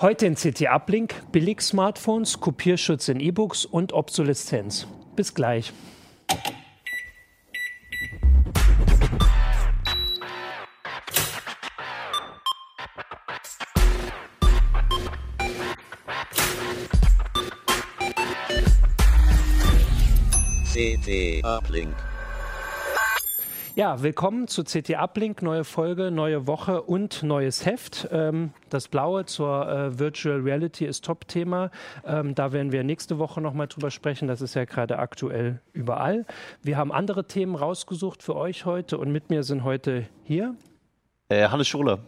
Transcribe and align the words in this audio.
Heute 0.00 0.26
in 0.26 0.36
CT 0.36 0.68
Uplink 0.68 1.32
Billig-Smartphones, 1.32 2.38
Kopierschutz 2.38 3.08
in 3.08 3.18
E-Books 3.18 3.64
und 3.64 3.92
Obsoleszenz. 3.92 4.86
Bis 5.16 5.34
gleich. 5.34 5.72
CT 20.72 21.44
Uplink. 21.44 21.96
Ja, 23.78 24.02
willkommen 24.02 24.48
zu 24.48 24.64
CT 24.64 24.96
Uplink, 24.98 25.40
neue 25.40 25.62
Folge, 25.62 26.10
neue 26.10 26.48
Woche 26.48 26.82
und 26.82 27.22
neues 27.22 27.64
Heft. 27.64 28.08
Ähm, 28.10 28.52
das 28.70 28.88
Blaue 28.88 29.24
zur 29.24 29.68
äh, 29.68 29.96
Virtual 30.00 30.40
Reality 30.40 30.84
ist 30.84 31.04
Top-Thema. 31.04 31.70
Ähm, 32.04 32.34
da 32.34 32.50
werden 32.50 32.72
wir 32.72 32.82
nächste 32.82 33.20
Woche 33.20 33.40
nochmal 33.40 33.68
drüber 33.68 33.92
sprechen. 33.92 34.26
Das 34.26 34.40
ist 34.40 34.54
ja 34.54 34.64
gerade 34.64 34.98
aktuell 34.98 35.60
überall. 35.72 36.26
Wir 36.60 36.76
haben 36.76 36.90
andere 36.90 37.28
Themen 37.28 37.54
rausgesucht 37.54 38.20
für 38.20 38.34
euch 38.34 38.64
heute 38.64 38.98
und 38.98 39.12
mit 39.12 39.30
mir 39.30 39.44
sind 39.44 39.62
heute 39.62 40.08
hier 40.24 40.56
Äh, 41.28 41.46
Hannes 41.46 41.68
Schurler. 41.68 42.00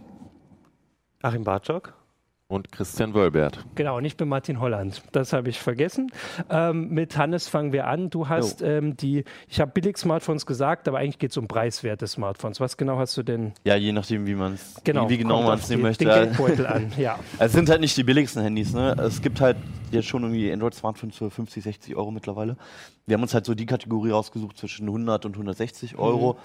Achim 1.22 1.44
Bartschok. 1.44 1.99
Und 2.50 2.72
Christian 2.72 3.14
Wölbert. 3.14 3.64
Genau, 3.76 3.96
und 3.98 4.04
ich 4.04 4.16
bin 4.16 4.28
Martin 4.28 4.58
Holland. 4.58 5.02
Das 5.12 5.32
habe 5.32 5.48
ich 5.48 5.60
vergessen. 5.60 6.10
Ähm, 6.50 6.88
mit 6.88 7.16
Hannes 7.16 7.46
fangen 7.46 7.72
wir 7.72 7.86
an. 7.86 8.10
Du 8.10 8.28
hast 8.28 8.60
ähm, 8.60 8.96
die, 8.96 9.24
ich 9.48 9.60
habe 9.60 9.70
Billig-Smartphones 9.70 10.46
gesagt, 10.46 10.88
aber 10.88 10.98
eigentlich 10.98 11.20
geht 11.20 11.30
es 11.30 11.36
um 11.36 11.46
preiswerte 11.46 12.08
Smartphones. 12.08 12.58
Was 12.58 12.76
genau 12.76 12.98
hast 12.98 13.16
du 13.16 13.22
denn? 13.22 13.52
Ja, 13.64 13.76
je 13.76 13.92
nachdem, 13.92 14.26
wie 14.26 14.34
man 14.34 14.54
es 14.54 14.80
Genau, 14.82 15.06
wie, 15.06 15.14
wie 15.14 15.18
genau 15.18 15.44
man 15.44 15.60
es 15.60 15.68
nehmen 15.68 15.82
möchte. 15.82 16.04
Den 16.04 16.12
Geldbeutel 16.12 16.66
an, 16.66 16.92
ja. 16.98 17.20
Also 17.38 17.44
es 17.44 17.52
sind 17.52 17.70
halt 17.70 17.80
nicht 17.80 17.96
die 17.96 18.02
billigsten 18.02 18.42
Handys, 18.42 18.72
ne? 18.74 18.96
Es 18.98 19.22
gibt 19.22 19.40
halt 19.40 19.56
jetzt 19.92 20.08
schon 20.08 20.22
irgendwie 20.22 20.52
Android-Smartphones 20.52 21.16
für 21.16 21.30
50, 21.30 21.62
60 21.62 21.94
Euro 21.94 22.10
mittlerweile. 22.10 22.56
Wir 23.06 23.14
haben 23.14 23.22
uns 23.22 23.32
halt 23.32 23.46
so 23.46 23.54
die 23.54 23.66
Kategorie 23.66 24.10
rausgesucht 24.10 24.58
zwischen 24.58 24.88
100 24.88 25.24
und 25.24 25.34
160 25.34 25.98
Euro. 25.98 26.36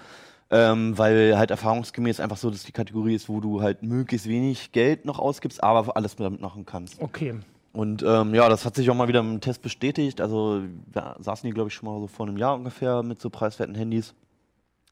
Ähm, 0.52 0.96
weil 0.98 1.38
halt 1.38 1.50
erfahrungsgemäß 1.50 2.20
einfach 2.20 2.38
so, 2.38 2.52
dass 2.52 2.64
die 2.64 2.72
Kategorie 2.72 3.16
ist, 3.16 3.30
wo 3.30 3.40
du 3.40 3.62
halt 3.62 3.82
möglichst 3.82 4.30
wenig 4.30 4.72
Geld 4.72 5.04
noch 5.06 5.18
ausgibst, 5.18 5.64
aber 5.64 5.98
alles 5.98 6.16
damit 6.16 6.40
machen 6.40 6.66
kannst. 6.66 7.02
Okay. 7.02 7.36
Und 7.74 8.04
ähm, 8.04 8.34
ja, 8.34 8.48
das 8.48 8.64
hat 8.64 8.76
sich 8.76 8.90
auch 8.90 8.96
mal 8.96 9.08
wieder 9.08 9.20
im 9.20 9.42
Test 9.42 9.62
bestätigt. 9.62 10.22
Also 10.22 10.62
wir 10.94 11.16
saßen 11.20 11.46
hier, 11.46 11.54
glaube 11.54 11.70
ich, 11.70 11.74
schon 11.74 11.90
mal 11.90 12.00
so 12.00 12.08
vor 12.08 12.28
einem 12.28 12.38
Jahr 12.38 12.56
ungefähr 12.56 13.04
mit 13.04 13.20
so 13.20 13.30
preiswerten 13.30 13.76
Handys. 13.76 14.14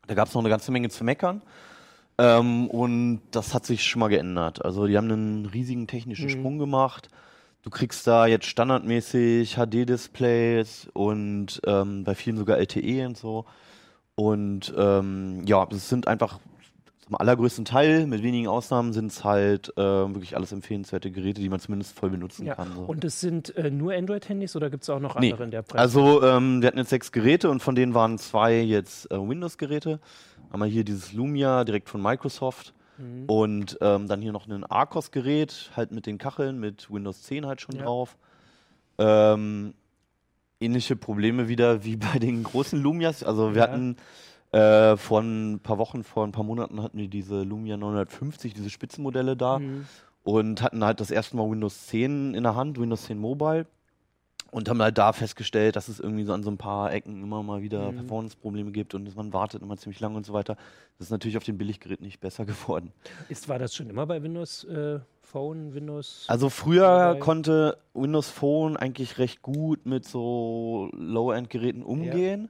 Da 0.05 0.15
gab 0.15 0.27
es 0.27 0.33
noch 0.33 0.41
eine 0.41 0.49
ganze 0.49 0.71
Menge 0.71 0.89
zu 0.89 1.03
meckern. 1.03 1.41
Ähm, 2.17 2.67
und 2.67 3.21
das 3.31 3.53
hat 3.53 3.65
sich 3.65 3.85
schon 3.85 4.01
mal 4.01 4.09
geändert. 4.09 4.65
Also 4.65 4.85
die 4.85 4.97
haben 4.97 5.09
einen 5.09 5.45
riesigen 5.45 5.87
technischen 5.87 6.29
Sprung 6.29 6.59
gemacht. 6.59 7.09
Du 7.63 7.69
kriegst 7.69 8.05
da 8.05 8.25
jetzt 8.25 8.45
standardmäßig 8.47 9.55
HD-Displays 9.55 10.89
und 10.91 11.61
ähm, 11.65 12.03
bei 12.03 12.15
vielen 12.15 12.35
sogar 12.35 12.57
LTE 12.57 13.05
und 13.07 13.17
so. 13.17 13.45
Und 14.15 14.73
ähm, 14.77 15.41
ja, 15.45 15.65
das 15.65 15.89
sind 15.89 16.07
einfach 16.07 16.39
zum 17.05 17.15
allergrößten 17.15 17.65
Teil, 17.65 18.07
mit 18.07 18.23
wenigen 18.23 18.47
Ausnahmen, 18.47 18.93
sind 18.93 19.11
es 19.11 19.23
halt 19.23 19.69
äh, 19.77 19.81
wirklich 19.81 20.35
alles 20.37 20.51
empfehlenswerte 20.51 21.11
Geräte, 21.11 21.41
die 21.41 21.49
man 21.49 21.59
zumindest 21.59 21.97
voll 21.99 22.09
benutzen 22.09 22.45
Ja. 22.45 22.55
kann. 22.55 22.73
So. 22.75 22.83
Und 22.83 23.03
es 23.03 23.19
sind 23.19 23.55
äh, 23.57 23.69
nur 23.71 23.93
Android-Handys 23.93 24.55
oder 24.55 24.69
gibt 24.69 24.83
es 24.83 24.89
auch 24.89 24.99
noch 24.99 25.15
Nee. 25.19 25.31
andere 25.31 25.43
in 25.43 25.51
der 25.51 25.63
Preis? 25.63 25.81
Also 25.81 26.23
ähm, 26.23 26.61
wir 26.61 26.67
hatten 26.67 26.77
jetzt 26.77 26.91
sechs 26.91 27.11
Geräte 27.11 27.49
und 27.49 27.61
von 27.61 27.75
denen 27.75 27.93
waren 27.93 28.17
zwei 28.19 28.61
jetzt 28.61 29.11
äh, 29.11 29.17
Windows-Geräte. 29.17 29.99
Einmal 30.51 30.69
hier 30.69 30.83
dieses 30.85 31.11
Lumia 31.13 31.63
direkt 31.65 31.89
von 31.89 32.01
Microsoft 32.01 32.73
Mhm. 32.99 33.23
und 33.25 33.77
ähm, 33.81 34.07
dann 34.07 34.21
hier 34.21 34.31
noch 34.31 34.47
ein 34.47 34.63
Arcos-Gerät, 34.63 35.71
halt 35.75 35.91
mit 35.91 36.05
den 36.05 36.19
Kacheln, 36.19 36.59
mit 36.59 36.91
Windows 36.91 37.23
10 37.23 37.47
halt 37.47 37.59
schon 37.59 37.75
Ja. 37.75 37.85
drauf. 37.85 38.15
Ähm, 38.99 39.73
ähnliche 40.63 40.95
Probleme 40.95 41.47
wieder 41.47 41.83
wie 41.83 41.95
bei 42.13 42.19
den 42.19 42.43
großen 42.43 42.81
Lumias. 42.81 43.23
Also 43.23 43.53
wir 43.53 43.61
Ja. 43.61 43.67
hatten 43.69 43.97
äh, 44.51 44.97
vor 44.97 45.21
ein 45.21 45.59
paar 45.61 45.77
Wochen, 45.79 46.03
vor 46.03 46.23
ein 46.25 46.31
paar 46.31 46.43
Monaten 46.43 46.81
hatten 46.83 46.97
wir 46.99 47.07
diese 47.07 47.41
Lumia 47.41 47.75
950, 47.77 48.53
diese 48.53 48.69
Spitzenmodelle 48.69 49.35
da 49.35 49.59
Mhm. 49.59 49.85
und 50.23 50.61
hatten 50.61 50.83
halt 50.83 50.99
das 50.99 51.09
erste 51.11 51.35
Mal 51.35 51.49
Windows 51.49 51.87
10 51.87 52.35
in 52.35 52.43
der 52.43 52.55
Hand, 52.55 52.79
Windows 52.79 53.03
10 53.05 53.17
Mobile. 53.17 53.65
Und 54.51 54.69
haben 54.69 54.79
halt 54.83 54.99
da 54.99 55.13
festgestellt, 55.13 55.75
dass 55.75 55.87
es 55.87 55.99
irgendwie 55.99 56.25
so 56.25 56.33
an 56.33 56.43
so 56.43 56.51
ein 56.51 56.59
paar 56.59 56.93
Ecken 56.93 57.23
immer 57.23 57.41
mal 57.41 57.63
wieder 57.63 57.91
Mhm. 57.91 57.95
Performance-Probleme 57.95 58.71
gibt 58.71 58.93
und 58.93 59.15
man 59.15 59.33
wartet 59.33 59.63
immer 59.63 59.77
ziemlich 59.77 59.99
lange 59.99 60.15
und 60.15 60.27
so 60.27 60.33
weiter. 60.33 60.57
Das 60.99 61.07
ist 61.07 61.11
natürlich 61.11 61.37
auf 61.37 61.43
den 61.43 61.57
Billiggeräten 61.57 62.05
nicht 62.05 62.19
besser 62.19 62.45
geworden. 62.45 62.91
Ist, 63.29 63.49
war 63.49 63.57
das 63.57 63.73
schon 63.73 63.89
immer 63.89 64.05
bei 64.05 64.21
Windows 64.21 64.63
äh, 64.65 64.99
Phone, 65.33 65.73
Windows? 65.73 66.25
Also 66.27 66.49
früher 66.49 67.17
konnte 67.19 67.79
Windows 67.95 68.29
Phone 68.29 68.77
eigentlich 68.77 69.17
recht 69.17 69.41
gut 69.41 69.83
mit 69.83 70.05
so 70.05 70.89
Low-End-Geräten 70.93 71.81
umgehen. 71.81 72.49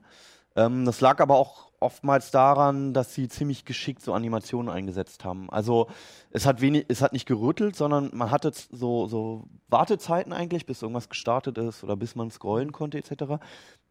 Ähm, 0.58 0.84
das 0.84 1.00
lag 1.00 1.22
aber 1.22 1.36
auch 1.36 1.72
oftmals 1.80 2.32
daran, 2.32 2.94
dass 2.94 3.14
sie 3.14 3.30
ziemlich 3.30 3.64
geschickt 3.64 4.02
so 4.02 4.12
Animationen 4.14 4.70
eingesetzt 4.70 5.24
haben. 5.24 5.50
Also 5.50 5.88
es 6.32 6.46
hat 6.46 6.60
wenig, 6.60 6.86
es 6.90 7.02
hat 7.02 7.14
nicht 7.14 7.26
gerüttelt, 7.26 7.78
sondern 7.78 8.10
man 8.14 8.32
hatte 8.32 8.52
so, 8.72 9.08
so 9.08 9.46
Wartezeiten 9.70 10.34
eigentlich, 10.34 10.66
bis 10.66 10.82
irgendwas 10.82 11.08
gestartet 11.08 11.58
ist 11.58 11.86
oder 11.86 11.96
bis 11.96 12.16
man 12.16 12.32
scrollen 12.32 12.74
konnte 12.74 12.98
etc. 12.98 13.42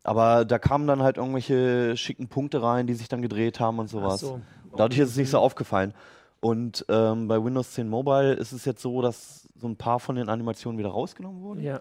Aber 0.05 0.45
da 0.45 0.59
kamen 0.59 0.87
dann 0.87 1.03
halt 1.03 1.17
irgendwelche 1.17 1.97
schicken 1.97 2.29
Punkte 2.29 2.63
rein, 2.63 2.87
die 2.87 2.95
sich 2.95 3.09
dann 3.09 3.23
gedreht 3.23 3.59
haben 3.59 3.79
und 3.79 3.89
sowas. 3.89 4.21
so. 4.21 4.41
Dadurch 4.77 5.01
ist 5.01 5.11
es 5.11 5.17
nicht 5.17 5.31
so 5.31 5.39
aufgefallen. 5.39 5.95
Und 6.45 6.85
ähm, 6.89 7.29
bei 7.29 7.43
Windows 7.43 7.71
10 7.75 7.89
Mobile 7.89 8.33
ist 8.35 8.51
es 8.51 8.65
jetzt 8.65 8.83
so, 8.83 9.01
dass 9.01 9.49
so 9.55 9.69
ein 9.69 9.77
paar 9.77 10.01
von 10.01 10.17
den 10.17 10.29
Animationen 10.29 10.77
wieder 10.77 10.89
rausgenommen 10.89 11.41
wurden 11.41 11.63
Ja. 11.63 11.81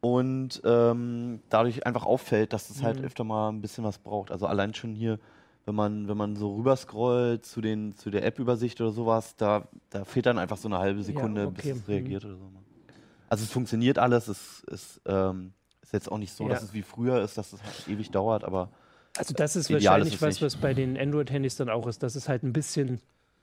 und 0.00 0.62
ähm, 0.64 1.40
dadurch 1.50 1.84
einfach 1.84 2.06
auffällt, 2.06 2.54
dass 2.54 2.70
es 2.70 2.82
halt 2.82 2.98
Mhm. 2.98 3.04
öfter 3.04 3.24
mal 3.24 3.50
ein 3.50 3.60
bisschen 3.60 3.84
was 3.84 3.98
braucht. 3.98 4.30
Also 4.32 4.46
allein 4.46 4.72
schon 4.72 4.94
hier, 4.94 5.18
wenn 5.66 5.74
man, 5.74 6.08
wenn 6.08 6.16
man 6.16 6.34
so 6.34 6.56
rüberscrollt 6.56 7.44
zu, 7.44 7.60
den, 7.60 7.94
zu 7.94 8.08
der 8.10 8.24
App-Übersicht 8.24 8.80
oder 8.80 8.90
sowas, 8.90 9.36
da, 9.36 9.68
da 9.90 10.06
fehlt 10.06 10.24
dann 10.24 10.38
einfach 10.38 10.56
so 10.56 10.68
eine 10.68 10.78
halbe 10.78 11.02
Sekunde, 11.02 11.42
okay. 11.48 11.54
bis 11.56 11.66
es 11.66 11.86
Mhm. 11.86 11.92
reagiert 11.92 12.24
oder 12.24 12.36
so. 12.36 12.50
Also 13.28 13.44
es 13.44 13.52
funktioniert 13.52 13.98
alles, 13.98 14.28
es 14.28 14.64
ist, 14.68 15.02
ähm, 15.04 15.52
ist 15.82 15.92
jetzt 15.92 16.10
auch 16.10 16.16
nicht 16.18 16.32
so, 16.32 16.44
Ja. 16.44 16.54
dass 16.54 16.62
es 16.62 16.72
wie 16.72 16.82
früher 16.82 17.20
ist, 17.20 17.36
dass 17.36 17.52
es 17.52 17.62
halt 17.62 17.86
ewig 17.86 18.10
dauert, 18.10 18.44
aber 18.44 18.70
Also 19.18 19.34
das 19.34 19.56
ist 19.56 19.70
wahrscheinlich 19.70 20.08
ist 20.08 20.14
es 20.14 20.22
was, 20.22 20.28
nicht. 20.36 20.42
was 20.42 20.56
bei 20.56 20.72
den 20.72 20.96
Android-Handys 20.98 21.56
dann 21.56 21.68
auch 21.68 21.86
ist, 21.86 22.02
dass 22.02 22.14
es 22.14 22.30
halt 22.30 22.42
ein 22.44 22.54
bisschen 22.54 22.98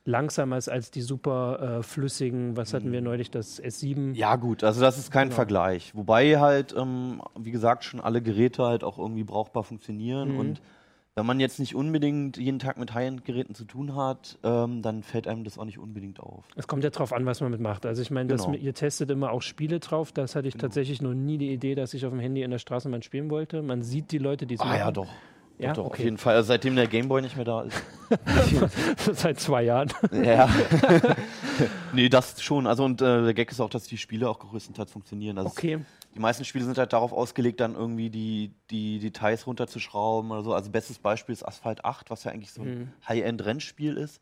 langsamer 0.08 0.58
ist 0.58 0.70
als 0.70 0.90
die 0.90 1.02
super 1.02 1.80
äh, 1.80 1.84
flüssigen, 1.84 2.56
was 2.58 2.74
hatten 2.74 2.92
wir 2.92 3.02
neulich, 3.02 3.30
das 3.30 3.62
S7. 3.62 3.96
Mhm. 3.98 4.14
Ja, 4.16 4.36
gut, 4.38 4.64
also 4.64 4.82
das 4.82 4.98
ist 4.98 5.12
kein 5.12 5.28
Genau. 5.28 5.36
Vergleich. 5.36 5.94
Wobei 5.96 6.40
halt, 6.40 6.74
ähm, 6.78 7.22
wie 7.38 7.52
gesagt, 7.52 7.84
schon 7.84 8.00
alle 8.00 8.22
Geräte 8.22 8.64
halt 8.64 8.84
auch 8.84 8.98
irgendwie 8.98 9.24
brauchbar 9.26 9.64
funktionieren. 9.64 10.34
Mhm. 10.34 10.40
Und 10.40 10.62
wenn 11.16 11.26
man 11.26 11.40
jetzt 11.40 11.60
nicht 11.60 11.74
unbedingt 11.76 12.38
jeden 12.38 12.60
Tag 12.60 12.78
mit 12.78 12.94
High-End-Geräten 12.94 13.56
zu 13.56 13.66
tun 13.66 13.96
hat, 13.96 14.38
ähm, 14.44 14.82
dann 14.84 15.02
fällt 15.04 15.28
einem 15.28 15.44
das 15.44 15.58
auch 15.58 15.66
nicht 15.66 15.80
unbedingt 15.80 16.20
auf. 16.20 16.46
Es 16.56 16.68
kommt 16.68 16.84
ja 16.84 16.92
drauf 16.92 17.12
an, 17.12 17.26
was 17.26 17.42
man 17.42 17.50
mitmacht. 17.52 17.86
Also 17.88 18.02
ich 18.04 18.12
meine, 18.12 18.28
Genau. 18.30 18.50
mit- 18.50 18.62
ihr 18.62 18.74
testet 18.76 19.10
immer 19.10 19.32
auch 19.32 19.42
Spiele 19.42 19.80
drauf. 19.80 20.12
Das 20.12 20.36
hatte 20.36 20.48
ich 20.48 20.54
tatsächlich 20.56 21.02
noch 21.02 21.16
nie 21.16 21.38
die 21.40 21.52
Idee, 21.52 21.74
dass 21.76 21.94
ich 21.96 22.06
auf 22.06 22.12
dem 22.12 22.20
Handy 22.20 22.44
in 22.44 22.52
der 22.52 22.60
Straßenbahn 22.60 23.02
spielen 23.02 23.30
wollte. 23.32 23.62
Man 23.64 23.82
sieht 23.82 24.12
die 24.12 24.20
Leute, 24.20 24.46
die 24.46 24.56
es 24.56 24.62
Ah 24.62 24.76
ja, 24.78 24.84
machen. 24.86 24.94
doch. 24.94 25.08
Ja, 25.60 25.74
doch, 25.74 25.86
auf 25.86 25.92
okay. 25.94 26.04
jeden 26.04 26.18
Fall. 26.20 26.36
Also 26.36 26.48
seitdem 26.50 26.76
der 26.76 26.86
Gameboy 26.88 27.22
nicht 27.22 27.36
mehr 27.36 27.46
da 27.46 27.64
ist. 27.64 27.82
Seit 29.14 29.40
zwei 29.40 29.64
Jahren. 29.64 29.92
ja. 30.12 30.48
nee, 31.94 32.10
das 32.10 32.42
schon. 32.42 32.68
Also 32.68 32.86
und 32.86 33.02
äh, 33.02 33.24
der 33.24 33.34
Gag 33.34 33.52
ist 33.52 33.60
auch, 33.60 33.70
dass 33.70 33.84
die 33.86 33.98
Spiele 33.98 34.30
auch 34.30 34.40
größtenteils 34.40 34.92
funktionieren. 34.92 35.38
Also 35.38 35.50
es- 35.50 35.58
Okay. 35.58 35.80
Die 36.16 36.20
meisten 36.20 36.46
Spiele 36.46 36.66
sind 36.66 36.78
halt 36.80 36.94
darauf 36.94 37.12
ausgelegt, 37.14 37.60
dann 37.60 37.76
irgendwie 37.76 38.10
die, 38.10 38.52
die 38.72 38.98
Details 39.00 39.46
runterzuschrauben 39.46 40.32
oder 40.32 40.42
so. 40.44 40.54
Also 40.54 40.72
bestes 40.72 40.98
Beispiel 40.98 41.34
ist 41.34 41.44
Asphalt 41.48 41.86
8, 41.86 42.10
was 42.10 42.24
ja 42.24 42.32
eigentlich 42.32 42.52
so 42.52 42.62
ein 42.64 42.68
Mhm. 42.80 42.90
High-End-Rennspiel 43.08 43.98
ist, 43.98 44.20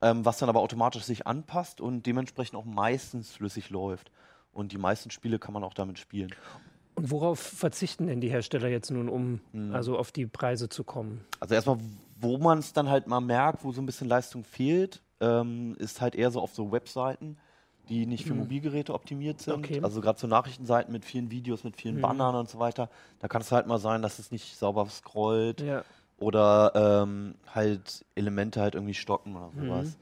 ähm, 0.00 0.24
was 0.24 0.38
dann 0.38 0.48
aber 0.48 0.60
automatisch 0.60 1.04
sich 1.04 1.26
anpasst 1.26 1.80
und 1.80 2.06
dementsprechend 2.06 2.56
auch 2.58 2.64
meistens 2.64 3.30
flüssig 3.30 3.70
läuft. 3.70 4.10
Und 4.52 4.72
die 4.72 4.78
meisten 4.78 5.10
Spiele 5.12 5.38
kann 5.38 5.54
man 5.54 5.62
auch 5.64 5.74
damit 5.74 5.98
spielen. 6.00 6.34
Worauf 7.04 7.40
verzichten 7.40 8.06
denn 8.06 8.20
die 8.20 8.30
Hersteller 8.30 8.68
jetzt 8.68 8.90
nun, 8.92 9.08
um 9.08 9.40
Mhm. 9.52 9.74
also 9.74 9.98
auf 9.98 10.12
die 10.12 10.26
Preise 10.26 10.68
zu 10.68 10.84
kommen? 10.84 11.24
Also 11.40 11.56
erstmal, 11.56 11.78
wo 12.20 12.38
man 12.38 12.58
es 12.58 12.72
dann 12.72 12.88
halt 12.88 13.08
mal 13.08 13.20
merkt, 13.20 13.64
wo 13.64 13.72
so 13.72 13.82
ein 13.82 13.86
bisschen 13.86 14.08
Leistung 14.08 14.44
fehlt, 14.44 15.02
ähm, 15.20 15.74
ist 15.80 16.00
halt 16.00 16.14
eher 16.14 16.30
so 16.30 16.40
auf 16.40 16.54
so 16.54 16.70
Webseiten, 16.70 17.38
die 17.88 18.06
nicht 18.06 18.24
für 18.24 18.34
Mhm. 18.34 18.40
Mobilgeräte 18.40 18.94
optimiert 18.94 19.40
sind. 19.40 19.64
Okay. 19.64 19.80
Also 19.82 20.00
gerade 20.00 20.20
so 20.20 20.28
Nachrichtenseiten 20.28 20.92
mit 20.92 21.04
vielen 21.04 21.32
Videos, 21.32 21.64
mit 21.64 21.76
vielen 21.76 21.96
Mhm. 21.96 22.02
Bannern 22.02 22.36
und 22.36 22.48
so 22.48 22.60
weiter. 22.60 22.88
Da 23.18 23.26
kann 23.26 23.42
es 23.42 23.50
halt 23.50 23.66
mal 23.66 23.78
sein, 23.78 24.00
dass 24.02 24.20
es 24.20 24.30
nicht 24.30 24.56
sauber 24.56 24.86
scrollt 24.88 25.60
Ja. 25.60 25.82
oder 26.18 27.02
ähm, 27.02 27.34
halt 27.52 28.04
Elemente 28.14 28.60
halt 28.60 28.76
irgendwie 28.76 28.94
stocken 28.94 29.34
oder 29.34 29.50
Mhm. 29.50 29.66
sowas. 29.66 29.98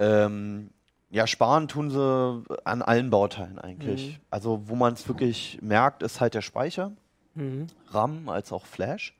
Ähm, 0.00 0.70
ja, 1.10 1.26
sparen 1.26 1.68
tun 1.68 1.90
sie 1.90 2.44
an 2.64 2.82
allen 2.82 3.10
Bauteilen 3.10 3.58
eigentlich. 3.58 4.10
Mhm. 4.10 4.22
Also 4.30 4.62
wo 4.66 4.74
man 4.74 4.92
es 4.92 5.08
wirklich 5.08 5.58
merkt, 5.62 6.02
ist 6.02 6.20
halt 6.20 6.34
der 6.34 6.42
Speicher. 6.42 6.92
Mhm. 7.34 7.68
RAM 7.88 8.28
als 8.28 8.52
auch 8.52 8.66
Flash. 8.66 9.16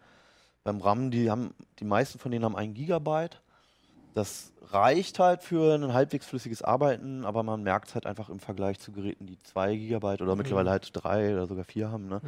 Beim 0.65 0.81
RAM, 0.81 1.11
die 1.11 1.31
haben, 1.31 1.55
die 1.79 1.85
meisten 1.85 2.19
von 2.19 2.31
denen 2.31 2.45
haben 2.45 2.57
ein 2.57 2.75
Gigabyte. 2.75 3.41
Das 4.15 4.53
reicht 4.71 5.19
halt 5.19 5.43
für 5.43 5.75
ein 5.75 5.93
halbwegs 5.95 6.27
flüssiges 6.27 6.61
Arbeiten, 6.63 7.25
aber 7.25 7.43
man 7.43 7.63
merkt 7.63 7.89
es 7.89 7.95
halt 7.95 8.05
einfach 8.05 8.29
im 8.29 8.41
Vergleich 8.41 8.81
zu 8.81 8.93
Geräten, 8.93 9.27
die 9.27 9.39
2 9.39 9.77
GB 9.77 10.23
oder 10.23 10.37
mittlerweile 10.37 10.71
halt 10.71 10.91
3 10.93 11.35
oder 11.35 11.47
sogar 11.47 11.65
4 11.65 11.91
haben. 11.91 12.09
Ne? 12.09 12.21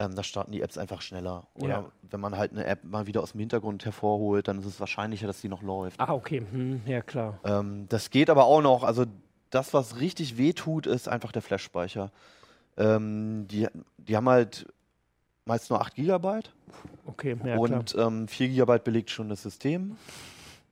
Mhm. 0.00 0.04
Ähm, 0.06 0.14
da 0.14 0.22
starten 0.22 0.52
die 0.52 0.62
Apps 0.62 0.78
einfach 0.78 1.02
schneller. 1.02 1.46
Oder 1.54 1.68
Ja. 1.68 1.84
wenn 2.10 2.20
man 2.20 2.36
halt 2.36 2.52
eine 2.52 2.64
App 2.66 2.84
mal 2.84 3.06
wieder 3.06 3.22
aus 3.22 3.32
dem 3.32 3.40
Hintergrund 3.40 3.84
hervorholt, 3.84 4.48
dann 4.48 4.58
ist 4.58 4.66
es 4.66 4.80
wahrscheinlicher, 4.80 5.26
dass 5.26 5.40
die 5.40 5.48
noch 5.48 5.62
läuft. 5.62 6.00
Ah, 6.00 6.12
okay. 6.12 6.42
Hm, 6.50 6.82
ja, 6.86 7.02
klar. 7.02 7.38
Ähm, 7.44 7.86
das 7.88 8.10
geht 8.10 8.30
aber 8.30 8.44
auch 8.44 8.62
noch. 8.62 8.82
Also 8.82 9.04
das, 9.50 9.74
was 9.74 10.00
richtig 10.00 10.36
weh 10.38 10.52
tut, 10.52 10.86
ist 10.86 11.08
einfach 11.08 11.32
der 11.32 11.42
Flash-Speicher. 11.42 12.10
Ähm, 12.76 13.46
die, 13.48 13.66
die 13.98 14.16
haben 14.16 14.28
halt 14.28 14.66
meist 15.44 15.70
nur 15.70 15.80
8 15.80 15.94
GB 15.96 16.40
Okay, 17.06 17.30
ja, 17.44 17.56
klar. 17.56 17.58
und 17.58 17.94
ähm, 17.98 18.28
4 18.28 18.48
GB 18.48 18.78
belegt 18.78 19.10
schon 19.10 19.28
das 19.28 19.42
System. 19.42 19.96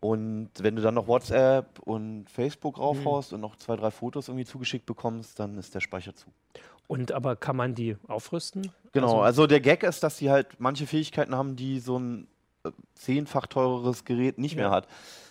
Und 0.00 0.50
wenn 0.60 0.76
du 0.76 0.82
dann 0.82 0.94
noch 0.94 1.08
WhatsApp 1.08 1.80
und 1.80 2.30
Facebook 2.30 2.78
raufhaust 2.78 3.32
und 3.32 3.40
noch 3.40 3.56
zwei, 3.56 3.74
drei 3.74 3.90
Fotos 3.90 4.28
irgendwie 4.28 4.44
zugeschickt 4.44 4.86
bekommst, 4.86 5.40
dann 5.40 5.58
ist 5.58 5.74
der 5.74 5.80
Speicher 5.80 6.14
zu. 6.14 6.28
Und 6.88 7.12
aber 7.12 7.36
kann 7.36 7.54
man 7.54 7.74
die 7.76 7.96
aufrüsten? 8.08 8.72
Genau, 8.92 9.06
Also- 9.08 9.20
also, 9.22 9.46
der 9.46 9.60
Gag 9.60 9.82
ist, 9.84 10.02
dass 10.02 10.16
die 10.16 10.30
halt 10.30 10.58
manche 10.58 10.86
Fähigkeiten 10.86 11.34
haben, 11.36 11.54
die 11.54 11.78
so 11.80 11.98
ein 11.98 12.26
äh, 12.64 12.70
zehnfach 12.96 13.46
teureres 13.46 14.04
Gerät 14.04 14.38
nicht 14.38 14.56
Ja. 14.56 14.62
mehr 14.62 14.70
hat. 14.72 14.88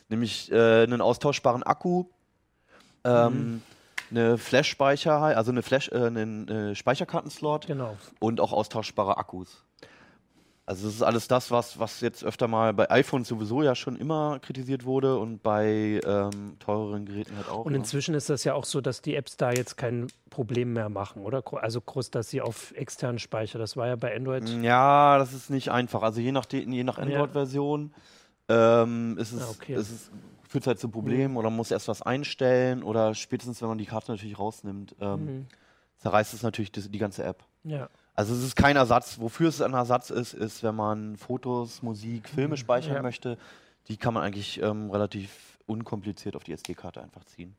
Nämlich 0.07 0.49
äh, 0.51 0.83
einen 0.83 1.01
austauschbaren 1.01 1.63
Akku, 1.63 2.05
ähm, 3.03 3.33
Mhm. 3.55 3.61
eine 4.11 4.37
Flash-Speicher, 4.37 5.19
also 5.19 5.51
eine 5.51 5.61
Flash, 5.63 5.89
äh, 5.89 5.95
einen 6.05 6.47
äh, 6.47 6.75
Speicherkartenslot 6.75 7.67
Genau. 7.67 7.97
und 8.21 8.39
auch 8.39 8.53
austauschbare 8.53 9.17
Akkus. 9.17 9.63
Also 10.67 10.85
das 10.85 10.95
ist 10.95 11.01
alles 11.01 11.29
das, 11.29 11.49
was, 11.49 11.79
was 11.79 12.01
jetzt 12.01 12.25
öfter 12.25 12.49
mal 12.49 12.73
bei 12.73 12.91
iPhones 12.91 13.29
sowieso 13.29 13.63
ja 13.63 13.73
schon 13.73 13.95
immer 13.95 14.37
kritisiert 14.39 14.83
wurde 14.83 15.17
und 15.17 15.41
bei 15.41 16.01
ähm, 16.03 16.57
teureren 16.59 17.05
Geräten 17.05 17.37
halt 17.37 17.47
auch. 17.47 17.63
Und 17.63 17.73
inzwischen 17.73 18.13
ist 18.13 18.29
das 18.29 18.43
ja 18.43 18.53
auch 18.53 18.65
so, 18.65 18.81
dass 18.81 19.01
die 19.01 19.15
Apps 19.15 19.37
da 19.37 19.53
jetzt 19.53 19.77
kein 19.77 20.07
Problem 20.29 20.73
mehr 20.73 20.89
machen, 20.89 21.21
oder? 21.23 21.41
Also 21.63 21.79
groß, 21.79 22.11
dass 22.11 22.29
sie 22.29 22.41
auf 22.41 22.73
externen 22.75 23.17
Speicher, 23.17 23.59
das 23.59 23.77
war 23.77 23.87
ja 23.87 23.95
bei 23.95 24.13
Android. 24.13 24.43
Ja, 24.61 25.17
das 25.17 25.31
ist 25.31 25.49
nicht 25.49 25.69
einfach. 25.71 26.03
Also 26.03 26.19
je 26.19 26.33
nach, 26.33 26.45
je 26.51 26.83
nach 26.83 26.97
Android-Version 26.97 27.93
ähm, 28.49 29.17
ist 29.17 29.31
es, 29.31 29.41
Ah, 29.41 29.51
okay. 29.51 29.73
ist 29.75 29.89
es 29.91 30.11
führt 30.49 30.63
es 30.63 30.67
halt 30.67 30.79
zu 30.79 30.89
Problemen 30.89 31.37
oder 31.37 31.49
man 31.49 31.57
muss 31.57 31.71
erst 31.71 31.87
was 31.87 32.01
einstellen 32.01 32.83
oder 32.83 33.15
spätestens, 33.15 33.61
wenn 33.61 33.69
man 33.69 33.77
die 33.77 33.85
Karte 33.85 34.11
natürlich 34.11 34.37
rausnimmt, 34.37 34.95
ähm, 34.99 35.25
Mhm. 35.25 35.45
zerreißt 35.99 36.33
es 36.33 36.43
natürlich 36.43 36.73
die, 36.73 36.89
die 36.89 36.99
ganze 36.99 37.23
App. 37.23 37.43
Ja. 37.63 37.89
Also 38.17 38.33
es 38.33 38.43
ist 38.43 38.55
kein 38.55 38.75
Ersatz. 38.75 39.19
Wofür 39.19 39.47
es 39.49 39.61
ein 39.61 39.73
Ersatz 39.73 40.09
ist, 40.09 40.33
ist, 40.33 40.63
wenn 40.63 40.75
man 40.75 41.15
Fotos, 41.17 41.81
Musik, 41.83 42.27
Filme 42.27 42.57
speichern 42.57 42.95
Ja. 42.95 43.01
möchte, 43.03 43.37
die 43.87 43.95
kann 43.95 44.13
man 44.13 44.23
eigentlich 44.23 44.59
ähm, 44.61 44.89
relativ 44.91 45.59
unkompliziert 45.67 46.35
auf 46.35 46.43
die 46.43 46.51
SD-Karte 46.53 47.01
einfach 47.01 47.23
ziehen. 47.25 47.55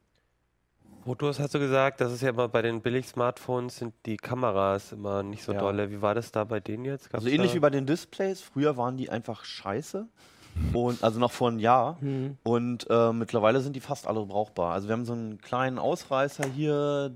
Fotos 1.05 1.39
hast 1.39 1.55
du 1.55 1.61
gesagt, 1.61 2.01
das 2.01 2.13
ist 2.13 2.23
ja 2.23 2.31
immer 2.31 2.49
bei 2.49 2.61
den 2.61 2.83
Billig-Smartphones 2.83 3.77
sind 3.77 3.95
die 4.05 4.17
Kameras 4.17 4.91
immer 4.93 5.23
nicht 5.23 5.45
so 5.45 5.53
Ja. 5.53 5.61
dolle. 5.61 5.91
Wie 5.91 6.03
war 6.03 6.15
das 6.17 6.33
da 6.33 6.43
bei 6.45 6.59
denen 6.59 6.85
jetzt? 6.85 7.05
Gab's 7.11 7.25
Also 7.25 7.29
ähnlich 7.35 7.55
wie 7.55 7.61
bei 7.61 7.71
den 7.71 7.87
Displays. 7.87 8.41
Früher 8.41 8.77
waren 8.77 8.97
die 8.97 9.09
einfach 9.11 9.45
scheiße. 9.45 10.09
Und, 10.73 11.05
also 11.05 11.21
noch 11.21 11.31
vor 11.31 11.49
einem 11.49 11.61
Jahr. 11.61 11.99
Mhm. 12.01 12.37
Und 12.43 12.87
äh, 12.91 13.13
mittlerweile 13.13 13.61
sind 13.61 13.77
die 13.77 13.81
fast 13.81 14.09
alle 14.09 14.27
brauchbar. 14.27 14.73
Also 14.75 14.89
wir 14.89 14.95
haben 14.95 15.05
so 15.05 15.13
einen 15.13 15.39
kleinen 15.41 15.79
Ausreißer 15.79 16.45
hier, 16.49 17.15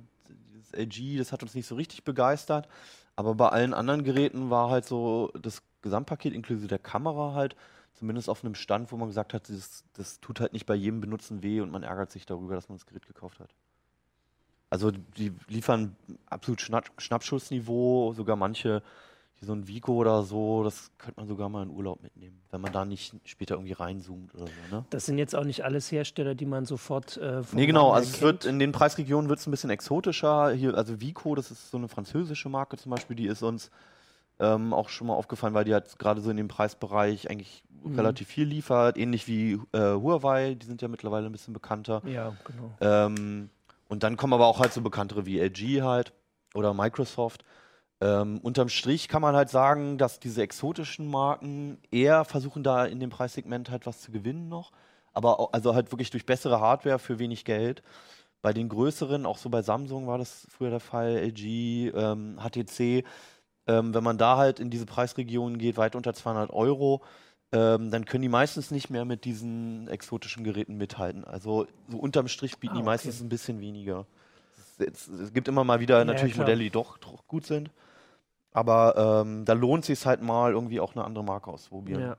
dieses 0.55 0.73
LG, 0.75 1.19
das 1.19 1.33
hat 1.33 1.43
uns 1.43 1.55
nicht 1.57 1.67
so 1.67 1.75
richtig 1.75 2.05
begeistert. 2.05 2.69
Aber 3.17 3.35
bei 3.35 3.49
allen 3.49 3.75
anderen 3.75 4.05
Geräten 4.05 4.51
war 4.51 4.71
halt 4.71 4.85
so 4.85 5.31
das 5.41 5.63
Gesamtpaket 5.83 6.33
inklusive 6.33 6.69
der 6.69 6.79
Kamera 6.79 7.35
halt 7.35 7.57
zumindest 7.95 8.29
auf 8.29 8.45
einem 8.45 8.55
Stand, 8.55 8.91
wo 8.91 8.97
man 8.97 9.09
gesagt 9.09 9.35
hat, 9.35 9.49
das, 9.49 9.85
das 9.93 10.21
tut 10.21 10.41
halt 10.41 10.53
nicht 10.53 10.67
bei 10.67 10.75
jedem 10.75 11.01
Benutzen 11.01 11.43
weh 11.43 11.61
und 11.61 11.71
man 11.71 11.83
ärgert 11.83 12.11
sich 12.11 12.27
darüber, 12.27 12.55
dass 12.55 12.69
man 12.69 12.79
das 12.79 12.87
Gerät 12.87 13.07
gekauft 13.07 13.39
hat. 13.39 13.55
Also 14.71 14.91
die 14.91 15.33
liefern 15.49 15.97
absolut 16.27 16.63
Schnapp 16.63 16.91
Schnappschussniveau, 16.97 18.15
sogar 18.15 18.37
manche, 18.37 18.83
wie 19.43 19.47
so 19.47 19.53
ein 19.55 19.67
Vico 19.67 19.95
oder 19.95 20.23
so, 20.23 20.63
das 20.63 20.93
könnte 20.99 21.19
man 21.21 21.27
sogar 21.29 21.49
mal 21.49 21.65
in 21.65 21.71
Urlaub 21.71 22.01
mitnehmen, 22.01 22.41
wenn 22.53 22.61
man 22.61 22.73
da 22.73 22.85
nicht 22.85 23.13
später 23.25 23.57
irgendwie 23.57 23.73
reinzoomt 23.73 24.33
oder 24.35 24.47
so. 24.47 24.77
Ne? 24.77 24.85
Das 24.91 25.05
sind 25.05 25.19
jetzt 25.19 25.35
auch 25.35 25.43
nicht 25.45 25.65
alles 25.65 25.91
Hersteller, 25.91 26.37
die 26.37 26.47
man 26.47 26.65
sofort. 26.65 27.17
Äh, 27.17 27.43
Nee, 27.53 27.67
genau. 27.67 27.91
Also 27.91 28.09
es 28.09 28.23
wird 28.23 28.45
in 28.45 28.61
den 28.61 28.71
Preisregionen 28.71 29.29
wird 29.29 29.41
es 29.41 29.47
ein 29.49 29.51
bisschen 29.51 29.71
exotischer. 29.71 30.53
Hier, 30.53 30.75
also 30.77 31.01
Vico, 31.01 31.35
das 31.35 31.51
ist 31.51 31.71
so 31.73 31.77
eine 31.77 31.89
französische 31.89 32.49
Marke 32.49 32.77
zum 32.77 32.91
Beispiel, 32.91 33.17
die 33.17 33.27
ist 33.27 33.43
uns 33.43 33.71
ähm, 34.39 34.73
auch 34.73 34.89
schon 34.89 35.09
mal 35.09 35.15
aufgefallen, 35.15 35.55
weil 35.55 35.65
die 35.65 35.73
halt 35.75 35.99
gerade 35.99 36.21
so 36.21 36.31
in 36.31 36.37
dem 36.37 36.49
Preisbereich 36.49 37.29
eigentlich 37.29 37.65
Mhm. 37.85 37.97
relativ 37.97 38.29
viel 38.29 38.45
liefert. 38.47 38.97
Ähnlich 38.97 39.27
wie 39.27 39.55
äh, 39.73 39.79
Huawei, 39.95 40.55
die 40.55 40.67
sind 40.67 40.81
ja 40.83 40.87
mittlerweile 40.87 41.27
ein 41.27 41.33
bisschen 41.33 41.53
bekannter. 41.53 42.01
Ja, 42.07 42.33
genau. 42.45 42.71
Ähm, 42.81 43.51
und 43.89 44.05
dann 44.05 44.17
kommen 44.17 44.33
aber 44.35 44.47
auch 44.47 44.61
halt 44.61 44.73
so 44.73 44.81
bekanntere 44.83 45.27
wie 45.27 45.41
LG 45.41 45.83
halt 45.83 46.13
oder 46.55 46.75
Microsoft. 46.75 47.45
Ähm, 48.03 48.41
unterm 48.43 48.69
Strich 48.69 49.09
kann 49.09 49.23
man 49.23 49.37
halt 49.37 49.51
sagen, 49.51 49.99
dass 49.99 50.21
diese 50.21 50.43
exotischen 50.43 51.09
Marken 51.09 51.79
eher 51.93 52.25
versuchen, 52.27 52.65
da 52.65 52.85
in 52.87 53.01
dem 53.01 53.11
Preissegment 53.11 53.71
halt 53.71 53.87
was 53.87 54.03
zu 54.03 54.13
gewinnen 54.13 54.49
noch. 54.51 54.73
Aber 55.15 55.41
au- 55.41 55.51
also 55.53 55.75
halt 55.77 55.93
wirklich 55.93 56.11
durch 56.11 56.27
bessere 56.27 56.61
Hardware 56.61 56.99
für 56.99 57.21
wenig 57.21 57.45
Geld. 57.47 57.83
Bei 58.43 58.53
den 58.53 58.69
größeren, 58.69 59.27
auch 59.27 59.39
so 59.39 59.51
bei 59.51 59.63
Samsung 59.63 60.07
war 60.09 60.19
das 60.19 60.47
früher 60.51 60.71
der 60.71 60.81
Fall, 60.81 61.17
LG, 61.19 61.93
ähm, 61.95 62.39
HTC, 62.43 63.05
ähm, 63.69 63.95
wenn 63.95 64.05
man 64.05 64.19
da 64.19 64.37
halt 64.37 64.61
in 64.61 64.71
diese 64.71 64.87
Preisregionen 64.87 65.59
geht, 65.59 65.77
weit 65.77 65.95
unter 65.97 66.15
200 66.15 66.51
Euro, 66.53 67.03
ähm, 67.53 67.91
dann 67.93 68.05
können 68.07 68.23
die 68.23 68.29
meistens 68.29 68.71
nicht 68.73 68.91
mehr 68.91 69.05
mit 69.05 69.25
diesen 69.25 69.89
exotischen 69.89 70.45
Geräten 70.45 70.77
mithalten. 70.77 71.25
Also 71.25 71.69
so 71.89 71.99
unterm 71.99 72.29
Strich 72.29 72.59
bieten 72.59 72.75
Ah, 72.75 72.79
die 72.79 72.83
okay. 72.83 72.87
meistens 72.87 73.21
ein 73.21 73.29
bisschen 73.29 73.61
weniger. 73.61 74.07
Es, 74.79 74.81
es, 74.81 75.09
es 75.09 75.33
gibt 75.33 75.49
immer 75.49 75.65
mal 75.65 75.81
wieder 75.81 76.05
Ja, 76.05 76.05
natürlich 76.05 76.35
klar. 76.35 76.47
Modelle, 76.47 76.65
die 76.65 76.71
doch 76.71 76.99
gut 77.29 77.47
sind. 77.47 77.71
Aber 78.53 79.23
ähm, 79.25 79.45
da 79.45 79.55
lohnt 79.55 79.85
sich 79.85 80.05
halt 80.05 80.23
mal 80.23 80.53
irgendwie 80.53 80.81
auch 80.81 80.95
eine 80.95 81.05
andere 81.05 81.25
Marke 81.25 81.51
auszuprobieren. 81.51 82.03
Ja. 82.03 82.17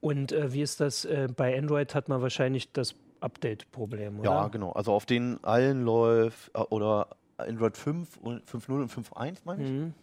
Und 0.00 0.32
äh, 0.32 0.52
wie 0.52 0.62
ist 0.62 0.80
das? 0.80 1.04
Äh, 1.04 1.28
bei 1.34 1.58
Android 1.58 1.94
hat 1.94 2.08
man 2.08 2.22
wahrscheinlich 2.22 2.72
das 2.72 2.94
Update-Problem, 3.20 4.20
oder? 4.20 4.30
Ja, 4.30 4.48
genau. 4.48 4.72
Also 4.72 4.92
auf 4.92 5.06
denen 5.06 5.42
allen 5.42 5.84
läuft, 5.84 6.50
äh, 6.54 6.60
oder 6.60 7.08
Android 7.36 7.76
5 7.76 8.16
und 8.18 8.44
5.0 8.44 8.82
und 8.82 8.92
5.1 8.92 9.38
meine 9.44 9.64
ich. 9.64 9.70
Mhm. 9.70 9.94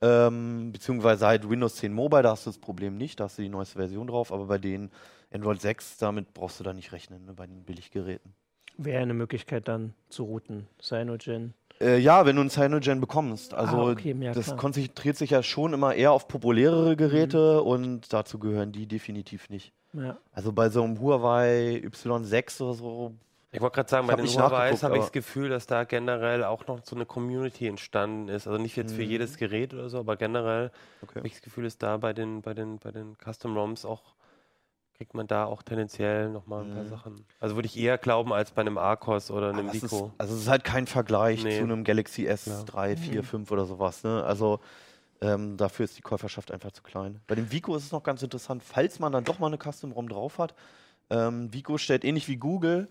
Ähm, 0.00 0.72
beziehungsweise 0.72 1.26
halt 1.26 1.50
Windows 1.50 1.76
10 1.76 1.92
Mobile, 1.92 2.22
da 2.22 2.30
hast 2.30 2.46
du 2.46 2.50
das 2.50 2.58
Problem 2.58 2.96
nicht, 2.96 3.18
da 3.18 3.24
hast 3.24 3.38
du 3.38 3.42
die 3.42 3.48
neueste 3.48 3.78
Version 3.78 4.06
drauf, 4.06 4.32
aber 4.32 4.46
bei 4.46 4.58
den 4.58 4.90
Android 5.32 5.60
6, 5.60 5.98
damit 5.98 6.34
brauchst 6.34 6.60
du 6.60 6.64
da 6.64 6.72
nicht 6.72 6.92
rechnen, 6.92 7.24
ne, 7.24 7.32
bei 7.34 7.46
den 7.46 7.64
Billiggeräten. 7.64 8.32
Wäre 8.76 9.02
eine 9.02 9.14
Möglichkeit 9.14 9.66
dann 9.66 9.94
zu 10.08 10.22
routen. 10.22 10.68
Cyanogen. 10.80 11.54
Äh, 11.80 11.98
ja, 11.98 12.26
wenn 12.26 12.36
du 12.36 12.40
einen 12.40 12.50
Cyanogen 12.50 13.00
bekommst. 13.00 13.54
Also 13.54 13.76
Ah, 13.76 13.90
okay, 13.92 14.14
ja, 14.20 14.32
das 14.32 14.46
klar. 14.46 14.56
konzentriert 14.56 15.16
sich 15.16 15.30
ja 15.30 15.42
schon 15.42 15.72
immer 15.72 15.94
eher 15.94 16.12
auf 16.12 16.26
populärere 16.28 16.96
Geräte 16.96 17.62
und 17.62 18.12
dazu 18.12 18.38
gehören 18.38 18.72
die 18.72 18.86
definitiv 18.86 19.48
nicht. 19.48 19.72
Ja. 19.92 20.16
Also 20.32 20.52
bei 20.52 20.68
so 20.70 20.82
einem 20.82 21.00
Huawei 21.00 21.82
Y6 21.86 22.60
oder 22.62 22.74
so, 22.74 23.12
Ich 23.52 23.60
wollte 23.60 23.76
gerade 23.76 23.88
sagen, 23.88 24.06
bei 24.06 24.16
den 24.16 24.26
Huawei's 24.26 24.36
nachgeguckt, 24.50 24.82
habe 24.82 24.96
ich 24.96 25.02
das 25.04 25.12
Gefühl, 25.12 25.48
dass 25.48 25.66
da 25.66 25.84
generell 25.84 26.44
auch 26.44 26.66
noch 26.66 26.80
so 26.84 26.94
eine 26.96 27.06
Community 27.06 27.66
entstanden 27.66 28.28
ist. 28.28 28.46
Also 28.46 28.60
nicht 28.60 28.76
jetzt 28.76 28.94
für 28.94 29.02
Mhm. 29.02 29.08
jedes 29.08 29.36
Gerät 29.38 29.72
oder 29.72 29.88
so, 29.88 29.98
aber 30.00 30.16
generell 30.16 30.70
okay. 31.02 31.16
habe 31.20 31.26
ich 31.26 31.34
das 31.34 31.42
Gefühl, 31.42 31.64
dass 31.64 31.78
da 31.78 31.96
bei 31.96 32.12
den, 32.12 32.42
bei 32.42 32.52
den, 32.54 32.78
bei 32.78 32.90
den 32.90 33.16
Custom 33.24 33.56
ROMs 33.56 33.84
auch 33.86 34.02
kriegt 34.98 35.14
man 35.14 35.26
da 35.28 35.44
auch 35.44 35.62
tendenziell 35.62 36.28
nochmal 36.28 36.64
ein 36.64 36.74
paar 36.74 36.82
Mhm. 36.82 36.88
Sachen. 36.88 37.24
Also 37.40 37.54
würde 37.54 37.66
ich 37.66 37.78
eher 37.78 37.98
glauben 37.98 38.32
als 38.32 38.50
bei 38.50 38.62
einem 38.62 38.76
Arcos 38.78 39.30
oder 39.30 39.50
einem 39.50 39.72
Vico. 39.72 40.12
also 40.18 40.34
es 40.34 40.42
ist 40.42 40.48
halt 40.48 40.64
kein 40.64 40.86
Vergleich 40.88 41.44
Nee. 41.44 41.56
zu 41.58 41.62
einem 41.62 41.84
Galaxy 41.84 42.24
Klar. 42.24 42.36
S3, 42.36 42.96
4, 42.96 43.20
Mhm. 43.22 43.24
5 43.24 43.50
oder 43.52 43.64
sowas. 43.64 44.02
Ne? 44.02 44.24
Also 44.24 44.58
ähm, 45.20 45.56
dafür 45.56 45.84
ist 45.84 45.96
die 45.96 46.02
Käuferschaft 46.02 46.50
einfach 46.52 46.72
zu 46.72 46.82
klein. 46.82 47.20
Bei 47.28 47.34
dem 47.36 47.50
Vico 47.52 47.74
ist 47.76 47.84
es 47.84 47.92
noch 47.92 48.02
ganz 48.02 48.22
interessant, 48.22 48.62
falls 48.64 48.98
man 48.98 49.12
dann 49.12 49.24
doch 49.24 49.38
mal 49.38 49.46
eine 49.48 49.58
Custom-ROM 49.58 50.08
drauf 50.08 50.38
hat. 50.38 50.54
Ähm, 51.10 51.52
Vico 51.52 51.78
stellt 51.78 52.04
ähnlich 52.04 52.28
wie 52.28 52.36
Google 52.36 52.88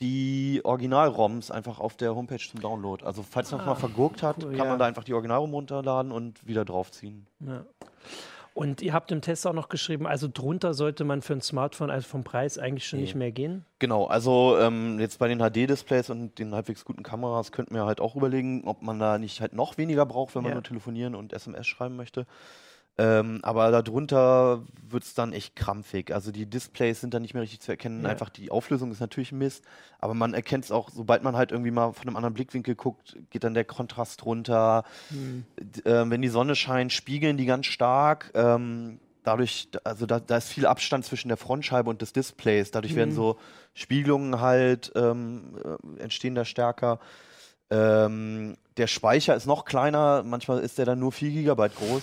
die 0.00 0.60
Original-ROMs 0.64 1.50
einfach 1.50 1.78
auf 1.78 1.96
der 1.96 2.14
Homepage 2.16 2.38
zum 2.38 2.60
Download. 2.60 3.04
Also 3.04 3.22
falls 3.22 3.50
man 3.52 3.60
Ah, 3.60 3.66
mal 3.66 3.74
vergurkt 3.76 4.22
hat, 4.22 4.42
cool, 4.42 4.50
kann 4.50 4.58
ja. 4.58 4.64
man 4.64 4.78
da 4.78 4.86
einfach 4.86 5.04
die 5.04 5.12
Original-ROM 5.14 5.52
runterladen 5.54 6.10
und 6.10 6.46
wieder 6.46 6.64
draufziehen. 6.64 7.26
Ja. 7.40 7.64
Und 8.54 8.82
ihr 8.82 8.92
habt 8.92 9.10
im 9.10 9.20
Test 9.20 9.46
auch 9.48 9.52
noch 9.52 9.68
geschrieben, 9.68 10.06
also 10.06 10.28
drunter 10.32 10.74
sollte 10.74 11.02
man 11.04 11.22
für 11.22 11.32
ein 11.32 11.40
Smartphone 11.40 11.90
also 11.90 12.06
vom 12.08 12.22
Preis 12.22 12.56
eigentlich 12.56 12.86
schon 12.86 13.00
Nee. 13.00 13.06
nicht 13.06 13.14
mehr 13.16 13.32
gehen. 13.32 13.64
Genau, 13.80 14.06
also 14.06 14.56
ähm, 14.60 15.00
jetzt 15.00 15.18
bei 15.18 15.26
den 15.26 15.40
HD-Displays 15.40 16.08
und 16.10 16.38
den 16.38 16.54
halbwegs 16.54 16.84
guten 16.84 17.02
Kameras 17.02 17.50
könnten 17.50 17.74
wir 17.74 17.84
halt 17.84 18.00
auch 18.00 18.14
überlegen, 18.14 18.62
ob 18.64 18.80
man 18.80 19.00
da 19.00 19.18
nicht 19.18 19.40
halt 19.40 19.54
noch 19.54 19.76
weniger 19.76 20.06
braucht, 20.06 20.36
wenn 20.36 20.42
man 20.42 20.50
Ja. 20.50 20.54
nur 20.54 20.62
telefonieren 20.62 21.16
und 21.16 21.32
SMS 21.32 21.66
schreiben 21.66 21.96
möchte. 21.96 22.26
Ähm, 22.96 23.40
aber 23.42 23.72
darunter 23.72 24.62
wird 24.88 25.02
es 25.02 25.14
dann 25.14 25.32
echt 25.32 25.56
krampfig. 25.56 26.14
Also 26.14 26.30
die 26.30 26.46
Displays 26.46 27.00
sind 27.00 27.12
dann 27.12 27.22
nicht 27.22 27.34
mehr 27.34 27.42
richtig 27.42 27.58
zu 27.60 27.72
erkennen. 27.72 28.04
Ja. 28.04 28.10
Einfach 28.10 28.28
die 28.28 28.52
Auflösung 28.52 28.92
ist 28.92 29.00
natürlich 29.00 29.32
Mist, 29.32 29.64
aber 29.98 30.14
man 30.14 30.32
erkennt 30.32 30.64
es 30.64 30.70
auch, 30.70 30.90
sobald 30.90 31.24
man 31.24 31.34
halt 31.36 31.50
irgendwie 31.50 31.72
mal 31.72 31.92
von 31.92 32.06
einem 32.06 32.16
anderen 32.16 32.34
Blickwinkel 32.34 32.76
guckt, 32.76 33.16
geht 33.30 33.42
dann 33.42 33.54
der 33.54 33.64
Kontrast 33.64 34.24
runter. 34.24 34.84
Hm. 35.08 35.44
D- 35.60 35.80
ähm, 35.86 36.10
wenn 36.10 36.22
die 36.22 36.28
Sonne 36.28 36.54
scheint, 36.54 36.92
spiegeln 36.92 37.36
die 37.36 37.46
ganz 37.46 37.66
stark. 37.66 38.30
Ähm, 38.34 39.00
dadurch, 39.24 39.68
also 39.82 40.06
da, 40.06 40.20
da 40.20 40.36
ist 40.36 40.50
viel 40.50 40.66
Abstand 40.66 41.04
zwischen 41.04 41.26
der 41.28 41.36
Frontscheibe 41.36 41.90
und 41.90 42.00
des 42.00 42.12
Displays. 42.12 42.70
Dadurch 42.70 42.94
werden 42.94 43.10
Mhm. 43.10 43.14
so 43.16 43.38
Spiegelungen 43.72 44.40
halt, 44.40 44.92
ähm, 44.94 45.56
äh, 45.98 46.00
entstehen 46.02 46.36
da 46.36 46.44
stärker. 46.44 47.00
Ähm, 47.70 48.56
der 48.76 48.86
Speicher 48.86 49.34
ist 49.34 49.46
noch 49.46 49.64
kleiner, 49.64 50.22
manchmal 50.22 50.60
ist 50.60 50.78
der 50.78 50.84
dann 50.84 50.98
nur 50.98 51.12
4 51.12 51.30
GB 51.30 51.68
groß, 51.74 52.02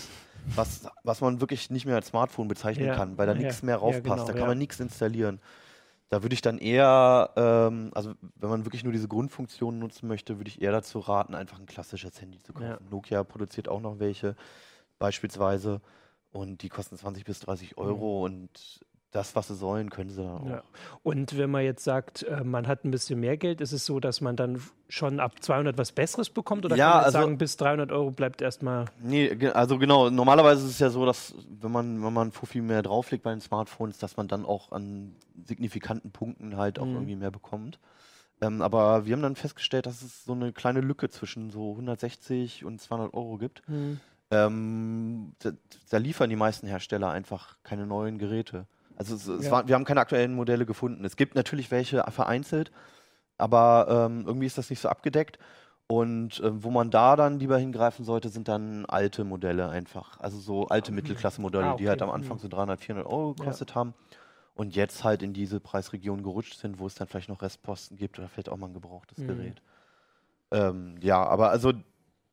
was, 0.55 0.87
was 1.03 1.21
man 1.21 1.39
wirklich 1.41 1.69
nicht 1.69 1.85
mehr 1.85 1.95
als 1.95 2.07
Smartphone 2.07 2.47
bezeichnen 2.47 2.87
Ja, 2.87 2.95
kann, 2.95 3.17
weil 3.17 3.27
da 3.27 3.33
ja, 3.33 3.39
nichts 3.39 3.63
mehr 3.63 3.75
ja, 3.75 3.81
raufpasst. 3.81 4.03
genau, 4.03 4.25
da 4.25 4.33
kann 4.33 4.41
ja. 4.41 4.47
man 4.47 4.57
nichts 4.57 4.79
installieren. 4.79 5.39
Da 6.09 6.23
würde 6.23 6.33
ich 6.33 6.41
dann 6.41 6.57
eher, 6.57 7.29
ähm, 7.37 7.91
also 7.93 8.13
wenn 8.35 8.49
man 8.49 8.65
wirklich 8.65 8.83
nur 8.83 8.91
diese 8.91 9.07
Grundfunktionen 9.07 9.79
nutzen 9.79 10.07
möchte, 10.07 10.37
würde 10.37 10.49
ich 10.49 10.61
eher 10.61 10.73
dazu 10.73 10.99
raten, 10.99 11.35
einfach 11.35 11.57
ein 11.57 11.65
klassisches 11.65 12.19
Handy 12.21 12.39
zu 12.39 12.51
kaufen. 12.51 12.67
Ja. 12.67 12.79
Nokia 12.89 13.23
produziert 13.23 13.69
auch 13.69 13.79
noch 13.79 13.99
welche, 13.99 14.35
beispielsweise. 14.99 15.79
Und 16.33 16.63
die 16.63 16.69
kosten 16.69 16.97
20 16.97 17.23
bis 17.23 17.39
30 17.41 17.77
Euro 17.77 18.25
und 18.25 18.81
das, 19.11 19.35
was 19.35 19.49
sie 19.49 19.55
sollen, 19.55 19.89
können 19.89 20.09
sie 20.09 20.23
dann 20.23 20.37
auch. 20.41 20.45
Ja. 20.49 20.63
Und 21.03 21.37
wenn 21.37 21.49
man 21.51 21.63
jetzt 21.63 21.83
sagt, 21.83 22.23
äh, 22.23 22.43
man 22.43 22.67
hat 22.67 22.85
ein 22.85 22.91
bisschen 22.91 23.19
mehr 23.19 23.35
Geld, 23.37 23.59
ist 23.61 23.73
es 23.73 23.85
so, 23.85 23.99
dass 23.99 24.21
man 24.21 24.35
dann 24.37 24.61
schon 24.87 25.19
ab 25.19 25.43
200 25.43 25.77
was 25.77 25.91
Besseres 25.91 26.29
bekommt? 26.29 26.63
Oder 26.65 26.75
Ja, 26.77 26.85
kann 26.85 26.95
man 26.97 27.05
also- 27.05 27.17
sagen, 27.19 27.37
bis 27.37 27.57
300 27.57 27.91
Euro 27.91 28.11
bleibt 28.11 28.41
erstmal. 28.41 28.85
Nee, 29.03 29.35
also 29.53 29.77
genau, 29.77 30.09
normalerweise 30.09 30.65
ist 30.65 30.71
es 30.71 30.79
ja 30.79 30.89
so, 30.89 31.05
dass 31.05 31.35
wenn 31.49 31.71
man, 31.71 32.03
wenn 32.03 32.13
man 32.13 32.31
viel 32.31 32.61
mehr 32.61 32.81
drauflegt 32.81 33.23
bei 33.23 33.31
den 33.31 33.41
Smartphones, 33.41 33.97
dass 33.97 34.15
man 34.17 34.27
dann 34.29 34.45
auch 34.45 34.71
an 34.71 35.13
signifikanten 35.45 36.11
Punkten 36.11 36.55
halt 36.57 36.79
auch 36.79 36.85
Mhm. 36.85 36.93
irgendwie 36.93 37.15
mehr 37.17 37.31
bekommt. 37.31 37.79
Ähm, 38.41 38.61
aber 38.61 39.05
wir 39.05 39.13
haben 39.13 39.21
dann 39.21 39.35
festgestellt, 39.35 39.85
dass 39.85 40.01
es 40.01 40.23
so 40.25 40.31
eine 40.33 40.51
kleine 40.53 40.81
Lücke 40.81 41.09
zwischen 41.09 41.51
so 41.51 41.75
160 41.75 42.65
und 42.65 42.81
200 42.81 43.13
Euro 43.13 43.37
gibt. 43.37 43.61
Ähm, 44.31 45.33
da, 45.39 45.51
da 45.89 45.97
liefern 45.97 46.29
die 46.29 46.35
meisten 46.37 46.65
Hersteller 46.67 47.09
einfach 47.09 47.57
keine 47.63 47.85
neuen 47.85 48.17
Geräte. 48.17 48.65
Also 49.01 49.15
es, 49.15 49.25
es 49.25 49.45
Ja. 49.45 49.51
war, 49.51 49.67
wir 49.67 49.73
haben 49.73 49.83
keine 49.83 49.99
aktuellen 49.99 50.35
Modelle 50.35 50.67
gefunden. 50.67 51.03
Es 51.05 51.15
gibt 51.15 51.33
natürlich 51.33 51.71
welche 51.71 52.03
vereinzelt, 52.11 52.71
aber 53.39 53.87
ähm, 53.89 54.25
irgendwie 54.27 54.45
ist 54.45 54.59
das 54.59 54.69
nicht 54.69 54.79
so 54.79 54.89
abgedeckt. 54.89 55.39
Und 55.87 56.39
ähm, 56.45 56.63
wo 56.63 56.69
man 56.69 56.91
da 56.91 57.15
dann 57.15 57.39
lieber 57.39 57.57
hingreifen 57.57 58.05
sollte, 58.05 58.29
sind 58.29 58.47
dann 58.47 58.85
alte 58.85 59.23
Modelle 59.23 59.69
einfach. 59.69 60.19
Also 60.19 60.37
so 60.37 60.67
alte 60.67 60.91
Mittelklasse-Modelle, 60.91 61.69
Ah, 61.69 61.73
die 61.73 61.89
halt 61.89 62.03
okay. 62.03 62.09
am 62.09 62.15
Anfang 62.15 62.37
Mhm. 62.37 62.41
so 62.41 62.47
300, 62.47 62.79
400 62.79 63.07
Euro 63.11 63.29
Ja. 63.29 63.35
gekostet 63.39 63.73
haben 63.73 63.95
und 64.53 64.75
jetzt 64.75 65.03
halt 65.03 65.23
in 65.23 65.33
diese 65.33 65.59
Preisregion 65.59 66.21
gerutscht 66.21 66.59
sind, 66.59 66.77
wo 66.77 66.85
es 66.85 66.93
dann 66.93 67.07
vielleicht 67.07 67.27
noch 67.29 67.41
Restposten 67.41 67.97
gibt 67.97 68.19
oder 68.19 68.29
vielleicht 68.29 68.49
auch 68.49 68.57
mal 68.57 68.67
ein 68.67 68.73
gebrauchtes 68.75 69.17
Mhm. 69.17 69.25
Gerät. 69.25 69.61
Ähm, 70.51 70.97
ja, 71.01 71.23
aber 71.25 71.49
also 71.49 71.73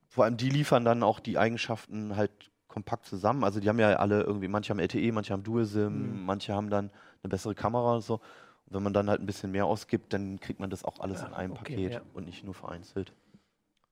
vor 0.06 0.24
allem 0.24 0.36
die 0.36 0.50
liefern 0.50 0.84
dann 0.84 1.02
auch 1.02 1.18
die 1.18 1.38
Eigenschaften 1.38 2.14
halt 2.14 2.50
kompakt 2.78 3.06
zusammen. 3.06 3.44
Also 3.44 3.60
die 3.60 3.68
haben 3.68 3.78
ja 3.78 3.96
alle 3.96 4.22
irgendwie, 4.22 4.48
manche 4.48 4.70
haben 4.70 4.78
LTE, 4.78 5.12
manche 5.12 5.32
haben 5.32 5.42
Dual 5.42 5.64
SIM, 5.64 6.20
Mhm. 6.20 6.24
manche 6.26 6.54
haben 6.54 6.70
dann 6.70 6.90
eine 7.22 7.30
bessere 7.30 7.54
Kamera 7.54 7.96
und 7.96 8.02
so. 8.02 8.14
Und 8.14 8.74
wenn 8.76 8.82
man 8.82 8.92
dann 8.92 9.08
halt 9.10 9.20
ein 9.20 9.26
bisschen 9.26 9.50
mehr 9.50 9.66
ausgibt, 9.66 10.12
dann 10.12 10.38
kriegt 10.40 10.60
man 10.60 10.70
das 10.70 10.84
auch 10.84 11.00
alles 11.00 11.20
Ja, 11.22 11.28
in 11.28 11.34
einem 11.34 11.52
okay, 11.52 11.74
Paket 11.74 11.92
ja. 11.94 12.00
und 12.14 12.26
nicht 12.26 12.44
nur 12.44 12.54
vereinzelt. 12.54 13.12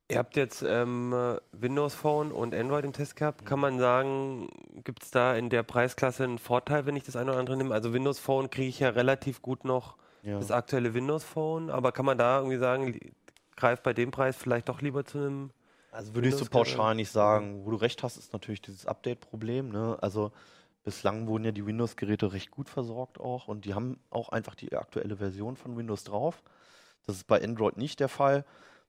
Ihr 0.08 0.18
habt 0.18 0.36
jetzt 0.36 0.62
ähm, 0.62 1.12
äh, 1.12 1.36
Windows 1.50 1.94
Phone 1.94 2.30
und 2.30 2.54
Android 2.54 2.84
im 2.84 2.92
Test 2.92 3.16
gehabt. 3.16 3.44
Kann 3.44 3.58
man 3.58 3.80
sagen, 3.80 4.48
gibt 4.84 5.02
es 5.02 5.10
da 5.10 5.34
in 5.34 5.50
der 5.50 5.64
Preisklasse 5.64 6.22
einen 6.22 6.38
Vorteil, 6.38 6.86
wenn 6.86 6.94
ich 6.94 7.02
das 7.02 7.16
eine 7.16 7.32
oder 7.32 7.40
andere 7.40 7.56
nehme? 7.56 7.74
Also 7.74 7.92
Windows 7.92 8.20
Phone 8.20 8.48
kriege 8.48 8.68
ich 8.68 8.78
ja 8.78 8.90
relativ 8.90 9.42
gut 9.42 9.64
noch 9.64 9.96
Ja. 10.22 10.38
das 10.38 10.52
aktuelle 10.52 10.94
Windows 10.94 11.24
Phone, 11.24 11.70
aber 11.70 11.90
kann 11.90 12.04
man 12.06 12.16
da 12.18 12.38
irgendwie 12.38 12.58
sagen, 12.58 12.86
li- 12.92 13.12
greif 13.56 13.80
bei 13.82 13.92
dem 13.94 14.12
Preis 14.12 14.36
vielleicht 14.36 14.68
doch 14.68 14.80
lieber 14.80 15.04
zu 15.04 15.18
einem 15.18 15.50
Also 15.96 16.14
würde 16.14 16.28
ich 16.28 16.36
so 16.36 16.44
pauschal 16.44 16.94
nicht 16.94 17.10
sagen. 17.10 17.64
Wo 17.64 17.70
du 17.70 17.76
recht 17.78 18.02
hast, 18.02 18.18
ist 18.18 18.34
natürlich 18.34 18.60
dieses 18.60 18.84
Update-Problem. 18.84 19.70
Ne? 19.70 19.96
Also 20.02 20.30
bislang 20.84 21.26
wurden 21.26 21.44
ja 21.44 21.52
die 21.52 21.64
Windows-Geräte 21.64 22.34
recht 22.34 22.50
gut 22.50 22.68
versorgt 22.68 23.18
auch 23.18 23.48
und 23.48 23.64
die 23.64 23.72
haben 23.72 23.98
auch 24.10 24.28
einfach 24.28 24.54
die 24.54 24.76
aktuelle 24.76 25.16
Version 25.16 25.56
von 25.56 25.74
Windows 25.76 26.04
drauf. 26.04 26.42
Das 27.06 27.16
ist 27.16 27.26
bei 27.26 27.42
Android 27.42 27.78
nicht 27.78 27.98
der 28.00 28.10
Fall. 28.10 28.44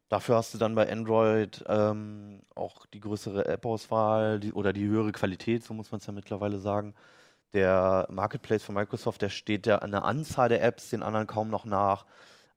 Dafür 0.10 0.36
hast 0.36 0.54
du 0.54 0.58
dann 0.58 0.76
bei 0.76 0.92
Android 0.92 1.64
ähm, 1.70 2.42
auch 2.56 2.86
die 2.88 3.00
größere 3.00 3.46
App-Auswahl 3.46 4.42
die, 4.42 4.52
oder 4.52 4.74
die 4.74 4.86
höhere 4.86 5.14
Qualität, 5.14 5.64
so 5.64 5.74
muss 5.74 5.92
man 5.92 6.00
es 6.00 6.08
ja 6.08 6.14
mittlerweile 6.14 6.60
sagen. 6.60 6.94
Der 7.54 8.06
Marketplace 8.10 8.64
von 8.64 8.76
Microsoft, 8.76 9.22
der 9.22 9.30
steht 9.30 9.66
ja 9.66 9.78
an 9.78 9.92
der 9.92 10.04
Anzahl 10.04 10.50
der 10.50 10.62
Apps 10.62 10.90
den 10.90 11.04
anderen 11.04 11.26
kaum 11.28 11.50
noch 11.50 11.64
nach. 11.64 12.06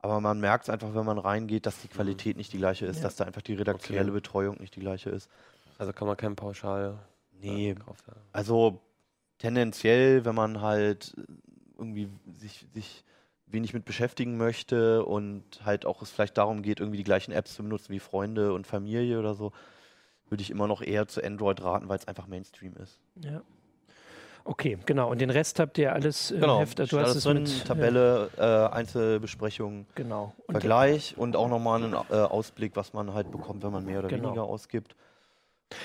Aber 0.03 0.21
man 0.21 0.41
merkt 0.41 0.65
es 0.65 0.71
einfach, 0.71 0.95
wenn 0.95 1.05
man 1.05 1.19
reingeht, 1.19 1.67
dass 1.67 1.81
die 1.83 1.89
Qualität 1.89 2.37
nicht 2.37 2.53
die 2.53 2.59
gleiche 2.59 2.87
ist, 2.87 2.99
Ja. 2.99 3.03
dass 3.05 3.17
da 3.17 3.25
einfach 3.25 3.43
die 3.43 3.55
redaktionelle 3.55 4.07
Okay. 4.09 4.15
Betreuung 4.15 4.57
nicht 4.59 4.75
die 4.77 4.81
gleiche 4.81 5.11
ist. 5.11 5.31
Also 5.79 5.93
kann 5.93 6.09
man 6.09 6.17
kein 6.17 6.37
Pauschal 6.37 6.99
Nee, 7.33 7.71
äh, 7.71 7.75
drauf 7.75 7.99
sagen. 8.07 8.21
also 8.33 8.81
tendenziell, 9.39 10.25
wenn 10.25 10.35
man 10.35 10.61
halt 10.61 11.15
äh, 11.19 11.23
irgendwie 11.79 12.09
sich, 12.35 12.67
sich 12.75 13.05
wenig 13.47 13.73
mit 13.75 13.85
beschäftigen 13.85 14.37
möchte 14.37 15.05
und 15.05 15.65
halt 15.65 15.85
auch 15.87 16.03
es 16.03 16.11
vielleicht 16.11 16.39
darum 16.39 16.63
geht, 16.63 16.79
irgendwie 16.81 16.99
die 16.99 17.05
gleichen 17.05 17.33
Apps 17.33 17.55
zu 17.55 17.63
benutzen 17.63 17.93
wie 17.93 17.99
Freunde 17.99 18.53
und 18.53 18.67
Familie 18.67 19.19
oder 19.19 19.35
so, 19.35 19.53
würde 20.29 20.43
ich 20.43 20.51
immer 20.51 20.67
noch 20.69 20.83
eher 20.83 21.09
zu 21.09 21.23
Android 21.25 21.63
raten, 21.63 21.89
weil 21.89 21.99
es 21.99 22.07
einfach 22.07 22.27
Mainstream 22.27 22.75
ist. 22.77 23.01
Ja. 23.17 23.43
Okay, 24.45 24.79
genau. 24.87 25.11
Und 25.11 25.21
den 25.21 25.31
Rest 25.31 25.59
habt 25.61 25.79
ihr 25.79 25.93
alles 25.93 26.31
im 26.31 26.41
Genau, 26.41 26.61
Heft. 26.61 26.79
Du 26.79 26.87
steht 26.87 26.99
hast 27.01 27.15
es 27.15 27.25
drin, 27.25 27.43
mit 27.43 27.65
Tabelle, 27.67 28.31
äh, 28.39 28.75
Einzelbesprechungen, 28.75 29.81
Ja, 29.81 30.03
genau. 30.03 30.35
Und 30.47 30.55
Vergleich 30.55 31.15
und 31.17 31.37
auch 31.37 31.49
nochmal 31.49 31.83
einen 31.83 31.95
äh, 31.95 32.15
Ausblick, 32.15 32.77
was 32.77 32.93
man 32.93 33.15
halt 33.15 33.31
bekommt, 33.31 33.63
wenn 33.63 33.73
man 33.73 33.85
mehr 33.85 34.01
oder 34.01 34.09
Genau. 34.09 34.29
weniger 34.29 34.45
ausgibt. 34.45 34.95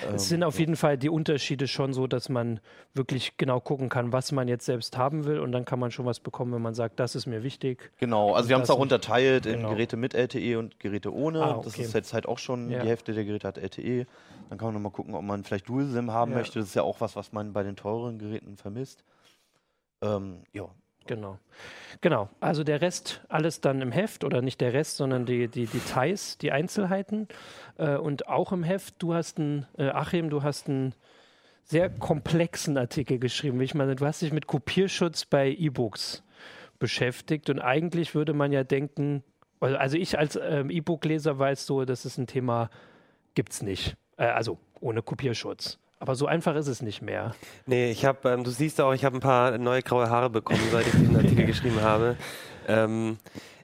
Es 0.00 0.12
Ähm, 0.12 0.18
sind 0.18 0.42
auf 0.44 0.58
jeden 0.58 0.76
Fall 0.76 0.98
die 0.98 1.08
Unterschiede 1.08 1.68
schon 1.68 1.92
so, 1.92 2.06
dass 2.06 2.28
man 2.28 2.60
wirklich 2.94 3.36
genau 3.36 3.60
gucken 3.60 3.88
kann, 3.88 4.12
was 4.12 4.32
man 4.32 4.48
jetzt 4.48 4.66
selbst 4.66 4.96
haben 4.98 5.24
will. 5.24 5.38
Und 5.38 5.52
dann 5.52 5.64
kann 5.64 5.78
man 5.78 5.90
schon 5.90 6.06
was 6.06 6.20
bekommen, 6.20 6.52
wenn 6.52 6.62
man 6.62 6.74
sagt, 6.74 6.98
das 7.00 7.14
ist 7.14 7.26
mir 7.26 7.42
wichtig. 7.42 7.90
Genau, 7.98 8.32
also 8.34 8.48
wir 8.48 8.56
haben 8.56 8.62
es 8.62 8.68
das 8.68 8.76
auch 8.76 8.80
unterteilt 8.80 9.46
in 9.46 9.58
Genau. 9.58 9.70
Geräte 9.70 9.96
mit 9.96 10.14
LTE 10.14 10.58
und 10.58 10.80
Geräte 10.80 11.12
ohne. 11.14 11.40
Ah, 11.42 11.60
Das 11.62 11.74
okay. 11.74 11.82
ist 11.82 11.94
jetzt 11.94 12.12
halt 12.12 12.26
auch 12.26 12.38
schon, 12.38 12.70
Ja. 12.70 12.80
die 12.82 12.88
Hälfte 12.88 13.12
der 13.14 13.24
Geräte 13.24 13.46
hat 13.46 13.58
LTE. 13.58 14.06
Dann 14.48 14.58
kann 14.58 14.66
man 14.68 14.74
nochmal 14.74 14.92
gucken, 14.92 15.14
ob 15.14 15.22
man 15.22 15.44
vielleicht 15.44 15.68
Dual-SIM 15.68 16.10
haben 16.12 16.32
Ja. 16.32 16.38
möchte. 16.38 16.58
Das 16.58 16.68
ist 16.68 16.74
ja 16.74 16.82
auch 16.82 17.00
was, 17.00 17.16
was 17.16 17.32
man 17.32 17.52
bei 17.52 17.62
den 17.62 17.76
teureren 17.76 18.18
Geräten 18.18 18.56
vermisst. 18.56 19.04
Ähm, 20.02 20.42
ja, 20.52 20.68
Genau. 21.06 21.38
Genau. 22.00 22.28
Also 22.40 22.64
der 22.64 22.80
Rest, 22.80 23.22
alles 23.28 23.60
dann 23.60 23.80
im 23.80 23.92
Heft 23.92 24.24
oder 24.24 24.42
nicht 24.42 24.60
der 24.60 24.72
Rest, 24.72 24.96
sondern 24.96 25.26
die, 25.26 25.48
die 25.48 25.66
Details, 25.66 26.38
die 26.38 26.52
Einzelheiten. 26.52 27.28
Äh, 27.78 27.96
und 27.96 28.28
auch 28.28 28.52
im 28.52 28.62
Heft, 28.62 28.96
du 28.98 29.14
hast 29.14 29.38
einen, 29.38 29.66
äh, 29.78 29.88
Achim, 29.88 30.30
du 30.30 30.42
hast 30.42 30.68
einen 30.68 30.94
sehr 31.64 31.88
komplexen 31.90 32.76
Artikel 32.78 33.18
geschrieben. 33.18 33.58
Wie 33.60 33.64
ich 33.64 33.74
meine, 33.74 33.96
du 33.96 34.06
hast 34.06 34.22
dich 34.22 34.32
mit 34.32 34.46
Kopierschutz 34.46 35.24
bei 35.24 35.48
E-Books 35.48 36.22
beschäftigt 36.78 37.50
und 37.50 37.60
eigentlich 37.60 38.14
würde 38.14 38.34
man 38.34 38.52
ja 38.52 38.62
denken, 38.62 39.24
also 39.60 39.96
ich 39.96 40.18
als 40.18 40.38
ähm, 40.40 40.70
E-Book-Leser 40.70 41.38
weiß 41.38 41.66
so, 41.66 41.84
das 41.84 42.04
ist 42.04 42.18
ein 42.18 42.26
Thema, 42.26 42.70
gibt 43.34 43.52
es 43.52 43.62
nicht. 43.62 43.96
Äh, 44.16 44.26
also 44.26 44.58
ohne 44.80 45.02
Kopierschutz. 45.02 45.78
Aber 45.98 46.14
so 46.14 46.26
einfach 46.26 46.54
ist 46.56 46.66
es 46.68 46.82
nicht 46.82 47.00
mehr. 47.02 47.34
Nee, 47.64 47.90
ich 47.90 48.04
habe, 48.04 48.28
ähm, 48.30 48.44
du 48.44 48.50
siehst 48.50 48.80
auch, 48.80 48.92
ich 48.92 49.04
habe 49.04 49.16
ein 49.16 49.20
paar 49.20 49.56
neue 49.58 49.82
graue 49.82 50.10
Haare 50.10 50.28
bekommen, 50.30 50.60
seit 50.70 50.86
ich 50.86 50.92
diesen 50.92 51.16
Artikel 51.16 51.46
geschrieben 51.46 51.80
habe. 51.80 52.16
Ähm, 52.68 53.18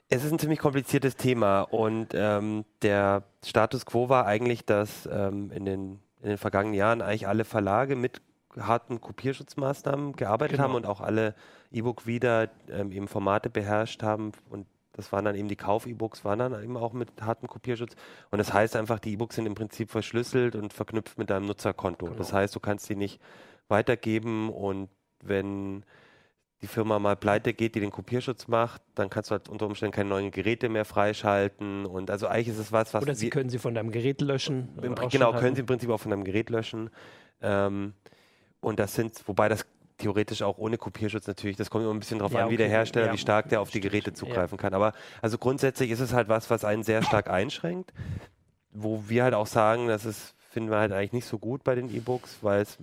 es 0.09 0.23
ist 0.23 0.31
ein 0.31 0.39
ziemlich 0.39 0.59
kompliziertes 0.59 1.15
Thema 1.15 1.61
und 1.61 2.09
ähm, 2.13 2.65
der 2.81 3.23
Status 3.45 3.85
quo 3.85 4.09
war 4.09 4.25
eigentlich, 4.25 4.65
dass 4.65 5.07
ähm, 5.11 5.51
in, 5.51 5.65
den, 5.65 5.99
in 6.21 6.29
den 6.29 6.37
vergangenen 6.37 6.75
Jahren 6.75 7.01
eigentlich 7.01 7.27
alle 7.27 7.45
Verlage 7.45 7.95
mit 7.95 8.21
harten 8.59 9.01
Kopierschutzmaßnahmen 9.01 10.15
gearbeitet 10.15 10.57
Genau. 10.57 10.69
haben 10.69 10.75
und 10.75 10.85
auch 10.85 11.01
alle 11.01 11.33
E-Book-Wieder 11.71 12.49
ähm, 12.71 12.91
eben 12.91 13.07
Formate 13.07 13.49
beherrscht 13.49 14.03
haben 14.03 14.31
und 14.49 14.67
das 14.93 15.11
waren 15.11 15.25
dann 15.25 15.35
eben 15.35 15.47
die 15.47 15.55
Kauf-E-Books, 15.55 16.23
waren 16.23 16.39
dann 16.39 16.63
eben 16.63 16.77
auch 16.77 16.93
mit 16.93 17.09
hartem 17.21 17.47
Kopierschutz. 17.49 17.95
Und 18.31 18.37
das 18.37 18.53
heißt 18.53 18.75
einfach, 18.75 18.99
die 18.99 19.13
E-Books 19.13 19.35
sind 19.35 19.45
im 19.47 19.55
Prinzip 19.55 19.89
verschlüsselt 19.91 20.55
und 20.55 20.71
verknüpft 20.73 21.17
mit 21.17 21.29
deinem 21.29 21.45
Nutzerkonto. 21.47 22.09
Das 22.09 22.27
Genau. 22.27 22.39
heißt, 22.39 22.55
du 22.55 22.59
kannst 22.59 22.87
die 22.89 22.95
nicht 22.95 23.19
weitergeben 23.67 24.49
und 24.49 24.89
wenn 25.23 25.83
die 26.61 26.67
Firma 26.67 26.97
mal 26.99 27.15
pleite 27.17 27.53
geht, 27.53 27.75
die 27.75 27.81
den 27.81 27.91
Kopierschutz 27.91 28.47
macht, 28.47 28.81
dann 28.95 29.09
kannst 29.09 29.29
du 29.29 29.33
halt 29.33 29.49
unter 29.49 29.65
Umständen 29.65 29.93
keine 29.93 30.09
neuen 30.09 30.31
Geräte 30.31 30.69
mehr 30.69 30.85
freischalten. 30.85 31.85
Und 31.85 32.09
also 32.09 32.27
eigentlich 32.27 32.49
ist 32.49 32.59
es 32.59 32.71
was, 32.71 32.93
was 32.93 33.03
Oder 33.03 33.15
sie 33.15 33.29
können 33.29 33.49
sie 33.49 33.57
von 33.59 33.73
deinem 33.75 33.91
Gerät 33.91 34.21
löschen. 34.21 34.69
im, 34.81 34.93
äh, 34.93 35.07
genau, 35.09 35.33
können 35.33 35.55
sie 35.55 35.61
im 35.61 35.65
Prinzip 35.65 35.89
auch 35.89 35.99
von 35.99 36.13
einem 36.13 36.23
Gerät 36.23 36.49
löschen. 36.49 36.89
Ähm, 37.41 37.93
und 38.61 38.79
das 38.79 38.95
sind, 38.95 39.27
wobei 39.27 39.49
das 39.49 39.65
theoretisch 39.97 40.41
auch 40.41 40.57
ohne 40.57 40.77
Kopierschutz 40.77 41.27
natürlich, 41.27 41.57
das 41.57 41.69
kommt 41.69 41.83
immer 41.83 41.93
ein 41.93 41.99
bisschen 41.99 42.19
darauf 42.19 42.33
Ja, 42.33 42.45
an, 42.45 42.49
wie 42.49 42.57
der 42.57 42.67
okay, 42.67 42.75
Hersteller, 42.75 43.07
ja, 43.07 43.13
wie 43.13 43.17
stark 43.17 43.49
der 43.49 43.61
auf 43.61 43.69
die 43.69 43.79
Geräte 43.81 44.11
ja. 44.11 44.15
zugreifen 44.15 44.57
kann. 44.57 44.73
Aber 44.73 44.93
also 45.21 45.37
grundsätzlich 45.37 45.91
ist 45.91 45.99
es 45.99 46.13
halt 46.13 46.29
was, 46.29 46.49
was 46.49 46.65
einen 46.65 46.83
sehr 46.83 47.03
stark 47.03 47.29
einschränkt, 47.29 47.93
wo 48.71 49.03
wir 49.07 49.23
halt 49.23 49.33
auch 49.33 49.47
sagen, 49.47 49.87
das 49.87 50.05
ist, 50.05 50.35
finden 50.49 50.69
wir 50.71 50.77
halt 50.77 50.91
eigentlich 50.91 51.13
nicht 51.13 51.25
so 51.27 51.37
gut 51.39 51.63
bei 51.63 51.75
den 51.75 51.93
E-Books, 51.93 52.39
weil 52.41 52.61
es 52.61 52.77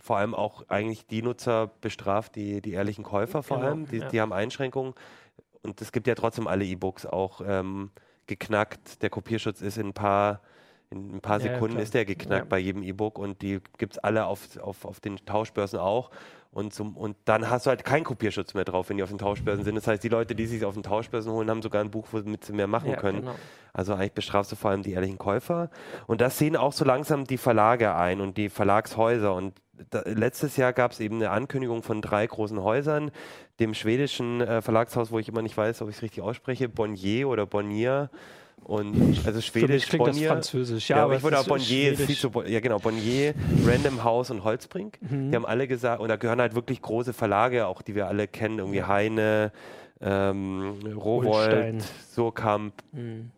vor 0.00 0.16
allem 0.18 0.34
auch 0.34 0.68
eigentlich 0.68 1.06
die 1.06 1.22
Nutzer 1.22 1.70
bestraft, 1.80 2.36
die, 2.36 2.60
die 2.60 2.72
ehrlichen 2.72 3.04
Käufer 3.04 3.42
vor 3.42 3.58
Genau, 3.58 3.68
allem, 3.68 3.86
die, 3.88 3.98
ja. 3.98 4.08
die 4.08 4.20
haben 4.20 4.32
Einschränkungen. 4.32 4.94
Und 5.62 5.80
es 5.82 5.92
gibt 5.92 6.06
ja 6.06 6.14
trotzdem 6.14 6.46
alle 6.46 6.64
E-Books 6.64 7.06
auch 7.06 7.40
ähm, 7.46 7.90
geknackt. 8.26 9.02
Der 9.02 9.10
Kopierschutz 9.10 9.60
ist 9.60 9.78
in 9.78 9.88
ein 9.88 9.94
paar 9.94 10.40
In 10.90 11.16
ein 11.16 11.20
paar 11.20 11.40
Ja, 11.40 11.46
ja, 11.46 11.52
Sekunden 11.54 11.74
klar. 11.74 11.82
ist 11.82 11.94
der 11.94 12.04
geknackt 12.04 12.44
Ja. 12.44 12.48
bei 12.48 12.58
jedem 12.58 12.82
E-Book 12.84 13.18
und 13.18 13.42
die 13.42 13.60
gibt 13.76 13.94
es 13.94 13.98
alle 13.98 14.26
auf, 14.26 14.56
auf, 14.58 14.84
auf 14.84 15.00
den 15.00 15.16
Tauschbörsen 15.26 15.80
auch. 15.80 16.10
Und, 16.56 16.72
zum, 16.72 16.96
und 16.96 17.18
dann 17.26 17.50
hast 17.50 17.66
du 17.66 17.68
halt 17.68 17.84
keinen 17.84 18.04
Kopierschutz 18.04 18.54
mehr 18.54 18.64
drauf, 18.64 18.88
wenn 18.88 18.96
die 18.96 19.02
auf 19.02 19.10
den 19.10 19.18
Tauschbörsen 19.18 19.62
sind. 19.62 19.74
Das 19.74 19.86
heißt, 19.86 20.02
die 20.02 20.08
Leute, 20.08 20.34
die 20.34 20.46
sich 20.46 20.64
auf 20.64 20.72
den 20.72 20.82
Tauschbörsen 20.82 21.30
holen, 21.30 21.50
haben 21.50 21.60
sogar 21.60 21.82
ein 21.82 21.90
Buch, 21.90 22.06
womit 22.12 22.44
sie 22.46 22.54
mehr 22.54 22.66
machen 22.66 22.92
Ja, 22.92 22.96
können. 22.96 23.20
genau. 23.20 23.34
Also 23.74 23.92
eigentlich 23.92 24.14
bestrafst 24.14 24.52
du 24.52 24.56
vor 24.56 24.70
allem 24.70 24.82
die 24.82 24.92
ehrlichen 24.92 25.18
Käufer. 25.18 25.68
Und 26.06 26.22
das 26.22 26.38
sehen 26.38 26.56
auch 26.56 26.72
so 26.72 26.86
langsam 26.86 27.24
die 27.24 27.36
Verlage 27.36 27.94
ein 27.94 28.22
und 28.22 28.38
die 28.38 28.48
Verlagshäuser. 28.48 29.34
Und 29.34 29.52
da, 29.90 30.00
letztes 30.06 30.56
Jahr 30.56 30.72
gab 30.72 30.92
es 30.92 31.00
eben 31.00 31.16
eine 31.16 31.28
Ankündigung 31.28 31.82
von 31.82 32.00
drei 32.00 32.26
großen 32.26 32.62
Häusern, 32.62 33.10
dem 33.60 33.74
schwedischen 33.74 34.40
äh, 34.40 34.62
Verlagshaus, 34.62 35.10
wo 35.10 35.18
ich 35.18 35.28
immer 35.28 35.42
nicht 35.42 35.58
weiß, 35.58 35.82
ob 35.82 35.90
ich 35.90 35.96
es 35.96 36.02
richtig 36.02 36.22
ausspreche, 36.22 36.70
Bonnier 36.70 37.28
oder 37.28 37.44
Bonnier. 37.44 38.08
Und 38.64 38.96
also 39.24 39.40
Für 39.40 39.42
Schwedisch 39.42 39.88
das 39.88 39.96
Bonnier. 39.98 40.28
französisch. 40.28 40.88
Ja, 40.88 40.96
Ja, 40.98 41.04
aber 41.04 41.12
ich 41.12 41.18
es 41.18 41.24
würde 41.24 41.38
auch 41.38 41.46
Bonnier, 41.46 41.96
Bon- 42.32 42.46
ja 42.48 42.60
genau, 42.60 42.78
Bonnier, 42.78 43.34
Random 43.64 44.02
House 44.02 44.30
und 44.30 44.42
Holzbrink. 44.42 44.98
Mhm. 45.02 45.30
Die 45.30 45.36
haben 45.36 45.46
alle 45.46 45.68
gesagt, 45.68 46.00
und 46.00 46.08
da 46.08 46.16
gehören 46.16 46.40
halt 46.40 46.54
wirklich 46.56 46.82
große 46.82 47.12
Verlage, 47.12 47.66
auch 47.66 47.82
die 47.82 47.94
wir 47.94 48.08
alle 48.08 48.26
kennen, 48.26 48.58
irgendwie 48.58 48.82
Heine, 48.82 49.52
ähm, 50.00 50.74
Rowold. 50.96 51.84
Surkamp. 52.12 52.74
Mhm. 52.92 53.30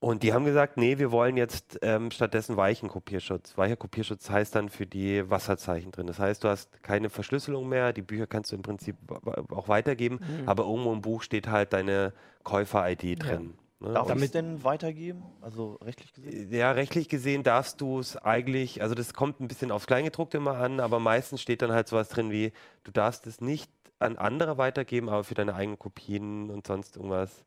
Und 0.00 0.22
die 0.22 0.32
haben 0.32 0.44
gesagt, 0.44 0.76
nee, 0.76 0.96
wir 0.98 1.10
wollen 1.10 1.36
jetzt 1.36 1.80
ähm, 1.82 2.12
stattdessen 2.12 2.56
weichen 2.56 2.88
Kopierschutz. 2.88 3.58
Weicher 3.58 3.74
Kopierschutz 3.76 4.30
heißt 4.30 4.54
dann 4.54 4.68
für 4.68 4.86
die 4.86 5.28
Wasserzeichen 5.28 5.90
drin. 5.90 6.06
Das 6.06 6.20
heißt, 6.20 6.44
du 6.44 6.48
hast 6.48 6.82
keine 6.84 7.10
Verschlüsselung 7.10 7.68
mehr, 7.68 7.92
die 7.92 8.02
Bücher 8.02 8.28
kannst 8.28 8.52
du 8.52 8.56
im 8.56 8.62
Prinzip 8.62 8.94
auch 9.50 9.66
weitergeben, 9.68 10.20
Mhm. 10.42 10.48
aber 10.48 10.62
irgendwo 10.64 10.92
im 10.92 11.02
Buch 11.02 11.22
steht 11.22 11.48
halt 11.48 11.72
deine 11.72 12.12
Käufer-ID 12.44 13.16
drin. 13.22 13.54
Ne? 13.80 13.92
Darf 13.92 14.04
ich 14.04 14.08
Damit- 14.08 14.24
es 14.24 14.30
denn 14.32 14.64
weitergeben? 14.64 15.22
Also 15.40 15.74
rechtlich 15.84 16.12
gesehen? 16.12 16.52
Ja, 16.52 16.72
rechtlich 16.72 17.08
gesehen 17.08 17.42
darfst 17.44 17.80
du 17.80 18.00
es 18.00 18.16
eigentlich, 18.16 18.82
also 18.82 18.94
das 18.94 19.14
kommt 19.14 19.40
ein 19.40 19.46
bisschen 19.48 19.70
aufs 19.70 19.86
Kleingedruckte 19.86 20.38
immer 20.38 20.56
an, 20.56 20.80
aber 20.80 20.98
meistens 20.98 21.40
steht 21.40 21.62
dann 21.62 21.70
halt 21.72 21.86
sowas 21.88 22.08
drin 22.08 22.30
wie, 22.32 22.52
du 22.84 22.90
darfst 22.90 23.26
es 23.26 23.40
nicht 23.40 23.70
an 24.00 24.16
andere 24.16 24.58
weitergeben, 24.58 25.08
aber 25.08 25.22
für 25.24 25.34
deine 25.34 25.54
eigenen 25.54 25.78
Kopien 25.78 26.50
und 26.50 26.66
sonst 26.66 26.96
irgendwas. 26.96 27.44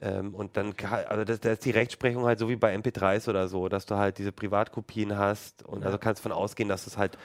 Ähm, 0.00 0.34
und 0.34 0.56
dann, 0.56 0.74
also 1.08 1.24
das, 1.24 1.40
da 1.40 1.52
ist 1.52 1.64
die 1.64 1.70
Rechtsprechung 1.70 2.24
halt 2.26 2.38
so 2.38 2.48
wie 2.48 2.56
bei 2.56 2.74
MP3s 2.76 3.28
oder 3.28 3.48
so, 3.48 3.68
dass 3.68 3.86
du 3.86 3.96
halt 3.96 4.18
diese 4.18 4.32
Privatkopien 4.32 5.16
hast 5.16 5.64
und 5.64 5.84
also 5.84 5.98
kannst 5.98 6.20
davon 6.24 6.32
ausgehen, 6.36 6.68
dass 6.68 6.84
du 6.84 6.90
es 6.90 6.98
halt 6.98 7.18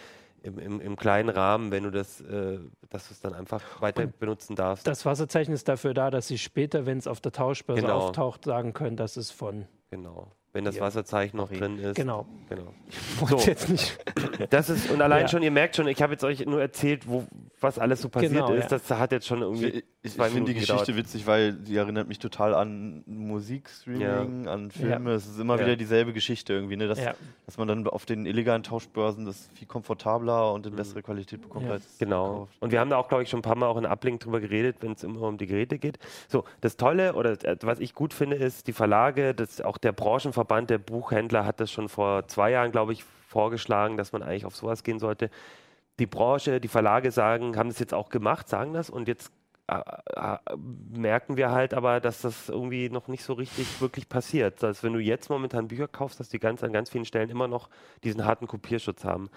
im, 0.43 0.59
im, 0.59 0.79
im 0.81 0.95
kleinen 0.95 1.29
Rahmen, 1.29 1.71
wenn 1.71 1.83
du 1.83 1.91
das, 1.91 2.21
äh, 2.21 2.59
dass 2.89 3.07
du 3.07 3.13
es 3.13 3.19
dann 3.21 3.33
einfach 3.33 3.81
weiter 3.81 4.07
benutzen 4.07 4.55
darfst. 4.55 4.85
Das 4.87 5.05
Wasserzeichen 5.05 5.53
ist 5.53 5.67
dafür 5.67 5.93
da, 5.93 6.09
dass 6.11 6.27
Sie 6.27 6.37
später, 6.37 6.85
wenn 6.85 6.97
es 6.97 7.07
auf 7.07 7.19
der 7.21 7.31
Tauschbörse 7.31 7.81
Genau. 7.81 7.97
auftaucht, 7.99 8.45
sagen 8.45 8.73
können, 8.73 8.97
das 8.97 9.17
ist 9.17 9.31
von. 9.31 9.65
genau. 9.89 10.31
Wenn 10.53 10.63
das 10.65 10.77
Ja. 10.77 10.83
Wasserzeichen 10.83 11.37
noch 11.37 11.51
drin 11.51 11.77
ist. 11.77 11.95
Genau. 11.95 12.25
genau. 12.49 12.73
So. 13.27 13.37
jetzt 13.37 13.69
nicht. 13.69 13.97
Das 14.49 14.69
ist, 14.69 14.89
und 14.89 15.01
allein 15.01 15.23
Ja. 15.23 15.27
schon, 15.27 15.43
ihr 15.43 15.51
merkt 15.51 15.75
schon, 15.75 15.87
ich 15.87 16.01
habe 16.01 16.13
jetzt 16.13 16.23
euch 16.23 16.45
nur 16.45 16.61
erzählt, 16.61 17.07
wo, 17.07 17.25
was 17.59 17.77
alles 17.77 18.01
so 18.01 18.09
passiert 18.09 18.31
Genau, 18.33 18.53
ist. 18.53 18.71
ja. 18.71 18.77
Das 18.77 18.89
hat 18.91 19.11
jetzt 19.11 19.27
schon 19.27 19.41
irgendwie. 19.41 19.83
Ich, 20.15 20.21
finde 20.23 20.53
die 20.53 20.59
Geschichte 20.59 20.85
gedauert. 20.85 20.97
witzig, 20.97 21.27
weil 21.27 21.57
sie 21.63 21.75
erinnert 21.77 22.07
mich 22.07 22.19
total 22.19 22.53
an 22.53 23.03
Musikstreaming, 23.05 24.47
an 24.47 24.71
Filme. 24.71 25.11
Es 25.11 25.25
ist 25.27 25.39
immer 25.39 25.55
Ja. 25.55 25.61
wieder 25.65 25.75
dieselbe 25.75 26.13
Geschichte 26.13 26.53
irgendwie, 26.53 26.77
ne? 26.77 26.87
dass, 26.87 26.99
Ja. 26.99 27.13
dass 27.45 27.57
man 27.57 27.67
dann 27.67 27.87
auf 27.87 28.05
den 28.05 28.25
illegalen 28.25 28.63
Tauschbörsen 28.63 29.25
das 29.25 29.49
viel 29.55 29.67
komfortabler 29.67 30.53
und 30.53 30.65
in 30.65 30.75
bessere 30.75 31.01
Qualität 31.01 31.41
bekommt 31.41 31.65
Ja. 31.65 31.73
als 31.73 31.97
Genau. 31.97 32.29
gekauft. 32.29 32.57
Und 32.59 32.71
wir 32.71 32.79
haben 32.79 32.89
da 32.89 32.97
auch, 32.97 33.07
glaube 33.07 33.23
ich, 33.23 33.29
schon 33.29 33.39
ein 33.39 33.43
paar 33.43 33.55
Mal 33.55 33.67
auch 33.67 33.77
in 33.77 33.85
Uplink 33.85 34.19
drüber 34.21 34.39
geredet, 34.39 34.77
wenn 34.81 34.91
es 34.93 35.03
immer 35.03 35.21
um 35.23 35.37
die 35.37 35.47
Geräte 35.47 35.77
geht. 35.79 35.99
So, 36.27 36.43
das 36.61 36.77
Tolle 36.77 37.13
oder 37.13 37.31
äh, 37.43 37.57
was 37.61 37.79
ich 37.79 37.93
gut 37.93 38.13
finde, 38.13 38.37
ist 38.37 38.67
die 38.67 38.73
Verlage, 38.73 39.33
das, 39.33 39.61
auch 39.61 39.77
der 39.77 39.91
Branchenverband 39.91 40.69
der 40.69 40.77
Buchhändler 40.77 41.45
hat 41.45 41.59
das 41.59 41.71
schon 41.71 41.89
vor 41.89 42.27
zwei 42.27 42.51
Jahren, 42.51 42.71
glaube 42.71 42.93
ich, 42.93 43.03
vorgeschlagen, 43.27 43.97
dass 43.97 44.11
man 44.13 44.23
eigentlich 44.23 44.45
auf 44.45 44.55
sowas 44.55 44.83
gehen 44.83 44.99
sollte. 44.99 45.29
Die 45.99 46.05
Branche, 46.05 46.61
die 46.61 46.67
Verlage 46.67 47.11
sagen, 47.11 47.57
haben 47.57 47.69
das 47.69 47.79
jetzt 47.79 47.93
auch 47.93 48.09
gemacht, 48.09 48.47
sagen 48.47 48.73
das 48.73 48.89
und 48.89 49.07
jetzt 49.07 49.31
merken 50.89 51.35
wir 51.35 51.51
halt 51.51 51.73
aber, 51.73 51.99
dass 51.99 52.21
das 52.21 52.49
irgendwie 52.49 52.89
noch 52.89 53.07
nicht 53.07 53.23
so 53.23 53.33
richtig 53.33 53.81
wirklich 53.81 54.07
passiert. 54.07 54.63
Dass 54.63 54.83
wenn 54.83 54.93
du 54.93 54.99
jetzt 54.99 55.29
momentan 55.29 55.67
Bücher 55.67 55.87
kaufst, 55.87 56.19
dass 56.19 56.29
die 56.29 56.39
ganz 56.39 56.63
an 56.63 56.71
ganz 56.71 56.89
vielen 56.89 57.05
Stellen 57.05 57.29
immer 57.29 57.47
noch 57.47 57.69
diesen 58.03 58.25
harten 58.25 58.47
Kopierschutz 58.47 59.03
haben. 59.03 59.29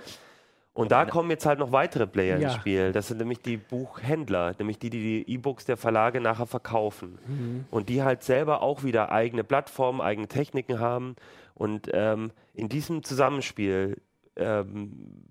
Und 0.73 0.93
da 0.93 1.05
kommen 1.05 1.31
jetzt 1.31 1.47
halt 1.47 1.59
noch 1.59 1.73
weitere 1.73 2.07
Player 2.07 2.37
ins 2.37 2.45
Ja. 2.45 2.51
Spiel. 2.61 2.93
Das 2.93 3.09
sind 3.09 3.19
nämlich 3.19 3.41
die 3.41 3.57
Buchhändler, 3.57 4.55
nämlich 4.59 4.79
die, 4.79 4.89
die 4.89 5.25
die 5.25 5.35
E-Books 5.35 5.65
der 5.65 5.77
Verlage 5.77 6.21
nachher 6.21 6.47
verkaufen. 6.47 7.19
Mhm. 7.27 7.65
Und 7.71 7.89
die 7.89 8.03
halt 8.03 8.23
selber 8.23 8.63
auch 8.63 8.85
wieder 8.85 9.11
eigene 9.11 9.43
Plattformen, 9.43 10.01
eigene 10.01 10.29
Techniken 10.29 10.79
haben. 10.79 11.17
Und 11.55 11.91
ähm, 11.93 12.31
in 12.55 12.69
diesem 12.69 13.03
Zusammenspiel 13.03 14.01
ähm, 14.37 15.25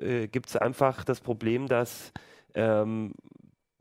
äh, 0.00 0.26
gibt 0.26 0.48
es 0.48 0.56
einfach 0.56 1.04
das 1.04 1.20
Problem, 1.20 1.68
dass 1.68 2.12
ähm, 2.54 3.12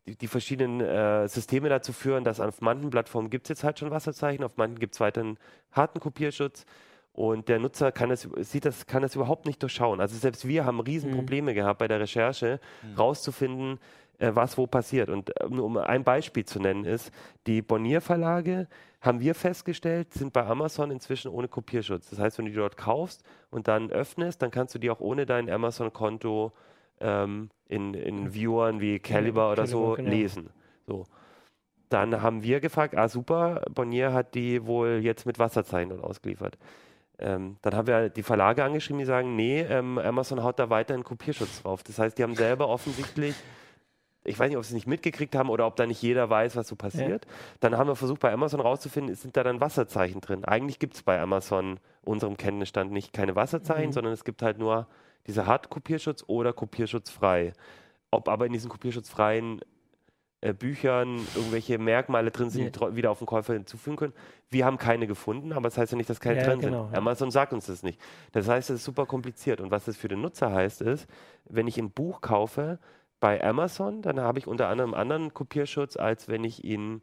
die, 0.08 0.15
die 0.15 0.28
verschiedenen 0.28 0.82
äh, 0.82 1.28
Systeme 1.28 1.70
dazu 1.70 1.93
führen, 1.93 2.24
dass 2.24 2.39
auf 2.39 2.62
manchen 2.62 2.89
Plattformen 2.89 3.30
gibt 3.30 3.46
es 3.46 3.50
jetzt 3.50 3.63
halt 3.63 3.80
schon 3.80 3.91
Wasserzeichen, 3.91 4.43
auf 4.43 4.58
manchen 4.58 4.80
gibt 4.80 4.96
es 4.96 5.00
weiterhin 5.00 5.38
harten 5.72 6.00
Kopierschutz. 6.00 6.65
Und 7.13 7.50
der 7.50 7.58
Nutzer 7.58 7.91
kann 7.91 8.10
das, 8.10 8.30
sieht 8.41 8.65
das, 8.65 8.86
kann 8.86 9.02
das 9.02 9.15
überhaupt 9.15 9.48
nicht 9.48 9.62
durchschauen. 9.63 10.00
Also 10.00 10.15
selbst 10.15 10.48
wir 10.48 10.65
haben 10.65 10.80
riesen 10.80 11.12
Mhm. 11.12 11.48
Gehabt 11.48 11.80
bei 11.80 11.88
der 11.88 12.00
Recherche, 12.00 12.60
rauszufinden, 12.96 13.80
äh, 14.20 14.32
was 14.34 14.58
wo 14.58 14.67
passiert. 14.67 15.10
Und 15.10 15.36
äh, 15.39 15.48
nur 15.50 15.65
um 15.65 15.78
ein 15.78 16.04
Beispiel 16.04 16.46
zu 16.46 16.60
nennen 16.60 16.86
ist, 16.86 17.12
die 17.48 17.63
Bonnier-Verlage 17.63 18.67
haben 19.02 19.20
wir 19.20 19.34
festgestellt, 19.34 20.13
sind 20.13 20.32
bei 20.32 20.46
Amazon 20.46 20.91
inzwischen 20.91 21.30
ohne 21.30 21.48
Kopierschutz. 21.48 22.10
Das 22.12 22.20
heißt, 22.20 22.38
wenn 22.38 22.46
du 22.46 22.52
die 22.52 22.58
dort 22.58 22.78
kaufst 22.78 23.24
und 23.50 23.67
dann 23.67 23.89
öffnest, 23.91 24.41
dann 24.41 24.52
kannst 24.52 24.76
du 24.76 24.80
die 24.80 24.91
auch 24.91 25.00
ohne 25.00 25.26
dein 25.26 25.50
Amazon-Konto 25.50 26.52
ähm, 27.00 27.50
in, 27.69 27.93
in 27.93 28.34
Viewern 28.34 28.80
wie 28.82 28.99
Caliber 28.99 29.51
oder 29.51 29.67
so 29.67 29.93
Caliber, 29.93 29.95
genau. 29.97 30.10
lesen. 30.10 30.49
So. 30.86 31.06
Dann 31.89 32.21
haben 32.21 32.43
wir 32.43 32.60
gefragt, 32.60 32.95
ah 32.97 33.08
super, 33.08 33.62
Bonnier 33.73 34.13
hat 34.13 34.36
die 34.36 34.65
wohl 34.65 34.99
jetzt 35.01 35.25
mit 35.25 35.39
Wasserzeichen 35.39 35.89
dort 35.89 36.03
ausgeliefert. 36.03 36.58
Ähm, 37.19 37.58
dann 37.62 37.73
haben 37.75 37.88
wir 37.88 38.10
die 38.10 38.23
Verlage 38.23 38.63
angeschrieben, 38.63 38.99
die 38.99 39.06
sagen, 39.06 39.36
nee, 39.36 39.62
ähm, 39.62 39.97
Amazon 39.97 40.43
haut 40.43 40.60
da 40.60 40.69
weiterhin 40.69 41.03
Kopierschutz 41.03 41.63
drauf. 41.63 41.84
Das 41.84 41.97
heißt, 41.97 42.17
die 42.17 42.23
haben 42.23 42.36
selber 42.36 42.67
offensichtlich, 42.69 43.36
ich 44.23 44.38
weiß 44.38 44.49
nicht, 44.49 44.58
ob 44.58 44.63
sie 44.65 44.69
es 44.69 44.73
nicht 44.75 44.88
mitgekriegt 44.88 45.34
haben 45.36 45.49
oder 45.49 45.65
ob 45.65 45.77
da 45.77 45.88
nicht 45.88 46.01
jeder 46.01 46.30
weiß, 46.30 46.56
was 46.58 46.67
so 46.67 46.75
passiert. 46.75 47.25
Dann 47.62 47.77
haben 47.77 47.88
wir 47.88 47.95
versucht, 47.95 48.19
bei 48.19 48.32
Amazon 48.32 48.60
rauszufinden, 48.60 49.15
sind 49.15 49.36
da 49.38 49.43
dann 49.43 49.62
Wasserzeichen 49.62 50.19
drin. 50.21 50.43
Eigentlich 50.45 50.77
gibt 50.80 50.95
es 50.95 51.03
bei 51.03 51.19
Amazon, 51.19 51.80
unserem 52.03 52.38
Kenntnisstand, 52.38 52.91
nicht 52.91 53.13
keine 53.13 53.36
Wasserzeichen, 53.36 53.89
Mhm. 53.89 53.93
sondern 53.93 54.13
es 54.13 54.23
gibt 54.25 54.41
halt 54.41 54.60
nur 54.60 54.88
diese 55.28 55.46
Hard-Kopierschutz 55.46 56.24
oder 56.28 56.54
kopierschutzfrei. 56.54 57.54
Ob 58.12 58.30
aber 58.30 58.46
in 58.46 58.54
diesen 58.54 58.70
kopierschutzfreien 58.70 59.62
äh, 60.42 60.54
Büchern 60.54 61.18
irgendwelche 61.36 61.78
Merkmale 61.80 62.32
drin 62.32 62.50
sind, 62.50 62.76
die 62.76 62.96
wieder 62.96 63.12
auf 63.12 63.18
den 63.18 63.26
Käufer 63.28 63.54
hinzufügen 63.54 63.98
können. 63.98 64.13
Wir 64.50 64.66
haben 64.66 64.78
keine 64.78 65.08
gefunden, 65.08 65.52
aber 65.52 65.63
das 65.63 65.78
heißt 65.78 65.92
ja 65.92 65.98
nicht, 65.98 66.10
dass 66.10 66.20
keine 66.20 66.40
Ja, 66.40 66.46
drin 66.48 66.60
genau, 66.60 66.84
sind. 66.86 66.94
ja. 66.94 66.98
Amazon 67.00 67.32
sagt 67.32 67.54
uns 67.54 67.66
das 67.66 67.84
nicht. 67.84 68.00
Das 68.32 68.48
heißt, 68.48 68.70
es 68.70 68.78
ist 68.78 68.84
super 68.86 69.06
kompliziert. 69.06 69.60
Und 69.62 69.72
was 69.72 69.86
das 69.86 69.98
für 69.98 70.08
den 70.08 70.22
Nutzer 70.22 70.52
heißt, 70.54 70.82
ist, 70.82 71.08
wenn 71.46 71.68
ich 71.68 71.78
ein 71.78 71.90
Buch 71.92 72.22
kaufe 72.22 72.80
bei 73.20 73.44
Amazon, 73.44 74.02
dann 74.04 74.20
habe 74.20 74.38
ich 74.40 74.46
unter 74.48 74.68
anderem 74.70 74.94
anderen 74.94 75.34
Kopierschutz, 75.34 75.98
als 75.98 76.28
wenn 76.30 76.44
ich 76.44 76.63
ihn 76.63 77.02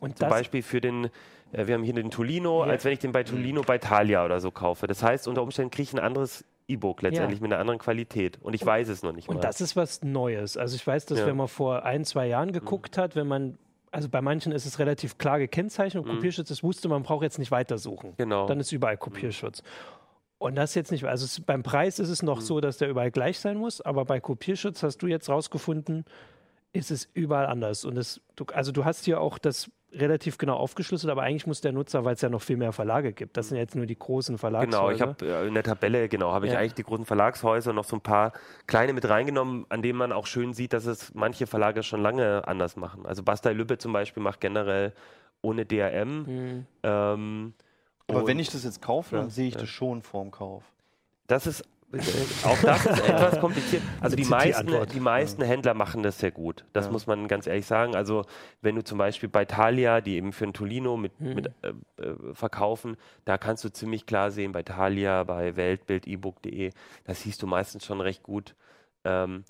Und 0.00 0.18
zum 0.18 0.28
Beispiel 0.30 0.62
für 0.62 0.80
den, 0.80 1.10
äh, 1.52 1.66
wir 1.66 1.74
haben 1.74 1.82
hier 1.84 1.92
den 1.94 2.10
Tolino, 2.10 2.64
Ja. 2.64 2.70
als 2.70 2.84
wenn 2.86 2.94
ich 2.94 2.98
den 3.00 3.12
bei 3.12 3.22
Tolino 3.22 3.60
bei 3.62 3.76
Thalia 3.78 4.24
oder 4.24 4.40
so 4.40 4.50
kaufe. 4.50 4.86
Das 4.86 5.02
heißt, 5.02 5.28
unter 5.28 5.42
Umständen 5.42 5.70
kriege 5.70 5.82
ich 5.84 5.92
ein 5.92 5.98
anderes 6.00 6.44
E-Book 6.72 7.02
letztendlich 7.02 7.40
mit 7.40 7.52
einer 7.52 7.60
anderen 7.60 7.78
Qualität. 7.78 8.38
Und 8.42 8.54
ich 8.54 8.64
weiß 8.64 8.88
es 8.88 9.02
noch 9.02 9.12
nicht 9.12 9.28
mal. 9.28 9.34
und 9.36 9.44
das 9.44 9.60
ist 9.60 9.76
was 9.76 10.02
Neues. 10.02 10.56
Also 10.56 10.76
ich 10.76 10.86
weiß, 10.86 11.06
dass 11.06 11.18
Ja. 11.20 11.26
wenn 11.26 11.36
man 11.36 11.48
vor 11.48 11.84
ein, 11.84 12.04
zwei 12.04 12.26
Jahren 12.26 12.52
geguckt 12.52 12.98
hat, 12.98 13.14
wenn 13.16 13.26
man, 13.26 13.58
also 13.90 14.08
bei 14.08 14.20
manchen 14.22 14.52
ist 14.52 14.66
es 14.66 14.78
relativ 14.78 15.18
klar 15.18 15.38
gekennzeichnet 15.38 16.04
und 16.04 16.10
Kopierschutz, 16.10 16.48
das 16.48 16.62
wusste 16.62 16.88
man, 16.88 17.02
braucht 17.02 17.22
jetzt 17.22 17.38
nicht 17.38 17.50
weitersuchen. 17.50 18.10
Mhm. 18.10 18.16
Genau. 18.16 18.46
Dann 18.46 18.60
ist 18.60 18.72
überall 18.72 18.96
Kopierschutz. 18.96 19.62
Und 20.38 20.56
das 20.56 20.74
jetzt 20.74 20.90
nicht, 20.90 21.04
also 21.04 21.24
es, 21.24 21.40
beim 21.40 21.62
Preis 21.62 21.98
ist 22.00 22.08
es 22.08 22.22
noch 22.22 22.38
Mhm. 22.38 22.44
so, 22.44 22.60
dass 22.60 22.78
der 22.78 22.88
überall 22.88 23.10
gleich 23.12 23.38
sein 23.38 23.56
muss, 23.56 23.80
aber 23.80 24.04
bei 24.04 24.18
Kopierschutz 24.18 24.82
hast 24.82 24.98
du 24.98 25.06
jetzt 25.06 25.28
rausgefunden, 25.28 26.04
ist 26.72 26.90
es 26.90 27.08
überall 27.14 27.46
anders. 27.46 27.84
Und 27.84 27.96
es, 27.96 28.20
du, 28.34 28.44
also 28.52 28.72
du 28.72 28.84
hast 28.84 29.04
hier 29.04 29.20
auch 29.20 29.38
das 29.38 29.70
relativ 29.94 30.38
genau 30.38 30.56
aufgeschlüsselt, 30.56 31.10
aber 31.10 31.22
eigentlich 31.22 31.46
muss 31.46 31.60
der 31.60 31.72
Nutzer, 31.72 32.04
weil 32.04 32.14
es 32.14 32.20
ja 32.22 32.28
noch 32.28 32.42
viel 32.42 32.56
mehr 32.56 32.72
Verlage 32.72 33.12
gibt, 33.12 33.36
das 33.36 33.48
sind 33.48 33.58
jetzt 33.58 33.74
nur 33.74 33.86
die 33.86 33.98
großen 33.98 34.38
Verlagshäuser. 34.38 34.78
Genau, 34.78 34.90
ich 34.90 35.00
habe 35.02 35.26
äh, 35.26 35.46
in 35.48 35.54
der 35.54 35.62
Tabelle, 35.62 36.08
genau, 36.08 36.32
habe 36.32 36.46
ich 36.46 36.52
Ja. 36.52 36.58
eigentlich 36.58 36.74
die 36.74 36.82
großen 36.82 37.04
Verlagshäuser 37.04 37.72
noch 37.72 37.84
so 37.84 37.96
ein 37.96 38.00
paar 38.00 38.32
kleine 38.66 38.92
mit 38.94 39.08
reingenommen, 39.08 39.66
an 39.68 39.82
denen 39.82 39.98
man 39.98 40.12
auch 40.12 40.26
schön 40.26 40.54
sieht, 40.54 40.72
dass 40.72 40.86
es 40.86 41.14
manche 41.14 41.46
Verlage 41.46 41.82
schon 41.82 42.00
lange 42.02 42.46
anders 42.48 42.76
machen. 42.76 43.04
Also 43.06 43.22
Bastei 43.22 43.52
Lübbe 43.52 43.78
zum 43.78 43.92
Beispiel 43.92 44.22
macht 44.22 44.40
generell 44.40 44.92
ohne 45.42 45.66
DRM. 45.66 46.22
Mhm. 46.22 46.66
Ähm, 46.82 47.54
Aber 48.08 48.26
wenn 48.26 48.38
ich 48.38 48.48
das 48.50 48.64
jetzt 48.64 48.80
kaufe, 48.80 49.16
dann 49.16 49.24
Ja, 49.26 49.30
sehe 49.30 49.48
ich 49.48 49.54
ja. 49.54 49.60
das 49.60 49.68
schon 49.68 50.02
vorm 50.02 50.30
Kauf. 50.30 50.62
das 51.26 51.46
ist 51.46 51.64
auch 52.44 52.58
das 52.62 52.86
ist 52.86 53.08
etwas 53.08 53.40
kompliziert. 53.40 53.82
Also 54.00 54.16
die 54.16 54.24
meisten, 54.24 54.70
die 54.92 55.00
meisten 55.00 55.42
Händler 55.42 55.74
machen 55.74 56.02
das 56.02 56.18
sehr 56.18 56.30
gut. 56.30 56.64
Das 56.72 56.86
Ja. 56.86 56.92
muss 56.92 57.06
man 57.06 57.28
ganz 57.28 57.46
ehrlich 57.46 57.66
sagen. 57.66 57.94
Also 57.94 58.24
wenn 58.62 58.76
du 58.76 58.82
zum 58.84 58.98
Beispiel 58.98 59.28
bei 59.28 59.44
Thalia, 59.44 60.00
die 60.00 60.16
eben 60.16 60.32
für 60.32 60.44
ein 60.46 60.52
Tolino 60.54 60.96
mit, 60.96 61.20
mit 61.20 61.48
äh, 61.62 61.68
äh, 62.02 62.34
verkaufen, 62.34 62.96
da 63.24 63.36
kannst 63.38 63.62
du 63.64 63.68
ziemlich 63.70 64.06
klar 64.06 64.30
sehen, 64.30 64.52
bei 64.52 64.62
Thalia, 64.62 65.24
bei 65.24 65.56
Weltbild, 65.56 66.06
ebook.de, 66.06 66.70
da 67.04 67.14
siehst 67.14 67.42
du 67.42 67.46
meistens 67.46 67.84
schon 67.84 68.00
recht 68.00 68.22
gut, 68.22 68.54
ähm, 69.04 69.44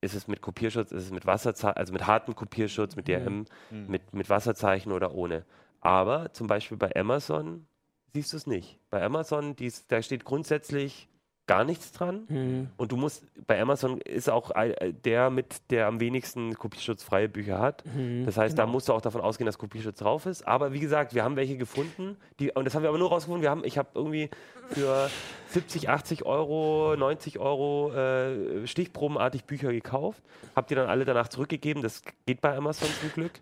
ist 0.00 0.14
es 0.14 0.26
mit 0.26 0.40
Kopierschutz, 0.40 0.90
ist 0.92 1.04
es 1.04 1.10
mit 1.12 1.26
Wasserzeichen, 1.26 1.76
also 1.76 1.92
mit 1.92 2.06
hartem 2.06 2.34
Kopierschutz, 2.34 2.96
mit 2.96 3.06
DRM, 3.06 3.44
mit, 3.70 4.12
mit 4.14 4.28
Wasserzeichen 4.30 4.90
oder 4.92 5.14
ohne. 5.14 5.44
Aber 5.80 6.32
zum 6.32 6.46
Beispiel 6.48 6.76
bei 6.76 6.94
Amazon 6.96 7.66
siehst 8.12 8.32
du 8.32 8.36
es 8.36 8.46
nicht. 8.46 8.80
Bei 8.90 9.02
Amazon, 9.04 9.54
dies, 9.56 9.86
da 9.86 10.02
steht 10.02 10.24
grundsätzlich 10.24 11.08
gar 11.46 11.64
nichts 11.64 11.92
dran. 11.92 12.24
Mhm. 12.28 12.68
Und 12.76 12.92
du 12.92 12.96
musst, 12.96 13.24
bei 13.46 13.60
Amazon 13.60 14.00
ist 14.00 14.30
auch 14.30 14.52
äh, 14.54 14.92
der 14.92 15.30
mit, 15.30 15.70
der 15.70 15.86
am 15.88 16.00
wenigsten 16.00 16.54
kopierschutzfreie 16.54 17.28
Bücher 17.28 17.58
hat. 17.58 17.84
Mhm. 17.86 18.24
Das 18.24 18.36
heißt, 18.36 18.56
da 18.58 18.66
musst 18.66 18.88
du 18.88 18.92
auch 18.92 19.00
davon 19.00 19.20
ausgehen, 19.20 19.46
dass 19.46 19.58
Kopierschutz 19.58 19.98
drauf 19.98 20.26
ist. 20.26 20.46
Aber 20.46 20.72
wie 20.72 20.80
gesagt, 20.80 21.14
wir 21.14 21.24
haben 21.24 21.36
welche 21.36 21.56
gefunden, 21.56 22.16
die, 22.38 22.52
und 22.52 22.64
das 22.64 22.74
haben 22.74 22.82
wir 22.82 22.88
aber 22.88 22.98
nur 22.98 23.08
rausgefunden, 23.08 23.42
wir 23.42 23.50
haben, 23.50 23.64
ich 23.64 23.76
habe 23.76 23.88
irgendwie 23.94 24.30
für 24.70 25.10
70, 25.48 25.90
80 25.90 26.24
Euro, 26.24 26.94
90 26.96 27.38
Euro 27.38 27.92
äh, 27.92 28.66
stichprobenartig 28.66 29.44
Bücher 29.44 29.70
gekauft, 29.72 30.22
habe 30.56 30.66
die 30.68 30.74
dann 30.74 30.88
alle 30.88 31.04
danach 31.04 31.28
zurückgegeben. 31.28 31.82
Das 31.82 32.02
geht 32.24 32.40
bei 32.40 32.56
Amazon 32.56 32.88
zum 33.00 33.12
Glück. 33.12 33.32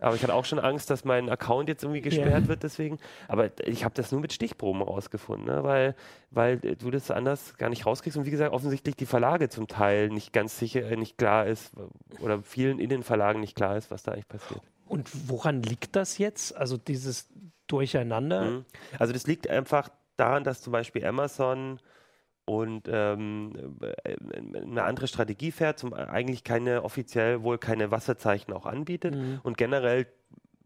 Aber 0.00 0.14
ich 0.14 0.22
hatte 0.22 0.34
auch 0.34 0.44
schon 0.44 0.58
Angst, 0.60 0.90
dass 0.90 1.04
mein 1.04 1.28
Account 1.28 1.68
jetzt 1.68 1.82
irgendwie 1.82 2.02
gesperrt 2.02 2.42
Ja. 2.42 2.48
wird 2.48 2.62
deswegen. 2.62 2.98
Aber 3.26 3.50
ich 3.66 3.84
habe 3.84 3.94
das 3.94 4.12
nur 4.12 4.20
mit 4.20 4.32
Stichproben 4.32 4.82
rausgefunden, 4.82 5.46
ne? 5.46 5.64
weil, 5.64 5.96
weil 6.30 6.58
du 6.58 6.90
das 6.90 7.10
anders 7.10 7.45
gar 7.56 7.68
nicht 7.70 7.86
rauskriegst. 7.86 8.16
Und 8.18 8.26
wie 8.26 8.30
gesagt, 8.30 8.52
offensichtlich 8.52 8.96
die 8.96 9.06
Verlage 9.06 9.48
zum 9.48 9.68
Teil 9.68 10.08
nicht 10.08 10.32
ganz 10.32 10.58
sicher, 10.58 10.82
äh, 10.82 10.96
nicht 10.96 11.18
klar 11.18 11.46
ist 11.46 11.72
oder 12.20 12.42
vielen 12.42 12.78
in 12.78 12.88
den 12.88 13.02
Verlagen 13.02 13.40
nicht 13.40 13.56
klar 13.56 13.76
ist, 13.76 13.90
was 13.90 14.02
da 14.02 14.12
eigentlich 14.12 14.28
passiert. 14.28 14.60
Und 14.86 15.10
woran 15.28 15.62
liegt 15.62 15.96
das 15.96 16.18
jetzt? 16.18 16.56
Also 16.56 16.76
dieses 16.76 17.28
Durcheinander? 17.66 18.42
Mhm. 18.50 18.64
Also 18.98 19.12
das 19.12 19.26
liegt 19.26 19.48
einfach 19.48 19.88
daran, 20.16 20.44
dass 20.44 20.62
zum 20.62 20.72
Beispiel 20.72 21.04
Amazon 21.04 21.80
und 22.44 22.88
ähm, 22.88 23.76
äh, 24.04 24.16
eine 24.62 24.84
andere 24.84 25.08
Strategie 25.08 25.50
fährt, 25.50 25.80
zum 25.80 25.92
eigentlich 25.92 26.44
keine 26.44 26.84
offiziell 26.84 27.42
wohl 27.42 27.58
keine 27.58 27.90
Wasserzeichen 27.90 28.54
auch 28.54 28.66
anbietet 28.66 29.16
Mhm. 29.16 29.40
und 29.42 29.58
generell, 29.58 30.06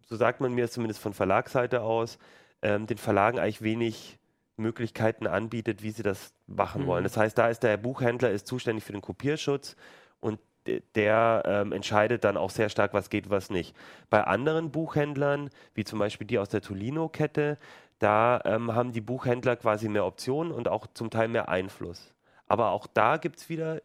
so 0.06 0.16
sagt 0.16 0.42
man 0.42 0.52
mir 0.52 0.66
es 0.66 0.72
zumindest 0.72 1.00
von 1.00 1.14
Verlagsseite 1.14 1.80
aus, 1.80 2.18
ähm, 2.60 2.86
den 2.86 2.98
Verlagen 2.98 3.38
eigentlich 3.38 3.62
wenig 3.62 4.18
Möglichkeiten 4.60 5.26
anbietet, 5.26 5.82
wie 5.82 5.90
sie 5.90 6.02
das 6.02 6.32
machen 6.46 6.82
Mhm. 6.82 6.86
wollen. 6.86 7.04
Das 7.04 7.16
heißt, 7.16 7.36
da 7.36 7.48
ist 7.48 7.62
der 7.62 7.76
Buchhändler 7.76 8.30
ist 8.30 8.46
zuständig 8.46 8.84
für 8.84 8.92
den 8.92 9.02
Kopierschutz 9.02 9.74
und 10.20 10.38
de- 10.66 10.82
der 10.94 11.42
ähm, 11.46 11.72
entscheidet 11.72 12.22
dann 12.24 12.36
auch 12.36 12.50
sehr 12.50 12.68
stark, 12.68 12.94
was 12.94 13.10
geht, 13.10 13.30
was 13.30 13.50
nicht. 13.50 13.74
Bei 14.10 14.24
anderen 14.24 14.70
Buchhändlern, 14.70 15.50
wie 15.74 15.84
zum 15.84 15.98
Beispiel 15.98 16.26
die 16.26 16.38
aus 16.38 16.48
der 16.50 16.60
Tolino-Kette, 16.60 17.58
da 17.98 18.40
ähm, 18.44 18.74
haben 18.74 18.92
die 18.92 19.00
Buchhändler 19.00 19.56
quasi 19.56 19.88
mehr 19.88 20.06
Optionen 20.06 20.52
und 20.52 20.68
auch 20.68 20.86
zum 20.94 21.10
Teil 21.10 21.28
mehr 21.28 21.48
Einfluss. 21.48 22.14
Aber 22.46 22.70
auch 22.70 22.86
da 22.86 23.16
gibt 23.18 23.38
es 23.38 23.48
wieder 23.48 23.80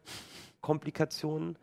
Komplikationen. 0.60 1.56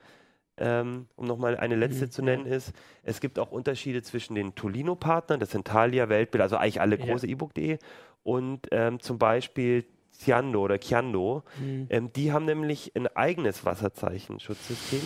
Ähm, 0.55 1.07
um 1.15 1.25
nochmal 1.25 1.57
eine 1.57 1.75
letzte 1.75 2.05
Mhm, 2.05 2.11
zu 2.11 2.21
nennen, 2.21 2.45
ist, 2.45 2.73
es 3.01 3.19
gibt 3.19 3.39
auch 3.39 3.51
Unterschiede 3.51 4.03
zwischen 4.03 4.35
den 4.35 4.53
Tolino-Partnern, 4.53 5.39
das 5.39 5.49
sind 5.49 5.65
Thalia, 5.65 6.09
Weltbild, 6.09 6.43
also 6.43 6.57
eigentlich 6.57 6.79
alle 6.79 6.95
Ja. 6.99 7.05
große 7.07 7.25
E-Book.de 7.25 7.79
und 8.23 8.67
ähm, 8.71 8.99
zum 8.99 9.17
Beispiel 9.17 9.85
Ciando 10.11 10.61
oder 10.61 10.77
Chiando. 10.79 11.43
Mhm. 11.59 11.87
Ähm, 11.89 12.13
die 12.13 12.31
haben 12.31 12.45
nämlich 12.45 12.91
ein 12.95 13.07
eigenes 13.07 13.65
Wasserzeichenschutzsystem, 13.65 15.01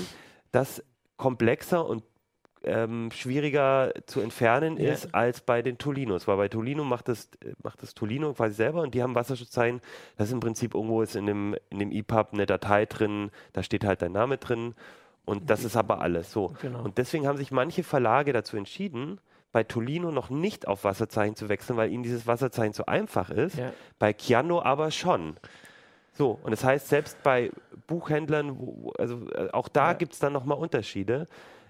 das 0.51 0.83
komplexer 1.17 1.85
und 1.87 2.03
ähm, 2.63 3.11
schwieriger 3.11 3.93
zu 4.07 4.19
entfernen 4.19 4.77
Ja. 4.77 4.91
ist 4.91 5.13
als 5.15 5.41
bei 5.41 5.61
den 5.61 5.77
Tolinos. 5.77 6.27
Weil 6.27 6.37
bei 6.37 6.47
Tolino 6.49 6.83
macht 6.83 7.07
das, 7.07 7.29
macht 7.63 7.81
das 7.81 7.93
Tolino 7.93 8.33
quasi 8.33 8.55
selber 8.55 8.81
und 8.81 8.93
die 8.93 9.01
haben 9.01 9.15
Wasserschutzzeichen. 9.15 9.81
Das 10.17 10.27
ist 10.27 10.33
im 10.33 10.39
Prinzip 10.39 10.75
irgendwo 10.75 11.01
ist 11.01 11.15
in 11.15 11.25
dem, 11.25 11.55
in 11.69 11.79
dem 11.79 11.91
EPUB 11.91 12.33
eine 12.33 12.45
Datei 12.45 12.85
drin, 12.85 13.31
da 13.53 13.63
steht 13.63 13.85
halt 13.85 14.01
dein 14.01 14.11
Name 14.11 14.37
drin 14.37 14.75
und 15.23 15.49
das 15.49 15.63
ist 15.63 15.77
aber 15.77 16.01
alles 16.01 16.31
so. 16.31 16.53
Genau. 16.61 16.83
Und 16.83 16.97
deswegen 16.97 17.27
haben 17.27 17.37
sich 17.37 17.51
manche 17.51 17.83
Verlage 17.83 18.33
dazu 18.33 18.57
entschieden, 18.57 19.19
bei 19.57 19.63
Tolino 19.63 20.11
noch 20.11 20.29
nicht 20.29 20.67
auf 20.67 20.83
Wasserzeichen 20.83 21.35
zu 21.35 21.49
wechseln, 21.49 21.77
weil 21.77 21.91
ihnen 21.91 22.03
dieses 22.03 22.27
Wasserzeichen 22.27 22.73
zu 22.75 22.85
einfach 22.87 23.31
ist. 23.31 23.57
Ja. 23.57 23.73
Bei 23.97 24.13
Chiano 24.13 24.61
aber 24.61 24.91
schon. 24.91 25.35
So, 26.13 26.37
und 26.43 26.51
das 26.51 26.63
heißt, 26.63 26.89
selbst 26.89 27.23
bei 27.23 27.49
Buchhändlern, 27.87 28.59
wo, 28.59 28.93
also 28.99 29.27
äh, 29.31 29.49
auch 29.53 29.67
da 29.67 29.87
Ja. 29.87 29.93
gibt 29.93 30.13
es 30.13 30.19
dann 30.19 30.31
nochmal 30.31 30.59
Unterschiede. 30.59 31.25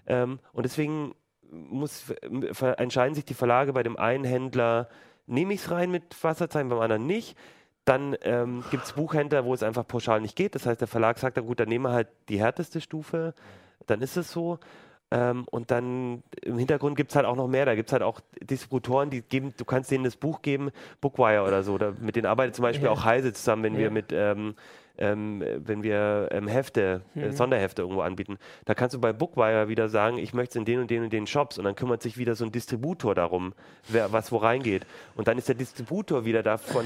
Ähm, 0.06 0.38
und 0.52 0.64
deswegen 0.64 1.14
muss, 1.50 2.10
entscheiden 2.76 3.14
sich 3.14 3.24
die 3.24 3.32
Verlage 3.32 3.72
bei 3.72 3.82
dem 3.82 3.96
einen 3.96 4.24
Händler, 4.24 4.90
nehme 5.26 5.54
ich 5.54 5.60
es 5.60 5.70
rein 5.70 5.90
mit 5.90 6.22
Wasserzeichen, 6.22 6.68
beim 6.68 6.80
anderen 6.80 7.06
nicht. 7.06 7.38
Dann 7.86 8.16
ähm, 8.20 8.64
gibt 8.70 8.84
es 8.84 8.92
Buchhändler, 8.92 9.46
wo 9.46 9.54
es 9.54 9.62
einfach 9.62 9.88
pauschal 9.88 10.20
nicht 10.20 10.36
geht. 10.36 10.54
Das 10.54 10.66
heißt, 10.66 10.82
der 10.82 10.88
Verlag 10.88 11.16
sagt 11.18 11.38
dann, 11.38 11.46
gut, 11.46 11.58
dann 11.58 11.70
nehmen 11.70 11.86
wir 11.86 11.92
halt 11.92 12.08
die 12.28 12.38
härteste 12.38 12.82
Stufe. 12.82 13.32
Dann 13.86 14.02
ist 14.02 14.18
es 14.18 14.30
so. 14.30 14.58
Ähm, 15.10 15.46
und 15.50 15.70
dann 15.70 16.22
im 16.42 16.58
Hintergrund 16.58 16.96
gibt 16.96 17.10
es 17.10 17.16
halt 17.16 17.24
auch 17.24 17.36
noch 17.36 17.48
mehr. 17.48 17.64
Da 17.64 17.74
gibt 17.74 17.88
es 17.88 17.92
halt 17.92 18.02
auch 18.02 18.20
Distributoren, 18.42 19.08
die 19.10 19.22
geben, 19.22 19.54
du 19.56 19.64
kannst 19.64 19.90
denen 19.90 20.04
das 20.04 20.16
Buch 20.16 20.42
geben, 20.42 20.70
Bookwire 21.00 21.42
oder 21.44 21.62
so. 21.62 21.74
Oder 21.74 21.92
mit 21.98 22.16
denen 22.16 22.26
arbeitet 22.26 22.54
zum 22.56 22.62
Beispiel 22.62 22.86
Ja. 22.86 22.90
auch 22.92 23.04
Heise 23.04 23.32
zusammen, 23.32 23.62
wenn 23.62 23.74
Ja. 23.74 23.80
wir 23.80 23.90
mit 23.90 24.06
ähm, 24.12 24.54
ähm, 24.98 25.42
wenn 25.58 25.82
wir 25.82 26.28
ähm, 26.32 26.48
Hefte, 26.48 27.02
äh, 27.14 27.26
Mhm. 27.28 27.32
Sonderhefte 27.32 27.82
irgendwo 27.82 28.00
anbieten. 28.02 28.38
Da 28.64 28.74
kannst 28.74 28.94
du 28.94 29.00
bei 29.00 29.12
Bookwire 29.12 29.68
wieder 29.68 29.88
sagen, 29.88 30.18
ich 30.18 30.34
möchte 30.34 30.52
es 30.52 30.56
in 30.56 30.64
den 30.64 30.80
und 30.80 30.90
den 30.90 31.04
und 31.04 31.12
den 31.12 31.26
Shops 31.26 31.58
und 31.58 31.64
dann 31.64 31.74
kümmert 31.76 32.02
sich 32.02 32.18
wieder 32.18 32.34
so 32.34 32.44
ein 32.44 32.52
Distributor 32.52 33.14
darum, 33.14 33.54
wer, 33.88 34.12
was 34.12 34.32
wo 34.32 34.36
reingeht. 34.38 34.86
Und 35.16 35.28
dann 35.28 35.38
ist 35.38 35.48
der 35.48 35.54
Distributor 35.54 36.24
wieder 36.24 36.42
davon, 36.42 36.84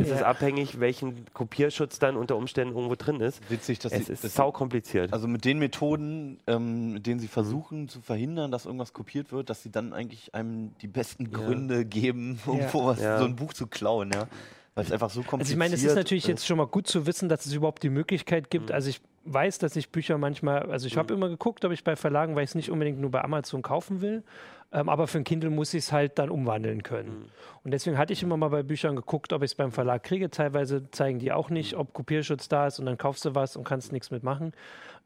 ist 0.00 0.10
es 0.10 0.20
Ja. 0.20 0.26
abhängig, 0.26 0.80
welchen 0.80 1.24
Kopierschutz 1.32 1.98
dann 1.98 2.16
unter 2.16 2.36
Umständen 2.36 2.74
irgendwo 2.74 2.94
drin 2.96 3.20
ist. 3.20 3.40
Witzig, 3.50 3.78
dass 3.78 3.92
Es 3.92 4.06
sie, 4.06 4.12
ist 4.12 4.24
dass 4.24 4.34
sau 4.34 4.52
kompliziert. 4.52 5.12
Also 5.12 5.28
mit 5.28 5.44
den 5.44 5.58
Methoden, 5.58 6.38
ähm, 6.46 6.92
mit 6.94 7.06
denen 7.06 7.20
sie 7.20 7.28
versuchen 7.28 7.88
zu 7.88 8.00
verhindern, 8.00 8.50
dass 8.50 8.66
irgendwas 8.66 8.92
kopiert 8.92 9.32
wird, 9.32 9.50
dass 9.50 9.62
sie 9.62 9.70
dann 9.70 9.92
eigentlich 9.92 10.34
einem 10.34 10.72
die 10.82 10.88
besten 10.88 11.26
Ja. 11.30 11.38
Gründe 11.38 11.84
geben, 11.84 12.38
irgendwo 12.46 12.86
was, 12.86 13.00
Ja. 13.00 13.18
so 13.18 13.24
ein 13.24 13.36
Buch 13.36 13.52
zu 13.52 13.66
klauen, 13.66 14.10
ja. 14.12 14.26
Weil 14.74 14.84
es 14.84 14.92
einfach 14.92 15.10
so 15.10 15.20
kompliziert 15.22 15.40
Also 15.40 15.52
ich 15.52 15.58
meine, 15.58 15.74
es 15.74 15.84
ist 15.84 15.94
natürlich 15.94 16.24
ist. 16.24 16.28
jetzt 16.28 16.46
schon 16.46 16.56
mal 16.56 16.66
gut 16.66 16.86
zu 16.86 17.06
wissen, 17.06 17.28
dass 17.28 17.44
es 17.44 17.52
überhaupt 17.52 17.82
die 17.82 17.90
Möglichkeit 17.90 18.50
gibt. 18.50 18.70
Mhm. 18.70 18.74
Also 18.74 18.88
ich 18.88 19.02
weiß, 19.24 19.58
dass 19.58 19.76
ich 19.76 19.90
Bücher 19.90 20.16
manchmal, 20.18 20.70
also 20.70 20.86
ich 20.86 20.96
habe 20.96 21.12
immer 21.14 21.28
geguckt, 21.28 21.64
ob 21.64 21.72
ich 21.72 21.84
bei 21.84 21.94
Verlagen, 21.94 22.34
weil 22.34 22.44
ich 22.44 22.50
es 22.50 22.54
nicht 22.54 22.70
unbedingt 22.70 22.98
nur 22.98 23.10
bei 23.10 23.22
Amazon 23.22 23.62
kaufen 23.62 24.00
will, 24.00 24.24
ähm, 24.72 24.88
aber 24.88 25.06
für 25.06 25.18
ein 25.18 25.24
Kindle 25.24 25.50
muss 25.50 25.74
ich 25.74 25.84
es 25.84 25.92
halt 25.92 26.18
dann 26.18 26.30
umwandeln 26.30 26.82
können. 26.82 27.10
Mhm. 27.10 27.24
Und 27.64 27.70
deswegen 27.72 27.98
hatte 27.98 28.14
ich 28.14 28.22
immer 28.22 28.36
mal 28.38 28.48
bei 28.48 28.62
Büchern 28.62 28.96
geguckt, 28.96 29.32
ob 29.34 29.42
ich 29.42 29.50
es 29.50 29.54
beim 29.54 29.72
Verlag 29.72 30.02
kriege. 30.02 30.30
Teilweise 30.30 30.90
zeigen 30.90 31.18
die 31.18 31.32
auch 31.32 31.50
nicht, 31.50 31.76
ob 31.76 31.92
Kopierschutz 31.92 32.48
da 32.48 32.66
ist 32.66 32.78
und 32.80 32.86
dann 32.86 32.96
kaufst 32.96 33.24
du 33.26 33.34
was 33.34 33.56
und 33.56 33.64
kannst 33.64 33.92
nichts 33.92 34.10
mitmachen. 34.10 34.52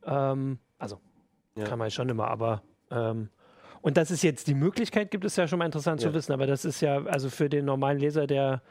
Ähm, 0.07 0.59
also 0.79 1.01
Ja. 1.57 1.65
kann 1.65 1.79
man 1.79 1.91
schon 1.91 2.09
immer, 2.09 2.29
aber 2.29 2.63
ähm, 2.93 3.31
und 3.83 3.97
dass 3.97 4.11
es 4.11 4.23
jetzt 4.23 4.49
die 4.49 4.55
Möglichkeit 4.55 5.11
gibt, 5.11 5.25
ist 5.25 5.37
ja 5.37 5.47
schon 5.47 5.59
mal 5.59 5.65
interessant 5.67 6.01
Ja. 6.03 6.09
zu 6.09 6.15
wissen. 6.15 6.33
Aber 6.33 6.47
das 6.47 6.65
ist 6.65 6.81
ja 6.81 7.05
also 7.05 7.31
für 7.31 7.49
den 7.49 7.65
normalen 7.67 7.99
Leser, 7.99 8.27
der 8.27 8.63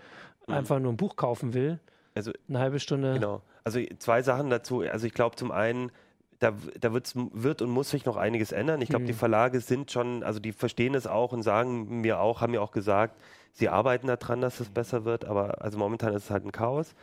einfach 0.48 0.80
nur 0.80 0.94
ein 0.94 0.98
Buch 0.98 1.16
kaufen 1.16 1.54
will, 1.54 1.80
Also 2.14 2.32
eine 2.48 2.60
halbe 2.60 2.80
Stunde. 2.80 3.14
Genau. 3.14 3.42
Also 3.64 3.80
zwei 4.00 4.22
Sachen 4.22 4.50
dazu. 4.50 4.82
Also 4.82 5.08
ich 5.08 5.14
glaube 5.14 5.36
zum 5.36 5.52
einen, 5.52 5.92
da, 6.40 6.54
da 6.80 6.94
wird 6.94 7.62
und 7.62 7.70
muss 7.70 7.90
sich 7.90 8.06
noch 8.06 8.18
einiges 8.18 8.52
ändern. 8.52 8.82
Ich 8.82 8.90
glaube, 8.90 9.04
Hm. 9.04 9.08
die 9.08 9.14
Verlage 9.14 9.60
sind 9.62 9.92
schon, 9.92 10.24
also 10.24 10.40
die 10.40 10.52
verstehen 10.52 10.94
es 10.96 11.08
auch 11.08 11.32
und 11.32 11.44
sagen 11.44 12.02
mir 12.02 12.20
auch, 12.20 12.42
haben 12.42 12.52
mir 12.52 12.62
auch 12.62 12.72
gesagt, 12.72 13.20
sie 13.54 13.70
arbeiten 13.70 14.08
daran, 14.08 14.42
dass 14.42 14.60
es 14.60 14.70
besser 14.70 15.06
wird, 15.06 15.26
aber 15.26 15.62
also 15.62 15.78
momentan 15.78 16.14
ist 16.14 16.26
es 16.26 16.30
halt 16.30 16.46
ein 16.46 16.52
Chaos. 16.52 16.94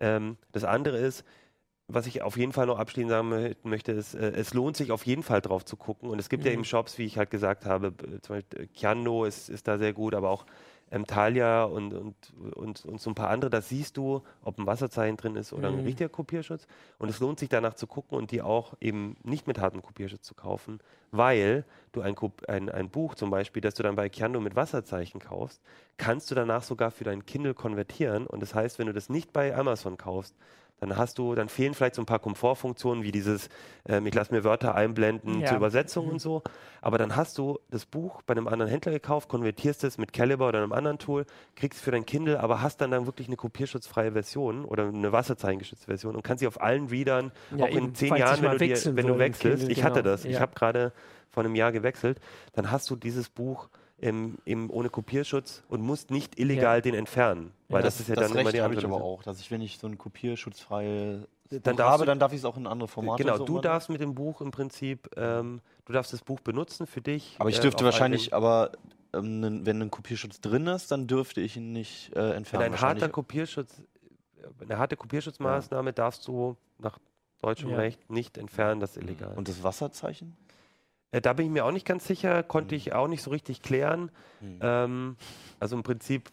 Ähm, 0.00 0.36
das 0.52 0.64
andere 0.64 0.96
ist, 0.98 1.24
was 1.86 2.06
ich 2.06 2.22
auf 2.22 2.36
jeden 2.36 2.52
Fall 2.52 2.66
noch 2.66 2.78
abschließend 2.78 3.10
sagen 3.10 3.32
mö- 3.32 3.56
möchte, 3.62 3.92
ist, 3.92 4.14
äh, 4.14 4.30
es 4.32 4.52
lohnt 4.54 4.76
sich 4.76 4.90
auf 4.92 5.06
jeden 5.06 5.22
Fall 5.22 5.40
drauf 5.40 5.64
zu 5.64 5.76
gucken. 5.76 6.10
Und 6.10 6.18
es 6.18 6.28
gibt 6.28 6.44
ja 6.44 6.50
Mhm. 6.50 6.54
eben 6.58 6.64
Shops, 6.64 6.98
wie 6.98 7.04
ich 7.04 7.16
halt 7.16 7.30
gesagt 7.30 7.64
habe, 7.64 7.94
zum 8.22 8.36
Beispiel 8.36 8.68
Chiando 8.74 9.24
ist, 9.24 9.48
ist 9.48 9.68
da 9.68 9.78
sehr 9.78 9.92
gut, 9.92 10.14
aber 10.14 10.30
auch 10.30 10.44
ähm, 10.90 11.06
Thalia 11.06 11.64
und, 11.64 11.92
und, 11.94 12.14
und, 12.54 12.84
und 12.84 13.00
so 13.00 13.10
ein 13.10 13.14
paar 13.14 13.30
andere, 13.30 13.50
da 13.50 13.60
siehst 13.60 13.96
du, 13.96 14.22
ob 14.42 14.58
ein 14.58 14.66
Wasserzeichen 14.66 15.16
drin 15.16 15.36
ist 15.36 15.52
oder 15.52 15.68
ein 15.68 15.76
Mhm. 15.76 15.80
richtiger 15.84 16.08
Kopierschutz. 16.08 16.66
Und 16.98 17.08
es 17.08 17.20
lohnt 17.20 17.38
sich 17.38 17.48
danach 17.48 17.74
zu 17.74 17.86
gucken 17.86 18.16
und 18.18 18.30
die 18.30 18.42
auch 18.42 18.74
eben 18.80 19.16
nicht 19.22 19.46
mit 19.46 19.58
hartem 19.60 19.82
Kopierschutz 19.82 20.22
zu 20.22 20.34
kaufen, 20.34 20.80
weil 21.10 21.64
du 21.92 22.00
ein, 22.00 22.14
ein, 22.48 22.68
ein 22.70 22.88
Buch 22.90 23.14
zum 23.14 23.30
Beispiel, 23.30 23.60
das 23.62 23.74
du 23.74 23.82
dann 23.82 23.96
bei 23.96 24.08
Chiando 24.08 24.40
mit 24.40 24.56
Wasserzeichen 24.56 25.20
kaufst, 25.20 25.60
kannst 25.96 26.30
du 26.30 26.34
danach 26.34 26.62
sogar 26.62 26.90
für 26.90 27.04
dein 27.04 27.26
Kindle 27.26 27.54
konvertieren. 27.54 28.26
Und 28.26 28.40
das 28.40 28.54
heißt, 28.54 28.78
wenn 28.78 28.86
du 28.86 28.92
das 28.92 29.08
nicht 29.08 29.32
bei 29.32 29.54
Amazon 29.56 29.96
kaufst, 29.96 30.34
dann 30.80 30.96
hast 30.96 31.18
du, 31.18 31.34
dann 31.34 31.48
fehlen 31.48 31.74
vielleicht 31.74 31.94
so 31.96 32.02
ein 32.02 32.06
paar 32.06 32.18
Komfortfunktionen 32.20 33.02
wie 33.02 33.10
dieses, 33.12 33.48
ähm, 33.88 34.06
ich 34.06 34.14
lasse 34.14 34.32
mir 34.32 34.44
Wörter 34.44 34.74
einblenden 34.74 35.40
Ja. 35.40 35.48
zur 35.48 35.56
Übersetzung 35.56 36.06
Mhm. 36.06 36.12
und 36.12 36.18
so. 36.20 36.42
Aber 36.80 36.98
dann 36.98 37.16
hast 37.16 37.36
du 37.38 37.58
das 37.70 37.84
Buch 37.86 38.22
bei 38.22 38.32
einem 38.32 38.46
anderen 38.46 38.70
Händler 38.70 38.92
gekauft, 38.92 39.28
konvertierst 39.28 39.82
es 39.84 39.98
mit 39.98 40.12
Caliber 40.12 40.48
oder 40.48 40.58
einem 40.62 40.72
anderen 40.72 40.98
Tool, 40.98 41.26
kriegst 41.56 41.80
für 41.80 41.90
dein 41.90 42.06
Kindle, 42.06 42.38
aber 42.40 42.62
hast 42.62 42.80
dann 42.80 42.90
dann 42.92 43.06
wirklich 43.06 43.26
eine 43.26 43.36
kopierschutzfreie 43.36 44.12
Version 44.12 44.64
oder 44.64 44.86
eine 44.86 45.10
wasserzeichengeschützte 45.10 45.86
Version 45.86 46.14
und 46.14 46.22
kannst 46.22 46.40
sie 46.40 46.46
auf 46.46 46.60
allen 46.60 46.86
Readern, 46.86 47.32
Ja, 47.56 47.64
auch 47.64 47.68
eben, 47.70 47.78
in 47.86 47.94
zehn 47.94 48.14
Jahren, 48.14 48.36
ich 48.36 48.42
wenn 48.42 48.58
du, 48.58 48.58
dir, 48.58 48.96
wenn 48.96 49.06
du 49.06 49.18
wechselst, 49.18 49.58
Kindle, 49.58 49.72
ich 49.72 49.82
hatte 49.84 50.02
genau, 50.02 50.12
das, 50.12 50.24
ich 50.24 50.34
ja. 50.34 50.40
habe 50.40 50.54
gerade 50.54 50.92
vor 51.30 51.44
einem 51.44 51.54
Jahr 51.56 51.72
gewechselt, 51.72 52.20
dann 52.52 52.70
hast 52.70 52.88
du 52.90 52.96
dieses 52.96 53.28
Buch 53.28 53.68
im, 54.00 54.38
im, 54.44 54.70
ohne 54.70 54.90
Kopierschutz 54.90 55.62
und 55.68 55.80
musst 55.82 56.10
nicht 56.10 56.38
illegal 56.38 56.76
Ja. 56.76 56.80
den 56.80 56.94
entfernen. 56.94 57.52
Weil 57.68 57.82
das, 57.82 57.98
ist 58.00 58.08
ja 58.08 58.14
dann 58.14 58.30
immer 58.30 58.44
Recht 58.44 58.54
die 58.54 58.60
habe 58.62 58.74
ich 58.74 58.84
aber 58.84 59.02
auch, 59.02 59.22
dass 59.24 59.40
ich, 59.40 59.50
wenn 59.50 59.60
ich 59.60 59.78
so 59.78 59.86
ein 59.88 59.98
kopierschutzfreie 59.98 61.26
Dann 61.50 61.60
Buch 61.62 61.72
darfst 61.76 61.80
habe, 61.92 62.02
du- 62.04 62.06
dann 62.06 62.18
darf 62.18 62.32
ich 62.32 62.38
es 62.38 62.44
auch 62.44 62.56
in 62.56 62.66
andere 62.66 62.88
Formate 62.88 63.22
Genau, 63.22 63.36
so 63.38 63.44
du 63.44 63.60
darfst 63.60 63.88
mit 63.90 64.00
dem 64.00 64.14
Buch 64.14 64.40
im 64.40 64.50
Prinzip, 64.52 65.10
ähm, 65.16 65.60
du 65.84 65.92
darfst 65.92 66.12
das 66.12 66.22
Buch 66.22 66.40
benutzen 66.40 66.86
für 66.86 67.00
dich. 67.00 67.36
Aber 67.38 67.50
ich 67.50 67.58
äh, 67.58 67.62
dürfte 67.62 67.80
all 67.80 67.86
wahrscheinlich, 67.86 68.32
aber 68.32 68.72
ähm, 69.14 69.66
wenn 69.66 69.82
ein 69.82 69.90
Kopierschutz 69.90 70.40
drin 70.40 70.66
ist, 70.68 70.90
dann 70.92 71.06
dürfte 71.06 71.40
ich 71.40 71.56
ihn 71.56 71.72
nicht 71.72 72.12
äh, 72.12 72.16
Wenn 72.16 72.32
entfernen. 72.32 72.64
ein 72.66 72.70
wahrscheinlich. 72.72 73.02
harter 73.02 73.12
Kopierschutz, 73.12 73.82
äh, 74.36 74.62
eine 74.62 74.78
harte 74.78 74.96
Kopierschutzmaßnahme 74.96 75.92
darfst 75.92 76.26
du 76.28 76.56
nach 76.78 76.98
deutschem 77.42 77.70
Ja. 77.70 77.76
Recht 77.78 78.08
nicht 78.10 78.38
entfernen, 78.38 78.80
das 78.80 78.96
ist 78.96 79.02
illegal. 79.02 79.32
Und 79.36 79.48
das 79.48 79.62
Wasserzeichen? 79.62 80.36
Äh, 81.10 81.20
da 81.20 81.32
bin 81.32 81.46
ich 81.46 81.52
mir 81.52 81.64
auch 81.64 81.72
nicht 81.72 81.86
ganz 81.86 82.06
sicher, 82.06 82.42
konnte 82.42 82.74
Hm. 82.74 82.76
ich 82.76 82.92
auch 82.92 83.08
nicht 83.08 83.22
so 83.22 83.30
richtig 83.30 83.62
klären. 83.62 84.10
Hm. 84.40 84.58
Ähm, 84.60 85.16
also 85.60 85.76
im 85.76 85.82
Prinzip 85.82 86.30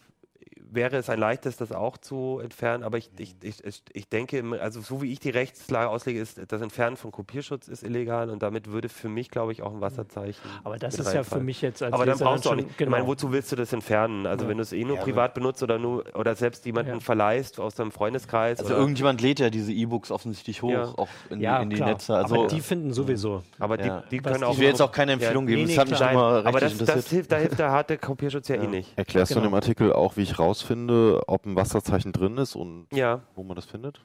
wäre 0.76 0.96
es 0.96 1.10
ein 1.10 1.18
leichtes, 1.18 1.56
das 1.56 1.72
auch 1.72 1.96
zu 1.98 2.38
entfernen, 2.40 2.84
aber 2.84 2.98
ich, 2.98 3.10
ich, 3.18 3.34
ich, 3.42 3.64
ich- 3.64 3.82
ich 3.92 4.08
denke, 4.08 4.44
also 4.60 4.80
so 4.80 5.02
wie 5.02 5.10
ich 5.12 5.18
die 5.18 5.30
Rechtslage 5.30 5.88
auslege, 5.90 6.20
ist 6.20 6.40
das 6.52 6.60
Entfernen 6.62 6.96
von 6.96 7.10
Kopierschutz 7.10 7.66
ist 7.66 7.82
illegal 7.82 8.30
und 8.30 8.42
damit 8.42 8.70
würde 8.70 8.88
für 8.88 9.08
mich, 9.08 9.30
glaube 9.30 9.50
ich, 9.50 9.62
auch 9.62 9.72
ein 9.72 9.80
Wasserzeichen. 9.80 10.40
Aber 10.62 10.78
das 10.78 10.98
ist 10.98 11.12
ja 11.12 11.24
für 11.24 11.40
mich 11.40 11.62
jetzt 11.62 11.82
als 11.82 11.92
Aber 11.92 12.06
dann 12.06 12.18
brauchst 12.18 12.44
du 12.44 12.50
auch 12.50 12.54
nicht. 12.54 12.70
Ich 12.70 12.76
Genau. 12.76 12.92
meine, 12.92 13.06
wozu 13.08 13.32
willst 13.32 13.50
du 13.50 13.56
das 13.56 13.72
entfernen? 13.72 14.26
Also 14.26 14.44
Ja. 14.44 14.50
wenn 14.50 14.58
du 14.58 14.62
es 14.62 14.72
eh 14.72 14.84
nur 14.84 14.96
Ja, 14.96 15.02
privat 15.02 15.34
benutzt 15.34 15.62
oder 15.62 15.78
nur 15.78 16.04
oder 16.14 16.34
selbst 16.36 16.64
jemanden 16.66 16.92
Ja. 16.94 17.00
verleihst 17.00 17.58
aus 17.58 17.74
deinem 17.74 17.90
Freundeskreis. 17.90 18.58
Also 18.60 18.72
oder, 18.72 18.80
irgendjemand 18.80 19.20
lädt 19.22 19.40
ja 19.40 19.50
diese 19.50 19.72
E-Books 19.72 20.10
offensichtlich 20.10 20.62
hoch, 20.62 20.70
Ja. 20.70 20.84
auch 20.96 21.08
in, 21.30 21.40
in 21.40 21.70
die 21.70 21.76
klar. 21.76 21.88
Netze. 21.88 22.14
Also 22.16 22.34
aber 22.34 22.46
die 22.48 22.60
finden 22.60 22.92
sowieso. 22.92 23.42
aber 23.58 23.76
die, 23.78 23.86
Ja. 23.86 24.02
die 24.10 24.18
können 24.18 24.44
auch. 24.44 24.52
ich 24.52 24.58
will 24.60 24.68
jetzt 24.68 24.82
auch 24.82 24.92
keine 24.92 25.12
Empfehlung 25.12 25.48
Ja, 25.48 25.54
geben, 25.56 25.66
nee, 25.68 25.74
das 25.76 25.86
nee, 25.88 25.94
hat 25.94 26.00
mich 26.06 26.12
immer 26.12 26.46
aber 26.46 26.60
rechtlich 26.62 26.78
das, 26.86 26.94
das 26.96 27.08
hilft, 27.08 27.32
da 27.32 27.36
hilft 27.38 27.58
der 27.58 27.70
harte 27.70 27.96
Kopierschutz 27.96 28.48
ja, 28.48 28.56
eh 28.56 28.66
nicht. 28.66 28.92
Erklärst 28.96 29.30
du 29.32 29.36
in 29.36 29.40
Genau. 29.42 29.50
dem 29.52 29.54
Artikel 29.54 29.92
auch, 29.92 30.16
wie 30.16 30.22
ich 30.22 30.38
rausfinde, 30.70 31.22
ob 31.26 31.46
ein 31.46 31.56
Wasserzeichen 31.56 32.12
drin 32.12 32.36
ist 32.38 32.56
und 32.56 32.86
Ja, 32.92 33.22
wo 33.34 33.42
man 33.42 33.56
das 33.56 33.66
findet? 33.66 34.00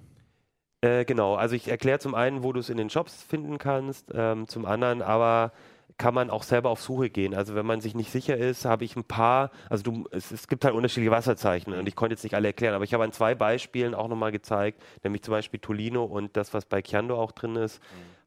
äh, 0.82 1.06
genau. 1.06 1.36
Also 1.36 1.56
ich 1.56 1.68
erkläre 1.68 2.00
zum 2.00 2.16
einen, 2.16 2.44
wo 2.44 2.54
du 2.54 2.60
es 2.60 2.70
in 2.70 2.78
den 2.78 2.90
Shops 2.90 3.22
finden 3.24 3.58
kannst, 3.58 4.10
ähm, 4.14 4.48
zum 4.48 4.66
anderen 4.66 5.02
aber 5.02 5.52
kann 5.98 6.16
man 6.16 6.32
auch 6.32 6.42
selber 6.42 6.72
auf 6.72 6.82
Suche 6.82 7.12
gehen. 7.12 7.36
Also 7.36 7.54
wenn 7.54 7.66
man 7.66 7.80
sich 7.82 7.94
nicht 7.94 8.10
sicher 8.12 8.36
ist, 8.36 8.66
habe 8.66 8.84
ich 8.86 8.96
ein 8.96 9.04
paar, 9.04 9.52
also 9.70 9.84
du, 9.84 10.08
es, 10.12 10.32
es 10.32 10.48
gibt 10.48 10.66
halt 10.66 10.74
unterschiedliche 10.74 11.12
Wasserzeichen 11.12 11.74
und 11.74 11.88
ich 11.88 11.96
konnte 11.96 12.14
jetzt 12.14 12.24
nicht 12.24 12.34
alle 12.34 12.48
erklären, 12.48 12.74
aber 12.74 12.84
ich 12.86 12.94
habe 12.96 13.04
an 13.04 13.12
zwei 13.12 13.36
Beispielen 13.36 13.94
auch 13.94 14.08
nochmal 14.08 14.32
gezeigt, 14.32 14.82
nämlich 15.04 15.22
zum 15.22 15.34
Beispiel 15.34 15.60
Tolino 15.60 16.04
und 16.04 16.36
das, 16.36 16.56
was 16.56 16.66
bei 16.66 16.82
Chiando 16.82 17.22
auch 17.22 17.32
drin 17.34 17.56
ist, 17.58 17.80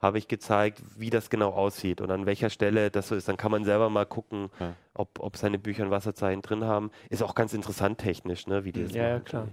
habe 0.05 0.19
ich 0.19 0.29
gezeigt, 0.29 0.81
wie 0.97 1.11
das 1.11 1.31
genau 1.31 1.51
aussieht 1.51 2.01
und 2.01 2.11
an 2.11 2.27
welcher 2.27 2.51
Stelle 2.51 2.91
das 2.91 3.09
so 3.09 3.17
ist. 3.17 3.27
Dann 3.29 3.37
kann 3.37 3.51
man 3.51 3.65
selber 3.65 3.91
mal 3.91 4.07
gucken, 4.07 4.51
Ja. 4.61 4.75
ob, 4.95 5.19
ob 5.19 5.37
seine 5.37 5.59
Bücher 5.59 5.83
ein 5.85 5.91
Wasserzeichen 5.91 6.43
drin 6.43 6.63
haben. 6.65 6.91
Ist 7.11 7.23
auch 7.23 7.35
ganz 7.35 7.53
interessant 7.55 7.99
technisch, 7.99 8.47
ne, 8.47 8.65
wie 8.65 8.73
die 8.73 8.85
das 8.85 8.93
Ja, 8.93 9.03
ja, 9.03 9.13
machen. 9.15 9.25
klar. 9.25 9.49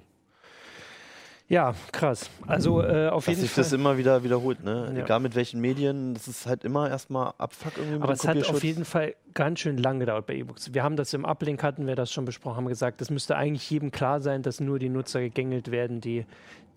Ja, 1.47 1.75
krass. 1.91 2.29
Also 2.47 2.81
äh, 2.81 3.09
auf 3.09 3.25
dass 3.25 3.31
jeden 3.31 3.41
sich 3.41 3.51
Fall. 3.51 3.63
das 3.65 3.73
immer 3.73 3.97
wieder 3.97 4.23
wiederholt, 4.23 4.63
ne? 4.63 4.93
Ja. 4.95 5.03
Egal 5.03 5.19
mit 5.19 5.35
welchen 5.35 5.59
Medien, 5.59 6.13
das 6.13 6.29
ist 6.29 6.45
halt 6.45 6.63
immer 6.63 6.89
erstmal 6.89 7.33
Abfuck 7.39 7.73
irgendwie 7.77 8.01
Aber 8.01 8.13
es 8.13 8.25
hat 8.25 8.47
auf 8.49 8.63
jeden 8.63 8.85
Fall 8.85 9.15
ganz 9.33 9.59
schön 9.59 9.77
lang 9.77 9.99
gedauert 9.99 10.27
bei 10.27 10.35
E-Books. 10.35 10.73
Wir 10.73 10.81
haben 10.83 10.95
das 10.95 11.13
im 11.13 11.25
Uplink, 11.25 11.61
hatten 11.61 11.87
wir 11.87 11.95
das 11.97 12.09
schon 12.09 12.23
besprochen, 12.23 12.55
haben 12.55 12.67
gesagt, 12.69 13.01
es 13.01 13.09
müsste 13.09 13.35
eigentlich 13.35 13.69
jedem 13.69 13.91
klar 13.91 14.21
sein, 14.21 14.43
dass 14.43 14.61
nur 14.61 14.79
die 14.79 14.87
Nutzer 14.87 15.19
gegängelt 15.19 15.71
werden, 15.71 15.99
die, 15.99 16.25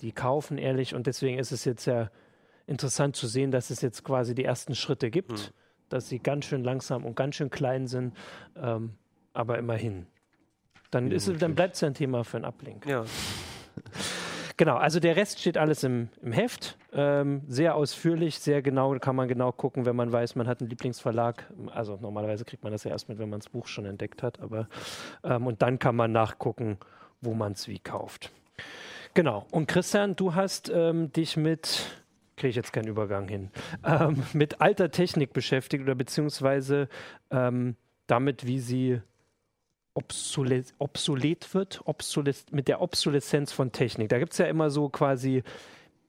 die 0.02 0.10
kaufen, 0.10 0.58
ehrlich. 0.58 0.92
Und 0.92 1.06
deswegen 1.06 1.38
ist 1.38 1.52
es 1.52 1.64
jetzt 1.64 1.86
ja 1.86 2.10
interessant 2.66 3.16
zu 3.16 3.26
sehen, 3.26 3.50
dass 3.50 3.70
es 3.70 3.80
jetzt 3.80 4.04
quasi 4.04 4.34
die 4.34 4.44
ersten 4.44 4.74
Schritte 4.74 5.10
gibt, 5.10 5.32
Mhm. 5.32 5.52
dass 5.88 6.08
sie 6.08 6.18
ganz 6.18 6.46
schön 6.46 6.64
langsam 6.64 7.04
und 7.04 7.14
ganz 7.16 7.36
schön 7.36 7.50
klein 7.50 7.86
sind, 7.86 8.14
ähm, 8.56 8.94
aber 9.32 9.58
immerhin. 9.58 10.06
Dann, 10.90 11.10
ist, 11.10 11.30
dann 11.42 11.54
bleibt 11.54 11.74
es 11.74 11.80
ja 11.80 11.88
ein 11.88 11.94
Thema 11.94 12.22
für 12.24 12.36
einen 12.36 12.46
Uplink. 12.46 12.86
Ja. 12.86 13.04
Genau, 14.56 14.76
also 14.76 15.00
der 15.00 15.16
Rest 15.16 15.40
steht 15.40 15.58
alles 15.58 15.82
im, 15.82 16.10
im 16.22 16.30
Heft. 16.30 16.78
Ähm, 16.92 17.42
sehr 17.48 17.74
ausführlich, 17.74 18.38
sehr 18.38 18.62
genau, 18.62 18.96
kann 19.00 19.16
man 19.16 19.26
genau 19.26 19.50
gucken, 19.50 19.84
wenn 19.84 19.96
man 19.96 20.12
weiß, 20.12 20.36
man 20.36 20.46
hat 20.46 20.60
einen 20.60 20.70
Lieblingsverlag. 20.70 21.52
Also 21.72 21.98
normalerweise 22.00 22.44
kriegt 22.44 22.62
man 22.62 22.70
das 22.70 22.84
ja 22.84 22.92
erst 22.92 23.08
mit, 23.08 23.18
wenn 23.18 23.28
man 23.28 23.40
das 23.40 23.48
Buch 23.48 23.66
schon 23.66 23.84
entdeckt 23.84 24.22
hat. 24.22 24.38
Aber 24.38 24.68
ähm, 25.24 25.48
und 25.48 25.60
dann 25.60 25.80
kann 25.80 25.96
man 25.96 26.12
nachgucken, 26.12 26.78
wo 27.20 27.34
man 27.34 27.52
es 27.52 27.66
wie 27.66 27.80
kauft. 27.80 28.30
Genau. 29.14 29.44
Und 29.50 29.66
Christian, 29.66 30.14
du 30.14 30.36
hast 30.36 30.70
ähm, 30.72 31.10
dich 31.12 31.36
mit, 31.36 32.03
kriege 32.36 32.50
ich 32.50 32.56
jetzt 32.56 32.72
keinen 32.72 32.88
Übergang 32.88 33.28
hin, 33.28 33.50
ähm, 33.84 34.22
mit 34.32 34.60
alter 34.60 34.90
Technik 34.90 35.32
beschäftigt 35.32 35.82
oder 35.82 35.94
beziehungsweise 35.94 36.88
ähm, 37.30 37.76
damit, 38.06 38.46
wie 38.46 38.58
sie 38.58 39.00
obsole 39.94 40.64
obsolet 40.78 41.54
wird, 41.54 41.80
obsoles 41.84 42.46
mit 42.50 42.68
der 42.68 42.80
Obsoleszenz 42.80 43.52
von 43.52 43.72
Technik. 43.72 44.08
Da 44.08 44.18
gibt 44.18 44.32
es 44.32 44.38
ja 44.38 44.46
immer 44.46 44.70
so 44.70 44.88
quasi, 44.88 45.44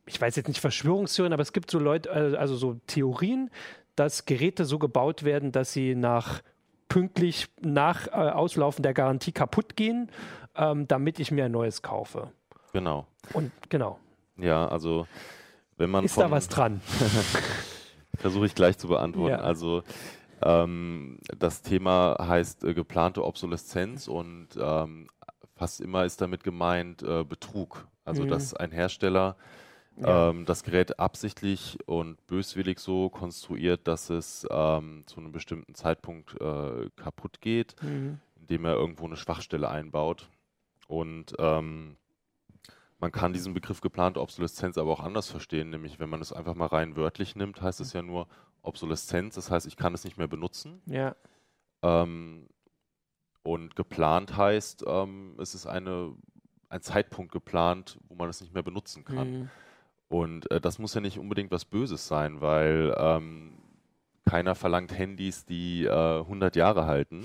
ich 0.08 0.20
weiß 0.20 0.36
jetzt 0.36 0.48
nicht 0.48 0.60
Verschwörungstheorien, 0.60 1.34
aber 1.34 1.44
es 1.44 1.54
gibt 1.54 1.70
so 1.70 1.80
Leute, 1.80 2.10
äh, 2.10 2.36
also 2.36 2.56
so 2.56 2.80
Theorien, 2.88 3.52
dass 3.96 4.26
Geräte 4.26 4.66
so 4.66 4.80
gebaut 4.80 5.24
werden, 5.24 5.52
dass 5.52 5.72
sie 5.72 5.96
nach 5.96 6.42
pünktlich 6.90 7.48
nach 7.62 8.08
äh, 8.08 8.12
Auslaufen 8.12 8.84
der 8.84 8.94
Garantie 8.94 9.32
kaputt 9.32 9.76
gehen, 9.76 10.10
ähm, 10.56 10.88
damit 10.88 11.20
ich 11.20 11.32
mir 11.32 11.46
ein 11.46 11.52
neues 11.52 11.82
kaufe. 11.82 12.32
Genau. 12.74 13.08
Und 13.34 13.52
genau, 13.70 14.00
Ja, 14.38 14.68
also 14.68 15.08
wenn 15.78 15.90
man 15.90 16.06
ist 16.06 16.18
da 16.18 16.32
was 16.32 16.48
dran? 16.48 16.82
versuche 18.18 18.46
ich 18.46 18.56
gleich 18.56 18.78
zu 18.78 18.88
beantworten. 18.88 19.36
Ja. 19.36 19.42
Also 19.42 19.84
ähm, 20.42 21.20
das 21.38 21.62
Thema 21.62 22.18
heißt 22.20 22.64
äh, 22.64 22.74
geplante 22.74 23.24
Obsoleszenz 23.24 24.08
und 24.08 24.50
ähm, 24.60 25.08
fast 25.56 25.82
immer 25.82 26.06
ist 26.06 26.22
damit 26.22 26.44
gemeint 26.44 27.04
äh, 27.04 27.24
Betrug. 27.24 27.88
Also 28.04 28.24
Mhm. 28.24 28.28
dass 28.28 28.54
ein 28.54 28.72
Hersteller 28.72 29.36
Ja. 29.98 30.30
ähm, 30.30 30.46
das 30.46 30.64
Gerät 30.64 31.00
absichtlich 31.00 31.78
und 31.88 32.26
böswillig 32.28 32.80
so 32.80 33.10
konstruiert, 33.10 33.88
dass 33.88 34.10
es 34.10 34.46
ähm, 34.52 35.04
zu 35.08 35.20
einem 35.20 35.32
bestimmten 35.32 35.74
Zeitpunkt 35.74 36.40
äh, 36.40 36.90
kaputt 36.96 37.42
geht, 37.42 37.76
Mhm. 37.82 38.20
indem 38.40 38.66
er 38.66 38.74
irgendwo 38.76 39.06
eine 39.06 39.16
Schwachstelle 39.18 39.70
einbaut. 39.70 40.30
Und 40.88 41.34
ähm, 41.40 41.96
man 43.06 43.12
kann 43.12 43.34
diesen 43.34 43.54
Begriff 43.54 43.82
geplante 43.82 44.20
Obsoleszenz 44.20 44.80
aber 44.80 44.92
auch 44.92 45.00
anders 45.00 45.30
verstehen, 45.30 45.70
nämlich 45.70 46.00
wenn 46.00 46.10
man 46.10 46.22
es 46.22 46.34
einfach 46.34 46.56
mal 46.56 46.66
rein 46.66 46.96
wörtlich 46.96 47.36
nimmt, 47.36 47.62
heißt 47.62 47.80
es 47.80 47.94
ja 47.94 48.02
nur 48.02 48.28
Obsoleszenz, 48.64 49.36
das 49.36 49.52
heißt, 49.52 49.68
ich 49.68 49.78
kann 49.78 49.94
es 49.94 50.06
nicht 50.06 50.18
mehr 50.18 50.28
benutzen. 50.28 50.82
Ja, 50.88 51.16
Ähm, 51.84 52.48
und 53.44 53.76
geplant 53.76 54.36
heißt, 54.36 54.86
ähm, 54.88 55.36
es 55.40 55.54
ist 55.54 55.68
eine, 55.68 56.16
ein 56.70 56.82
Zeitpunkt 56.82 57.32
geplant, 57.32 58.00
wo 58.08 58.16
man 58.16 58.28
es 58.28 58.42
nicht 58.42 58.56
mehr 58.56 58.64
benutzen 58.64 59.06
kann. 59.06 59.32
Mhm. 59.32 59.50
Und 60.08 60.50
äh, 60.50 60.60
das 60.60 60.80
muss 60.80 60.96
ja 60.96 61.02
nicht 61.02 61.20
unbedingt 61.20 61.52
was 61.52 61.64
Böses 61.64 62.08
sein, 62.08 62.42
weil 62.42 62.96
ähm, 62.98 63.54
keiner 64.26 64.56
verlangt 64.56 64.98
Handys, 64.98 65.46
die 65.46 65.86
äh, 65.86 66.22
100 66.22 66.56
Jahre 66.56 66.88
halten. 66.88 67.24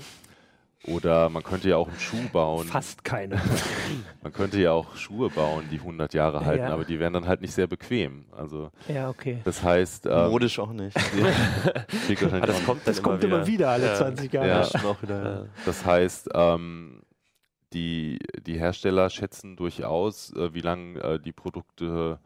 Oder 0.87 1.29
man 1.29 1.43
könnte 1.43 1.69
ja 1.69 1.77
auch 1.77 1.87
einen 1.87 1.99
Schuh 1.99 2.27
bauen. 2.33 2.65
fast 2.67 3.03
keine. 3.03 3.39
Man 4.23 4.33
könnte 4.33 4.59
ja 4.59 4.71
auch 4.71 4.95
Schuhe 4.95 5.29
bauen, 5.29 5.65
die 5.71 5.77
100 5.77 6.13
Jahre 6.13 6.43
halten, 6.45 6.63
Ja. 6.63 6.73
aber 6.73 6.85
die 6.85 6.99
wären 6.99 7.13
dann 7.13 7.27
halt 7.27 7.41
nicht 7.41 7.53
sehr 7.53 7.67
bequem. 7.67 8.25
Also 8.31 8.71
ja, 8.87 9.09
okay. 9.09 9.41
das 9.43 9.61
heißt, 9.63 10.05
ähm, 10.07 10.29
Modisch 10.31 10.57
auch 10.59 10.71
nicht. 10.73 10.95
wahrscheinlich 12.09 12.33
Ah, 12.33 12.45
das 12.45 12.65
kommt, 12.65 12.87
Das 12.87 13.01
kommt 13.03 13.23
immer 13.23 13.45
wieder 13.45 13.69
alle 13.69 13.87
Ja. 13.87 13.95
20 13.95 14.31
Jahre. 14.33 14.47
Ja. 14.47 14.63
Schon 14.63 14.85
auch 14.85 15.01
wieder, 15.03 15.23
ja. 15.23 15.45
Das 15.65 15.85
heißt, 15.85 16.29
ähm, 16.33 17.01
die, 17.73 18.19
die 18.45 18.59
Hersteller 18.59 19.09
schätzen 19.09 19.55
durchaus, 19.55 20.33
äh, 20.33 20.53
wie 20.53 20.61
lange 20.61 20.99
äh, 20.99 21.19
die 21.19 21.31
Produkte 21.31 22.19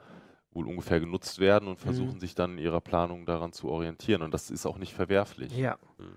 wohl 0.51 0.67
ungefähr 0.67 0.99
genutzt 1.01 1.39
werden 1.39 1.67
und 1.67 1.79
versuchen 1.79 2.19
sich 2.21 2.35
dann 2.35 2.53
in 2.53 2.59
ihrer 2.59 2.79
Planung 2.81 3.25
daran 3.25 3.51
zu 3.51 3.67
orientieren. 3.69 4.21
Und 4.21 4.33
das 4.33 4.49
ist 4.49 4.65
auch 4.65 4.77
nicht 4.77 4.93
verwerflich. 4.93 5.55
Ja. 5.57 5.77
Das 5.97 6.07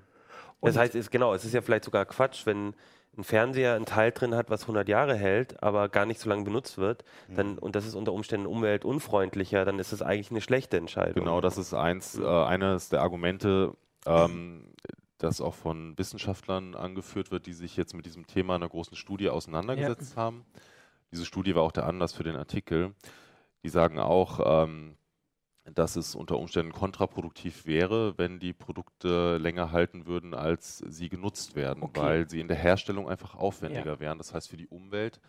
Und- 0.60 0.76
heißt, 0.76 0.94
ist, 0.94 1.10
genau, 1.10 1.34
es 1.34 1.44
ist 1.44 1.54
ja 1.54 1.60
vielleicht 1.60 1.84
sogar 1.84 2.04
Quatsch, 2.04 2.46
wenn 2.46 2.74
ein 3.16 3.24
Fernseher 3.24 3.74
einen 3.74 3.84
Teil 3.86 4.12
drin 4.12 4.34
hat, 4.34 4.48
was 4.48 4.62
100 4.62 4.88
Jahre 4.88 5.16
hält, 5.16 5.60
aber 5.62 5.88
gar 5.88 6.06
nicht 6.06 6.20
so 6.20 6.28
lange 6.28 6.44
benutzt 6.44 6.78
wird, 6.78 7.04
dann, 7.34 7.58
und 7.58 7.74
das 7.74 7.84
ist 7.84 7.94
unter 7.94 8.12
Umständen 8.12 8.46
umweltunfreundlicher, 8.46 9.64
dann 9.64 9.78
ist 9.80 9.92
das 9.92 10.02
eigentlich 10.02 10.30
eine 10.30 10.40
schlechte 10.40 10.76
Entscheidung. 10.76 11.24
Genau, 11.24 11.40
das 11.40 11.58
ist 11.58 11.74
eins, 11.74 12.16
äh, 12.16 12.24
eines 12.24 12.90
der 12.90 13.00
Argumente, 13.02 13.74
ähm, 14.06 14.72
das 15.18 15.40
auch 15.40 15.54
von 15.54 15.98
Wissenschaftlern 15.98 16.76
angeführt 16.76 17.32
wird, 17.32 17.46
die 17.46 17.52
sich 17.54 17.76
jetzt 17.76 17.92
mit 17.92 18.06
diesem 18.06 18.26
Thema 18.28 18.54
in 18.54 18.62
einer 18.62 18.70
großen 18.70 18.96
Studie 18.96 19.30
auseinandergesetzt 19.30 20.16
haben. 20.16 20.44
Diese 21.10 21.24
Studie 21.26 21.56
war 21.56 21.62
auch 21.62 21.72
der 21.72 21.86
Anlass 21.86 22.12
für 22.12 22.22
den 22.24 22.36
Artikel. 22.36 22.94
die 23.64 23.70
sagen 23.70 23.98
auch, 23.98 24.38
ähm, 24.64 24.96
dass 25.74 25.96
es 25.96 26.14
unter 26.14 26.38
Umständen 26.38 26.72
kontraproduktiv 26.72 27.66
wäre, 27.66 28.16
wenn 28.18 28.38
die 28.38 28.52
Produkte 28.52 29.36
länger 29.38 29.72
halten 29.72 30.06
würden, 30.06 30.34
als 30.34 30.78
sie 30.86 31.08
genutzt 31.08 31.56
werden, 31.56 31.82
Okay. 31.82 32.00
weil 32.00 32.28
sie 32.28 32.40
in 32.40 32.48
der 32.48 32.56
Herstellung 32.56 33.08
einfach 33.08 33.34
aufwendiger 33.34 33.92
Ja. 33.94 34.00
wären. 34.00 34.18
Das 34.18 34.34
heißt, 34.34 34.48
für 34.48 34.56
die 34.56 34.66
Umwelt 34.68 35.20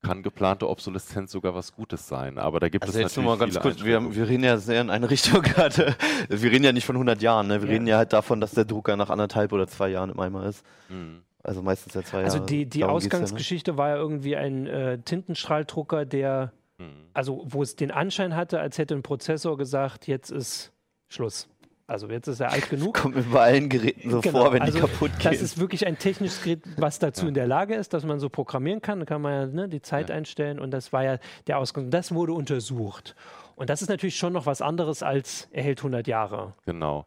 kann 0.00 0.22
geplante 0.22 0.68
Obsoleszenz 0.68 1.32
sogar 1.32 1.54
was 1.56 1.72
Gutes 1.74 2.06
sein. 2.06 2.38
Aber 2.38 2.60
da 2.60 2.68
gibt 2.68 2.84
Also 2.84 2.96
es 2.96 3.02
jetzt 3.02 3.16
nur 3.16 3.24
natürlich 3.36 3.54
mal 3.54 3.62
ganz 3.62 3.76
viele 3.82 3.94
kurz, 3.98 4.12
wir, 4.12 4.14
wir 4.16 4.28
reden 4.28 4.44
ja 4.44 4.56
sehr 4.58 4.80
in 4.80 4.90
eine 4.90 5.10
Richtung 5.10 5.42
gerade. 5.42 5.96
Wir 6.28 6.50
reden 6.52 6.64
ja 6.64 6.72
nicht 6.72 6.84
von 6.86 6.94
100 6.94 7.20
Jahren, 7.20 7.48
ne? 7.48 7.60
wir 7.60 7.68
Ja. 7.68 7.72
reden 7.74 7.86
ja 7.88 7.96
halt 7.96 8.12
davon, 8.12 8.40
dass 8.40 8.52
der 8.52 8.64
Drucker 8.64 8.96
nach 8.96 9.10
anderthalb 9.10 9.52
oder 9.52 9.66
zwei 9.66 9.88
Jahren 9.88 10.10
im 10.10 10.20
Eimer 10.20 10.46
ist. 10.46 10.64
Mhm. 10.88 11.22
Also 11.42 11.62
meistens 11.62 11.94
ja 11.94 12.02
zwei 12.02 12.22
Also 12.24 12.36
Jahre. 12.36 12.46
die, 12.46 12.66
die 12.66 12.80
Darum 12.80 12.94
geht's 13.00 13.12
ja, 13.12 13.18
ne? 13.18 13.24
Ausgangsgeschichte 13.24 13.76
war 13.76 13.88
ja 13.90 13.96
irgendwie 13.96 14.36
ein 14.36 14.66
äh, 14.66 14.98
Tintenstrahldrucker, 15.00 16.04
der, 16.04 16.52
Mhm. 16.78 17.08
also 17.12 17.44
wo 17.46 17.62
es 17.62 17.76
den 17.76 17.90
Anschein 17.90 18.34
hatte, 18.36 18.60
als 18.60 18.78
hätte 18.78 18.94
ein 18.94 19.02
Prozessor 19.02 19.56
gesagt, 19.56 20.06
jetzt 20.06 20.30
ist 20.30 20.72
Schluss. 21.08 21.48
Also 21.86 22.06
jetzt 22.08 22.28
ist 22.28 22.40
er 22.40 22.52
alt 22.52 22.68
genug. 22.70 22.94
Kommt 22.94 23.16
mir 23.16 23.22
bei 23.22 23.40
allen 23.40 23.68
Geräten 23.70 24.10
so 24.10 24.20
Genau, 24.20 24.42
vor, 24.42 24.52
wenn 24.52 24.60
also 24.62 24.74
die 24.74 24.80
kaputt 24.80 25.10
gehen. 25.18 25.32
Das 25.32 25.40
ist 25.40 25.58
wirklich 25.58 25.86
ein 25.86 25.98
technisches 25.98 26.42
Gerät, 26.42 26.62
was 26.76 26.98
dazu 26.98 27.26
in 27.26 27.32
der 27.34 27.46
Lage 27.46 27.74
ist, 27.74 27.94
dass 27.94 28.04
man 28.04 28.20
so 28.20 28.28
programmieren 28.28 28.82
kann. 28.82 29.00
Da 29.00 29.06
kann 29.06 29.22
man 29.22 29.32
ja 29.32 29.46
ne, 29.46 29.68
die 29.68 29.80
Zeit 29.80 30.10
Ja. 30.10 30.14
einstellen 30.16 30.58
und 30.60 30.70
das 30.70 30.92
war 30.92 31.02
ja 31.02 31.18
der 31.46 31.58
Ausgang. 31.58 31.90
Das 31.90 32.12
wurde 32.12 32.34
untersucht. 32.34 33.16
Und 33.56 33.70
das 33.70 33.80
ist 33.82 33.88
natürlich 33.88 34.16
schon 34.16 34.34
noch 34.34 34.44
was 34.46 34.60
anderes 34.60 35.02
als 35.02 35.48
er 35.50 35.62
hält 35.62 35.78
100 35.80 36.06
Jahre. 36.06 36.52
Genau. 36.66 37.06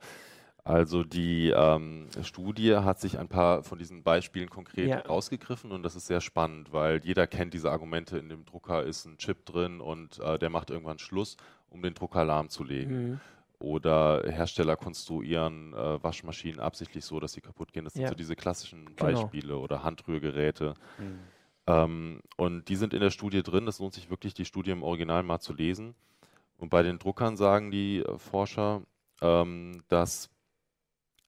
Also 0.64 1.04
die 1.04 1.50
ähm, 1.50 2.08
Studie 2.22 2.76
hat 2.76 3.00
sich 3.00 3.18
ein 3.18 3.28
paar 3.28 3.64
von 3.64 3.80
diesen 3.80 4.04
Beispielen 4.04 4.50
konkret 4.50 4.88
Ja. 4.90 5.00
rausgegriffen 5.00 5.72
und 5.72 5.82
das 5.84 5.96
ist 5.96 6.06
sehr 6.08 6.22
spannend, 6.22 6.72
weil 6.72 7.02
jeder 7.04 7.26
kennt 7.26 7.54
diese 7.54 7.72
Argumente, 7.72 8.18
in 8.20 8.30
dem 8.30 8.46
Drucker 8.46 8.84
ist 8.84 9.06
ein 9.06 9.18
Chip 9.18 9.46
drin 9.46 9.82
und 9.82 10.20
äh, 10.20 10.38
der 10.38 10.50
macht 10.52 10.70
irgendwann 10.70 11.00
Schluss, 11.00 11.38
um 11.70 11.82
den 11.82 11.94
Drucker 11.96 12.24
lahmzulegen. 12.26 13.10
Mhm. 13.12 13.20
Oder 13.60 14.24
Hersteller 14.26 14.76
konstruieren 14.76 15.74
äh, 15.74 16.04
Waschmaschinen 16.04 16.60
absichtlich 16.60 17.06
so, 17.06 17.20
dass 17.20 17.34
sie 17.34 17.42
kaputt 17.42 17.72
gehen. 17.74 17.84
Das 17.84 17.94
sind 17.94 18.02
Ja. 18.04 18.10
so 18.10 18.16
diese 18.16 18.36
klassischen 18.36 18.96
Genau. 18.96 19.22
Beispiele 19.24 19.58
oder 19.58 19.84
Handrührgeräte. 19.84 20.74
Mhm. 20.98 21.20
Ähm, 21.68 22.22
und 22.38 22.70
die 22.70 22.76
sind 22.76 22.94
in 22.96 23.02
der 23.02 23.12
Studie 23.12 23.44
drin. 23.44 23.68
Es 23.68 23.78
lohnt 23.78 23.94
sich 23.94 24.10
wirklich, 24.10 24.34
die 24.34 24.46
Studie 24.46 24.72
im 24.72 24.82
Original 24.82 25.22
mal 25.22 25.40
zu 25.40 25.54
lesen. 25.54 25.94
Und 26.58 26.70
bei 26.70 26.82
den 26.82 26.98
Druckern 26.98 27.38
sagen 27.38 27.70
die 27.70 28.00
äh, 28.00 28.18
Forscher, 28.18 28.82
ähm, 29.22 29.84
dass 29.90 30.31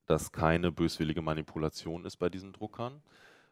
das 0.06 0.32
keine 0.32 0.72
böswillige 0.72 1.22
Manipulation 1.22 2.06
ist 2.06 2.18
bei 2.18 2.30
diesen 2.30 2.54
Druckern, 2.54 3.02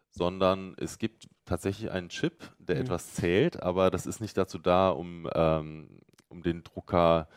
sondern 0.09 0.75
es 0.77 0.97
gibt 0.99 1.29
tatsächlich 1.45 1.91
einen 1.91 2.09
Chip, 2.09 2.51
der 2.59 2.77
Mhm. 2.77 2.81
etwas 2.81 3.13
zählt, 3.13 3.61
aber 3.63 3.91
das 3.91 4.05
ist 4.05 4.21
nicht 4.21 4.37
dazu 4.37 4.59
da, 4.59 4.89
um, 4.89 5.29
ähm, 5.33 5.99
um 6.29 6.43
den 6.43 6.63
Drucker 6.63 7.27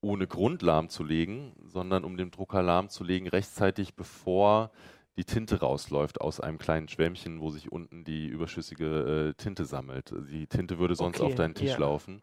ohne 0.00 0.26
Grund 0.26 0.62
lahmzulegen, 0.62 1.52
sondern 1.64 2.04
um 2.04 2.16
den 2.16 2.30
Drucker 2.30 2.62
lahmzulegen 2.62 3.28
rechtzeitig, 3.28 3.94
bevor 3.94 4.72
die 5.16 5.24
Tinte 5.24 5.60
rausläuft 5.60 6.20
aus 6.20 6.40
einem 6.40 6.58
kleinen 6.58 6.88
Schwämmchen, 6.88 7.40
wo 7.40 7.50
sich 7.50 7.70
unten 7.70 8.02
die 8.04 8.26
überschüssige 8.26 9.30
äh, 9.30 9.34
Tinte 9.34 9.64
sammelt. 9.66 10.12
Die 10.30 10.46
Tinte 10.46 10.78
würde 10.78 10.96
sonst 10.96 11.20
Okay, 11.20 11.22
auf 11.22 11.34
deinen 11.34 11.54
Tisch 11.54 11.76
ja. 11.76 11.78
laufen. 11.78 12.22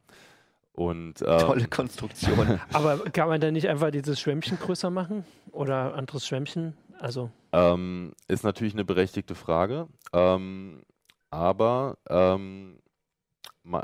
Und, 0.80 1.22
ähm, 1.28 1.40
Tolle 1.40 1.68
Konstruktion. 1.68 2.58
Aber 2.72 3.00
kann 3.12 3.28
man 3.28 3.42
dann 3.42 3.52
nicht 3.52 3.68
einfach 3.68 3.92
dieses 3.92 4.18
Schwämmchen 4.18 4.58
größer 4.58 4.90
machen? 4.90 5.26
Oder 5.52 5.94
anderes 5.94 6.26
Schwämmchen? 6.26 6.78
Also, 7.00 7.32
Ähm, 7.52 8.14
ist 8.30 8.46
natürlich 8.46 8.74
eine 8.74 8.86
berechtigte 8.86 9.36
Frage, 9.36 9.88
ähm, 10.14 10.84
aber 11.32 11.98
ähm, 12.10 12.80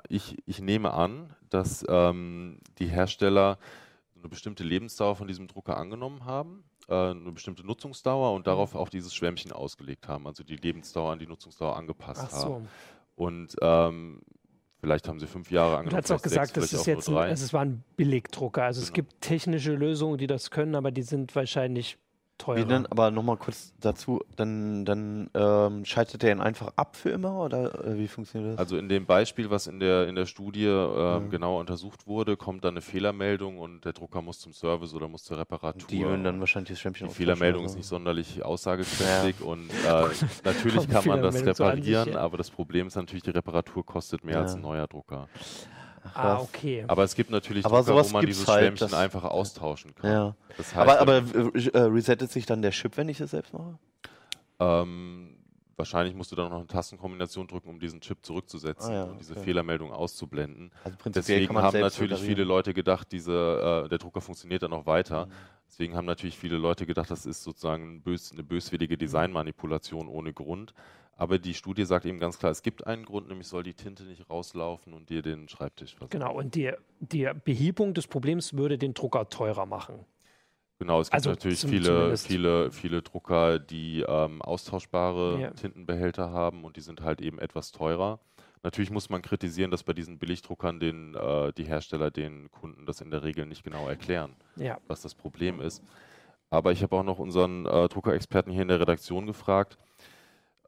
ich, 0.10 0.38
ich 0.45 0.60
nehme 0.62 0.93
an, 0.93 1.34
dass 1.49 1.86
ähm, 1.88 2.60
die 2.77 2.88
Hersteller 2.88 3.58
eine 4.17 4.27
bestimmte 4.27 4.63
Lebensdauer 4.63 5.15
von 5.15 5.27
diesem 5.27 5.47
Drucker 5.47 5.77
angenommen 5.77 6.25
haben, 6.25 6.65
äh, 6.88 6.93
eine 6.93 7.31
bestimmte 7.31 7.65
Nutzungsdauer 7.65 8.34
und 8.34 8.47
darauf 8.47 8.75
auch 8.75 8.89
dieses 8.89 9.13
Schwämmchen 9.13 9.51
ausgelegt 9.53 10.08
haben, 10.08 10.27
also 10.27 10.43
die 10.43 10.58
Lebensdauer 10.58 11.13
an 11.13 11.19
die 11.19 11.27
Nutzungsdauer 11.27 11.77
angepasst 11.77 12.23
ach 12.25 12.31
so. 12.31 12.53
haben. 12.55 12.67
Und 13.15 13.55
ähm, 13.62 14.21
vielleicht 14.85 15.07
haben 15.07 15.19
sie 15.19 15.25
fünf 15.25 15.49
Jahre 15.49 15.71
Du 15.71 15.77
angenommen. 15.77 16.03
hast 16.03 16.11
auch 16.11 16.21
gesagt, 16.21 16.53
sechs, 16.53 16.71
das 16.71 16.79
ist 16.79 16.85
jetzt 16.85 17.09
ein, 17.09 17.31
es 17.31 17.51
war 17.53 17.61
ein 17.65 17.83
Billigdrucker. 17.97 18.63
Also 18.63 18.81
es 18.81 18.93
Genau. 18.93 19.07
gibt 19.07 19.21
technische 19.21 19.73
Lösungen, 19.73 20.19
die 20.19 20.27
das 20.27 20.51
können, 20.51 20.75
aber 20.75 20.91
die 20.91 21.01
sind 21.01 21.35
wahrscheinlich 21.35 21.97
teurer. 22.37 22.59
Wie 22.59 22.65
denn, 22.65 22.85
aber 22.87 23.11
nochmal 23.11 23.37
kurz 23.37 23.73
dazu, 23.79 24.21
dann, 24.35 24.85
dann 24.85 25.29
ähm, 25.33 25.85
schaltet 25.85 26.23
der 26.23 26.31
ihn 26.31 26.41
einfach 26.41 26.73
ab 26.75 26.95
für 26.95 27.09
immer 27.09 27.39
oder 27.43 27.85
äh, 27.85 27.97
wie 27.97 28.07
funktioniert 28.07 28.53
das? 28.53 28.59
Also 28.59 28.77
in 28.77 28.89
dem 28.89 29.05
Beispiel, 29.05 29.49
was 29.49 29.67
in 29.67 29.79
der, 29.79 30.07
in 30.07 30.15
der 30.15 30.25
Studie 30.25 30.65
äh, 30.65 31.19
Mhm. 31.19 31.29
genau 31.29 31.59
untersucht 31.59 32.07
wurde, 32.07 32.35
kommt 32.37 32.63
dann 32.63 32.73
eine 32.73 32.81
Fehlermeldung 32.81 33.57
und 33.59 33.85
der 33.85 33.93
Drucker 33.93 34.21
muss 34.21 34.39
zum 34.39 34.53
Service 34.53 34.93
oder 34.93 35.07
muss 35.07 35.23
zur 35.23 35.37
Reparatur. 35.37 35.87
die 35.89 36.05
würden 36.05 36.23
dann 36.23 36.39
wahrscheinlich 36.39 36.69
das 36.71 36.79
Schwämmchen 36.79 37.07
die 37.07 37.13
Fehlermeldung 37.13 37.65
ist 37.65 37.75
nicht 37.75 37.87
sonderlich 37.87 38.43
aussagekräftig 38.43 39.41
und 39.41 39.69
äh, 39.87 40.07
natürlich 40.43 40.87
kann 40.89 41.05
man 41.07 41.21
das 41.21 41.35
reparieren, 41.45 42.09
ja. 42.13 42.19
aber 42.19 42.37
das 42.37 42.49
Problem 42.49 42.87
ist 42.87 42.95
natürlich, 42.95 43.23
die 43.23 43.31
Reparatur 43.31 43.85
kostet 43.85 44.23
mehr 44.23 44.39
als 44.39 44.51
Ja. 44.51 44.57
ein 44.57 44.61
neuer 44.61 44.87
Drucker. 44.87 45.27
Ah, 46.15 46.39
okay. 46.41 46.84
Aber 46.88 47.04
es 47.04 47.15
gibt 47.15 47.30
natürlich 47.30 47.65
Aber 47.65 47.84
Drucker, 47.84 48.06
wo 48.06 48.10
man 48.13 48.25
dieses 48.25 48.47
halt, 48.47 48.78
Schwämmchen 48.78 48.93
einfach 48.93 49.23
austauschen 49.23 49.93
kann. 49.95 50.12
Ja. 50.12 50.36
Das 50.58 50.75
heißt, 50.75 50.78
Aber, 50.78 50.99
aber 50.99 51.17
äh, 51.17 51.67
äh, 51.67 51.80
resettet 51.80 52.32
sich 52.32 52.45
dann 52.45 52.62
der 52.62 52.71
Chip, 52.71 52.97
wenn 52.97 53.10
ich 53.10 53.17
das 53.17 53.32
selbst 53.32 53.54
mache? 53.54 53.78
Ähm, 54.60 55.36
wahrscheinlich 55.75 56.15
musst 56.15 56.32
du 56.32 56.36
dann 56.36 56.49
noch 56.49 56.58
eine 56.58 56.67
Tastenkombination 56.67 57.47
drücken, 57.47 57.69
um 57.69 57.80
diesen 57.80 58.01
Chip 58.01 58.23
zurückzusetzen 58.25 58.91
Ah 58.91 58.95
ja, 58.95 59.04
und 59.04 59.19
diese 59.19 59.34
okay. 59.34 59.43
Fehlermeldung 59.43 59.91
auszublenden. 59.91 60.71
Also 60.84 60.97
prinzipiell 60.97 61.39
Deswegen 61.41 61.62
haben 61.62 61.80
natürlich 61.80 62.19
viele 62.19 62.43
Leute 62.43 62.73
gedacht, 62.73 63.12
diese, 63.12 63.84
äh, 63.86 63.89
der 63.89 63.97
Drucker 63.97 64.21
funktioniert 64.21 64.63
dann 64.63 64.71
noch 64.71 64.86
weiter. 64.86 65.25
Mhm. 65.25 65.32
Deswegen 65.67 65.95
haben 65.95 66.06
natürlich 66.06 66.38
viele 66.38 66.58
Leute 66.58 66.86
gedacht, 66.86 67.12
das 67.12 67.25
ist 67.25 67.43
sozusagen 67.43 67.95
ein 67.95 68.01
bös, 68.01 68.32
eine 68.32 68.43
böswillige 68.43 68.97
Designmanipulation 68.97 70.08
ohne 70.08 70.32
Grund. 70.32 70.73
Aber 71.17 71.39
die 71.39 71.54
Studie 71.54 71.86
sagt 71.86 72.06
eben 72.06 72.19
ganz 72.19 72.38
klar, 72.38 72.51
es 72.51 72.62
gibt 72.62 72.86
einen 72.86 73.06
Grund, 73.06 73.30
nämlich 73.30 73.47
soll 73.47 73.63
die 73.63 73.73
Tinte 73.73 74.04
nicht 74.04 74.30
rauslaufen 74.30 74.93
und 74.93 75.10
dir 75.10 75.21
den 75.21 75.47
Schreibtisch 75.47 75.91
versauen. 75.95 76.10
Genau, 76.10 76.34
und 76.36 76.56
die, 76.56 76.71
die 76.99 77.30
Behebung 77.45 77.93
des 77.93 78.08
Problems 78.08 78.54
würde 78.54 78.78
den 78.78 78.93
Drucker 78.93 79.30
teurer 79.30 79.65
machen. 79.65 80.06
Genau, 80.78 80.99
es 80.99 81.08
gibt 81.08 81.13
Also 81.15 81.30
natürlich 81.30 81.60
zum- 81.60 81.69
viele, 81.69 81.86
zumindest. 81.86 82.28
viele, 82.28 82.71
viele 82.71 83.01
Drucker, 83.01 83.60
die 83.60 84.01
ähm, 84.06 84.41
austauschbare 84.41 85.39
Ja. 85.39 85.51
Tintenbehälter 85.51 86.32
haben 86.32 86.65
und 86.65 86.75
die 86.75 86.82
sind 86.82 87.01
halt 87.01 87.21
eben 87.21 87.39
etwas 87.39 87.71
teurer. 87.71 88.19
Natürlich 88.62 88.91
muss 88.91 89.10
man 89.10 89.21
kritisieren, 89.21 89.71
dass 89.71 89.84
bei 89.84 89.93
diesen 89.93 90.17
Billigdruckern 90.17 90.82
den, 90.82 91.15
äh, 91.15 91.54
die 91.54 91.63
Hersteller 91.63 92.12
den 92.12 92.51
Kunden 92.51 92.86
das 92.86 92.99
in 92.99 93.10
der 93.10 93.23
Regel 93.23 93.45
nicht 93.45 93.63
genau 93.63 93.88
erklären, 93.88 94.36
Ja, 94.58 94.80
was 94.88 95.01
das 95.01 95.15
Problem 95.15 95.62
ist. 95.62 95.82
Aber 96.49 96.73
ich 96.73 96.84
habe 96.84 96.95
auch 96.97 97.04
noch 97.04 97.19
unseren 97.19 97.65
äh, 97.67 97.88
Druckerexperten 97.88 98.51
hier 98.51 98.63
in 98.63 98.67
der 98.67 98.80
Redaktion 98.82 99.28
gefragt. 99.28 99.78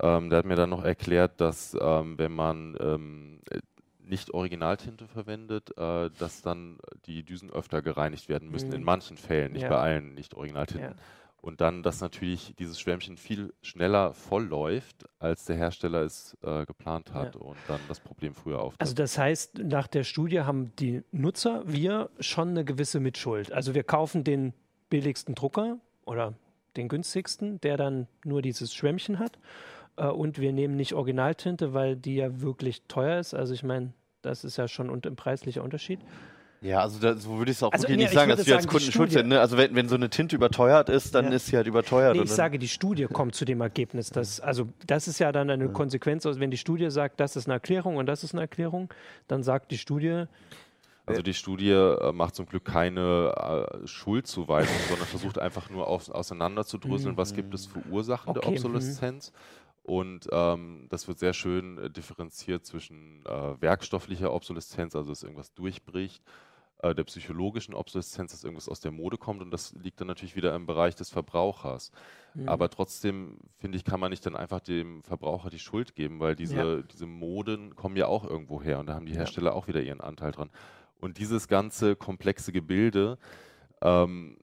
Ähm, 0.01 0.29
der 0.29 0.39
hat 0.39 0.45
mir 0.45 0.55
dann 0.55 0.69
noch 0.69 0.83
erklärt, 0.83 1.39
dass 1.41 1.75
ähm, 1.79 2.17
wenn 2.17 2.33
man 2.33 2.77
ähm, 2.79 3.41
äh, 3.49 3.59
nicht 3.99 4.33
Originaltinte 4.33 5.07
verwendet, 5.07 5.77
äh, 5.77 6.09
dass 6.17 6.41
dann 6.41 6.77
die 7.05 7.23
Düsen 7.23 7.51
öfter 7.51 7.81
gereinigt 7.81 8.29
werden 8.29 8.49
müssen. 8.49 8.69
Mhm. 8.69 8.75
In 8.75 8.83
manchen 8.83 9.17
Fällen, 9.17 9.53
nicht 9.53 9.63
Ja. 9.63 9.69
bei 9.69 9.79
allen 9.79 10.13
nicht 10.13 10.33
Originaltinten. 10.33 10.91
Ja. 10.91 10.95
Und 11.39 11.61
dann, 11.61 11.83
dass 11.83 12.01
natürlich 12.01 12.55
dieses 12.57 12.79
Schwämmchen 12.79 13.15
viel 13.15 13.53
schneller 13.61 14.13
voll 14.13 14.45
läuft, 14.45 15.05
als 15.19 15.45
der 15.45 15.55
Hersteller 15.55 16.01
es 16.01 16.35
äh, 16.41 16.65
geplant 16.65 17.13
hat 17.13 17.35
und 17.35 17.57
dann 17.67 17.79
das 17.87 17.99
Problem 17.99 18.33
früher 18.33 18.59
auftritt. 18.59 18.81
also 18.81 18.93
das 18.95 19.17
heißt, 19.17 19.59
nach 19.59 19.87
der 19.87 20.03
Studie 20.03 20.41
haben 20.41 20.75
die 20.77 21.03
Nutzer, 21.11 21.63
wir, 21.65 22.09
schon 22.19 22.49
eine 22.49 22.65
gewisse 22.65 22.99
Mitschuld. 22.99 23.51
Also 23.51 23.75
wir 23.75 23.83
kaufen 23.83 24.23
den 24.23 24.53
billigsten 24.89 25.35
Drucker 25.35 25.77
oder 26.05 26.33
den 26.75 26.89
günstigsten, 26.89 27.61
der 27.61 27.77
dann 27.77 28.07
nur 28.23 28.41
dieses 28.41 28.73
Schwämmchen 28.73 29.19
hat. 29.19 29.37
Äh, 29.97 30.07
und 30.07 30.39
wir 30.39 30.53
nehmen 30.53 30.75
nicht 30.75 30.93
Originaltinte, 30.93 31.73
weil 31.73 31.95
die 31.95 32.15
ja 32.15 32.41
wirklich 32.41 32.83
teuer 32.87 33.19
ist. 33.19 33.33
Also 33.33 33.53
ich 33.53 33.63
meine, 33.63 33.93
das 34.21 34.43
ist 34.43 34.57
ja 34.57 34.67
schon 34.67 34.89
ein 34.89 35.15
preislicher 35.15 35.63
Unterschied. 35.63 35.99
Ja, 36.61 36.79
also 36.79 36.99
da, 36.99 37.15
so 37.15 37.37
würde 37.37 37.51
ich 37.51 37.57
es 37.57 37.63
auch 37.63 37.71
Also, 37.71 37.83
wirklich 37.83 37.97
nee, 37.97 38.03
nicht 38.03 38.13
ich 38.13 38.17
sagen, 38.17 38.31
dass 38.31 38.47
wir 38.47 38.55
als 38.55 38.67
Kunden 38.67 38.91
schuld 38.91 39.11
sind. 39.11 39.27
Ne? 39.27 39.39
Also 39.39 39.57
wenn, 39.57 39.75
wenn 39.75 39.87
so 39.87 39.95
eine 39.95 40.09
Tinte 40.09 40.35
überteuert 40.35 40.89
ist, 40.89 41.13
dann 41.13 41.25
Ja. 41.25 41.31
ist 41.31 41.45
sie 41.47 41.55
halt 41.55 41.67
überteuert. 41.67 42.15
Nee, 42.15 42.23
ich 42.23 42.31
sage, 42.31 42.57
die 42.57 42.67
Studie 42.67 43.05
kommt 43.05 43.35
zu 43.35 43.45
dem 43.45 43.61
Ergebnis. 43.61 44.09
Dass, 44.09 44.39
also 44.39 44.67
das 44.87 45.07
ist 45.07 45.19
ja 45.19 45.31
dann 45.31 45.51
eine 45.51 45.69
Konsequenz, 45.69 46.25
aus 46.25 46.39
wenn 46.39 46.49
die 46.49 46.57
Studie 46.57 46.89
sagt, 46.89 47.19
das 47.19 47.35
ist 47.35 47.45
eine 47.45 47.53
Erklärung 47.55 47.97
und 47.97 48.07
das 48.07 48.23
ist 48.23 48.33
eine 48.33 48.41
Erklärung, 48.41 48.91
dann 49.27 49.43
sagt 49.43 49.69
die 49.69 49.77
Studie, 49.77 50.23
Also 51.05 51.21
die 51.21 51.35
Studie 51.35 51.69
äh, 51.71 52.11
macht 52.11 52.35
zum 52.35 52.47
Glück 52.47 52.65
keine 52.65 53.67
äh, 53.83 53.87
Schuldzuweisung, 53.87 54.75
sondern 54.89 55.07
versucht 55.07 55.37
einfach 55.37 55.69
nur 55.69 55.87
auf, 55.87 56.09
auseinanderzudröseln, 56.09 57.17
was 57.17 57.35
gibt 57.35 57.53
es 57.53 57.67
für 57.67 57.79
Ursachen 57.91 58.33
der 58.33 58.43
Okay, 58.43 58.59
mhm. 58.59 59.19
Und 59.87 60.27
ähm, 60.33 60.87
das 60.89 61.07
wird 61.07 61.17
sehr 61.17 61.31
schön 61.31 61.77
äh, 61.77 61.89
differenziert 61.89 62.65
zwischen 62.65 63.25
äh, 63.25 63.61
werkstofflicher 63.61 64.33
Obsoleszenz, 64.33 64.97
also 64.97 65.11
dass 65.11 65.23
irgendwas 65.23 65.53
durchbricht, 65.53 66.21
äh, 66.79 66.93
der 66.93 67.05
psychologischen 67.05 67.73
Obsoleszenz, 67.73 68.33
dass 68.33 68.43
irgendwas 68.43 68.67
aus 68.67 68.81
der 68.81 68.91
Mode 68.91 69.17
kommt 69.17 69.41
und 69.41 69.49
das 69.49 69.73
liegt 69.81 70.01
dann 70.01 70.09
natürlich 70.09 70.35
wieder 70.35 70.53
im 70.55 70.65
Bereich 70.65 70.95
des 70.95 71.09
Verbrauchers. 71.09 71.93
Mhm. 72.33 72.49
Aber 72.49 72.69
trotzdem, 72.69 73.37
finde 73.59 73.77
ich, 73.77 73.85
kann 73.85 74.01
man 74.01 74.09
nicht 74.09 74.25
dann 74.25 74.35
einfach 74.35 74.59
dem 74.59 75.03
Verbraucher 75.03 75.49
die 75.49 75.57
Schuld 75.57 75.95
geben, 75.95 76.19
weil 76.19 76.35
diese, 76.35 76.57
Ja. 76.57 76.81
diese 76.81 77.05
Moden 77.05 77.73
kommen 77.77 77.95
ja 77.95 78.07
auch 78.07 78.25
irgendwo 78.25 78.61
her 78.61 78.79
und 78.79 78.87
da 78.87 78.93
haben 78.93 79.05
die 79.05 79.13
Ja. 79.13 79.19
Hersteller 79.19 79.55
auch 79.55 79.69
wieder 79.69 79.81
ihren 79.81 80.01
Anteil 80.01 80.33
dran. 80.33 80.49
Und 80.99 81.17
dieses 81.17 81.47
ganze 81.47 81.95
komplexe 81.95 82.51
Gebilde 82.51 83.17
ähm, 83.81 84.37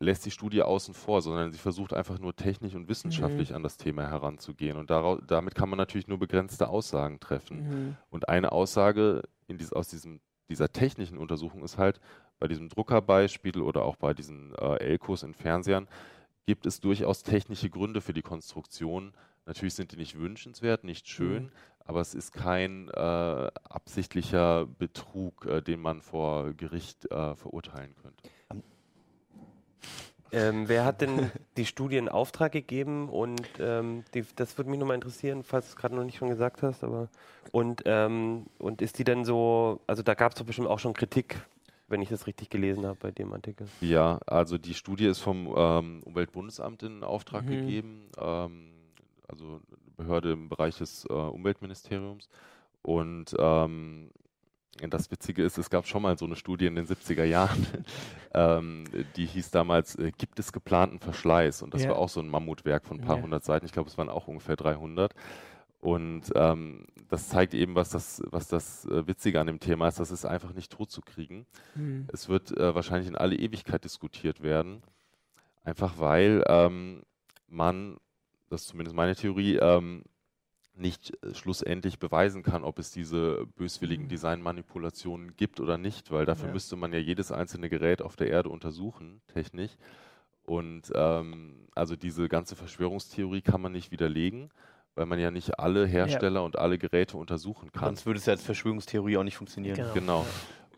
lässt 0.00 0.24
die 0.26 0.30
Studie 0.30 0.62
außen 0.62 0.94
vor, 0.94 1.22
sondern 1.22 1.50
sie 1.50 1.58
versucht 1.58 1.92
einfach 1.92 2.18
nur 2.20 2.36
technisch 2.36 2.74
und 2.74 2.88
wissenschaftlich 2.88 3.54
an 3.54 3.62
das 3.64 3.76
Thema 3.76 4.08
heranzugehen. 4.08 4.76
Und 4.76 4.90
darau- 4.90 5.20
damit 5.26 5.54
kann 5.56 5.68
man 5.68 5.76
natürlich 5.76 6.06
nur 6.06 6.18
begrenzte 6.18 6.68
Aussagen 6.68 7.18
treffen. 7.18 7.68
Mhm. 7.68 7.96
Und 8.10 8.28
eine 8.28 8.52
Aussage 8.52 9.22
in 9.48 9.58
dies, 9.58 9.72
aus 9.72 9.88
diesem, 9.88 10.20
dieser 10.48 10.70
technischen 10.70 11.18
Untersuchung 11.18 11.64
ist 11.64 11.78
halt, 11.78 12.00
bei 12.38 12.46
diesem 12.46 12.68
Druckerbeispiel 12.68 13.60
oder 13.60 13.82
auch 13.84 13.96
bei 13.96 14.14
diesen 14.14 14.54
äh, 14.54 14.76
Elkos 14.76 15.24
in 15.24 15.34
Fernsehern 15.34 15.88
gibt 16.46 16.66
es 16.66 16.78
durchaus 16.80 17.24
technische 17.24 17.68
Gründe 17.68 18.00
für 18.00 18.12
die 18.12 18.22
Konstruktion. 18.22 19.12
Natürlich 19.46 19.74
sind 19.74 19.90
die 19.90 19.96
nicht 19.96 20.16
wünschenswert, 20.16 20.84
nicht 20.84 21.08
schön, 21.08 21.44
Mhm. 21.44 21.50
aber 21.84 22.00
es 22.00 22.14
ist 22.14 22.32
kein 22.32 22.88
äh, 22.90 23.50
absichtlicher 23.68 24.66
Betrug, 24.66 25.46
äh, 25.46 25.60
den 25.60 25.80
man 25.80 26.00
vor 26.02 26.52
Gericht 26.52 27.10
äh, 27.10 27.34
verurteilen 27.34 27.96
könnte. 28.00 28.28
Ähm, 30.30 30.68
wer 30.68 30.84
hat 30.84 31.00
denn 31.00 31.30
die 31.56 31.64
Studie 31.64 31.96
in 31.96 32.08
Auftrag 32.08 32.52
gegeben? 32.52 33.08
Und 33.08 33.40
ähm, 33.58 34.04
die, 34.14 34.24
das 34.36 34.58
würde 34.58 34.70
mich 34.70 34.78
nochmal 34.78 34.96
interessieren, 34.96 35.42
falls 35.42 35.66
du 35.66 35.70
es 35.70 35.76
gerade 35.76 35.94
noch 35.94 36.04
nicht 36.04 36.18
schon 36.18 36.28
gesagt 36.28 36.62
hast. 36.62 36.84
Aber 36.84 37.08
und, 37.50 37.82
ähm, 37.86 38.46
und 38.58 38.82
ist 38.82 38.98
die 38.98 39.04
denn 39.04 39.24
so, 39.24 39.80
also 39.86 40.02
da 40.02 40.14
gab 40.14 40.32
es 40.32 40.38
doch 40.38 40.44
bestimmt 40.44 40.68
auch 40.68 40.78
schon 40.80 40.92
Kritik, 40.92 41.40
wenn 41.88 42.02
ich 42.02 42.10
das 42.10 42.26
richtig 42.26 42.50
gelesen 42.50 42.84
habe 42.84 42.98
bei 43.00 43.10
dem 43.10 43.32
Artikel. 43.32 43.68
Ja, 43.80 44.20
also 44.26 44.58
die 44.58 44.74
Studie 44.74 45.06
ist 45.06 45.20
vom 45.20 45.52
ähm, 45.56 46.02
Umweltbundesamt 46.04 46.82
in 46.82 47.02
Auftrag 47.04 47.44
Mhm. 47.44 47.48
gegeben, 47.48 48.10
ähm, 48.20 48.72
also 49.26 49.44
eine 49.46 49.60
Behörde 49.96 50.32
im 50.32 50.50
Bereich 50.50 50.76
des 50.76 51.06
äh, 51.08 51.12
Umweltministeriums. 51.12 52.28
Und 52.82 53.34
ähm, 53.38 54.10
das 54.90 55.10
Witzige 55.10 55.42
ist, 55.42 55.58
es 55.58 55.70
gab 55.70 55.86
schon 55.86 56.02
mal 56.02 56.16
so 56.16 56.24
eine 56.26 56.36
Studie 56.36 56.66
in 56.66 56.74
den 56.76 56.86
70er 56.86 57.24
Jahren, 57.24 57.66
ähm, 58.34 58.84
die 59.16 59.26
hieß 59.26 59.50
damals, 59.50 59.96
äh, 59.96 60.12
gibt 60.16 60.38
es 60.38 60.52
geplanten 60.52 60.98
Verschleiß? 61.00 61.62
Und 61.62 61.74
das 61.74 61.82
Ja. 61.82 61.90
war 61.90 61.96
auch 61.96 62.08
so 62.08 62.20
ein 62.20 62.28
Mammutwerk 62.28 62.84
von 62.84 62.98
ein 63.00 63.04
paar 63.04 63.16
Ja. 63.16 63.22
hundert 63.22 63.44
Seiten. 63.44 63.66
Ich 63.66 63.72
glaube, 63.72 63.88
es 63.90 63.98
waren 63.98 64.08
auch 64.08 64.28
ungefähr 64.28 64.56
300. 64.56 65.14
Und 65.80 66.22
ähm, 66.34 66.86
das 67.08 67.28
zeigt 67.28 67.54
eben, 67.54 67.74
was 67.76 67.90
das, 67.90 68.20
was 68.30 68.48
das 68.48 68.84
äh, 68.86 69.06
Witzige 69.06 69.40
an 69.40 69.46
dem 69.46 69.60
Thema 69.60 69.86
ist, 69.86 70.00
das 70.00 70.10
ist 70.10 70.24
einfach 70.24 70.52
nicht 70.52 70.72
totzukriegen. 70.72 71.46
Mhm. 71.76 72.08
Es 72.12 72.28
wird 72.28 72.50
äh, 72.56 72.74
wahrscheinlich 72.74 73.06
in 73.08 73.16
alle 73.16 73.36
Ewigkeit 73.36 73.84
diskutiert 73.84 74.42
werden, 74.42 74.82
einfach 75.62 75.98
weil 75.98 76.42
ähm, 76.48 77.02
man, 77.46 77.96
das 78.50 78.62
ist 78.62 78.68
zumindest 78.68 78.96
meine 78.96 79.14
Theorie, 79.14 79.56
ähm, 79.56 80.02
nicht 80.78 81.12
äh, 81.24 81.34
schlussendlich 81.34 81.98
beweisen 81.98 82.42
kann, 82.42 82.64
ob 82.64 82.78
es 82.78 82.90
diese 82.90 83.46
böswilligen 83.56 84.04
Mhm. 84.04 84.08
Designmanipulationen 84.08 85.36
gibt 85.36 85.60
oder 85.60 85.78
nicht, 85.78 86.10
weil 86.10 86.24
dafür 86.26 86.48
Ja. 86.48 86.52
müsste 86.54 86.76
man 86.76 86.92
ja 86.92 86.98
jedes 86.98 87.32
einzelne 87.32 87.68
Gerät 87.68 88.02
auf 88.02 88.16
der 88.16 88.28
Erde 88.28 88.48
untersuchen, 88.48 89.20
technisch. 89.32 89.72
Und 90.44 90.90
ähm, 90.94 91.66
also 91.74 91.94
diese 91.96 92.28
ganze 92.28 92.56
Verschwörungstheorie 92.56 93.42
kann 93.42 93.60
man 93.60 93.72
nicht 93.72 93.90
widerlegen, 93.90 94.50
weil 94.94 95.06
man 95.06 95.18
ja 95.18 95.30
nicht 95.30 95.58
alle 95.58 95.86
Hersteller 95.86 96.42
und 96.42 96.58
alle 96.58 96.78
Geräte 96.78 97.18
untersuchen 97.18 97.70
kann. 97.70 97.84
Sonst 97.88 98.06
würde 98.06 98.18
es 98.18 98.26
ja 98.26 98.32
als 98.32 98.42
Verschwörungstheorie 98.42 99.16
auch 99.18 99.24
nicht 99.24 99.36
funktionieren. 99.36 99.76
Genau. 99.76 99.92
Genau. 99.94 100.26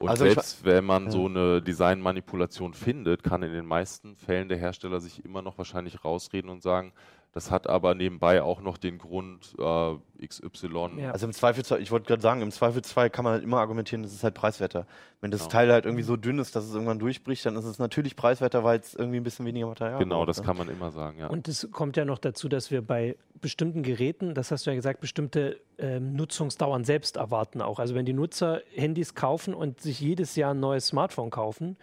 Und 0.00 0.08
Also 0.08 0.24
selbst 0.24 0.64
wenn 0.64 0.84
man 0.86 1.04
ja. 1.04 1.10
so 1.10 1.26
eine 1.26 1.60
Designmanipulation 1.62 2.72
findet, 2.72 3.22
kann 3.22 3.42
in 3.42 3.52
den 3.52 3.66
meisten 3.66 4.16
Fällen 4.16 4.48
der 4.48 4.56
Hersteller 4.56 4.98
sich 4.98 5.24
immer 5.24 5.42
noch 5.42 5.58
wahrscheinlich 5.58 6.04
rausreden 6.04 6.50
und 6.50 6.62
sagen, 6.62 6.92
das 7.32 7.50
hat 7.50 7.68
aber 7.68 7.94
nebenbei 7.94 8.42
auch 8.42 8.60
noch 8.60 8.76
den 8.76 8.98
Grund 8.98 9.54
äh, 9.58 10.26
XY. 10.26 10.90
Ja. 10.98 11.12
Also 11.12 11.26
im 11.26 11.32
Zweifelsfall, 11.32 11.80
ich 11.80 11.92
wollte 11.92 12.06
gerade 12.06 12.20
sagen, 12.20 12.42
im 12.42 12.50
Zweifelsfall 12.50 13.08
kann 13.08 13.24
man 13.24 13.34
halt 13.34 13.44
immer 13.44 13.58
argumentieren, 13.58 14.02
das 14.02 14.12
ist 14.12 14.24
halt 14.24 14.34
preiswerter. 14.34 14.86
Wenn 15.20 15.30
das 15.30 15.42
Genau. 15.42 15.50
Teil 15.50 15.72
halt 15.72 15.84
irgendwie 15.84 16.02
so 16.02 16.16
dünn 16.16 16.38
ist, 16.40 16.56
dass 16.56 16.64
es 16.64 16.72
irgendwann 16.74 16.98
durchbricht, 16.98 17.46
dann 17.46 17.54
ist 17.54 17.64
es 17.66 17.78
natürlich 17.78 18.16
preiswerter, 18.16 18.64
weil 18.64 18.80
es 18.80 18.94
irgendwie 18.94 19.18
ein 19.18 19.22
bisschen 19.22 19.46
weniger 19.46 19.66
Material 19.68 19.98
Genau, 20.00 20.16
braucht, 20.18 20.28
das 20.30 20.40
ne? 20.40 20.44
kann 20.46 20.56
man 20.56 20.68
immer 20.68 20.90
sagen, 20.90 21.18
ja. 21.20 21.28
Und 21.28 21.46
es 21.46 21.68
kommt 21.70 21.96
ja 21.96 22.04
noch 22.04 22.18
dazu, 22.18 22.48
dass 22.48 22.70
wir 22.72 22.82
bei 22.82 23.16
bestimmten 23.40 23.82
Geräten, 23.84 24.34
das 24.34 24.50
hast 24.50 24.66
du 24.66 24.70
ja 24.70 24.74
gesagt, 24.76 25.00
bestimmte 25.00 25.60
ähm, 25.78 26.14
Nutzungsdauern 26.14 26.84
selbst 26.84 27.16
erwarten 27.16 27.62
auch. 27.62 27.78
Also 27.78 27.94
wenn 27.94 28.06
die 28.06 28.12
Nutzer 28.12 28.60
Handys 28.74 29.14
kaufen 29.14 29.54
und 29.54 29.80
sich 29.80 30.00
jedes 30.00 30.34
Jahr 30.34 30.52
ein 30.52 30.60
neues 30.60 30.88
Smartphone 30.88 31.30
kaufen, 31.30 31.76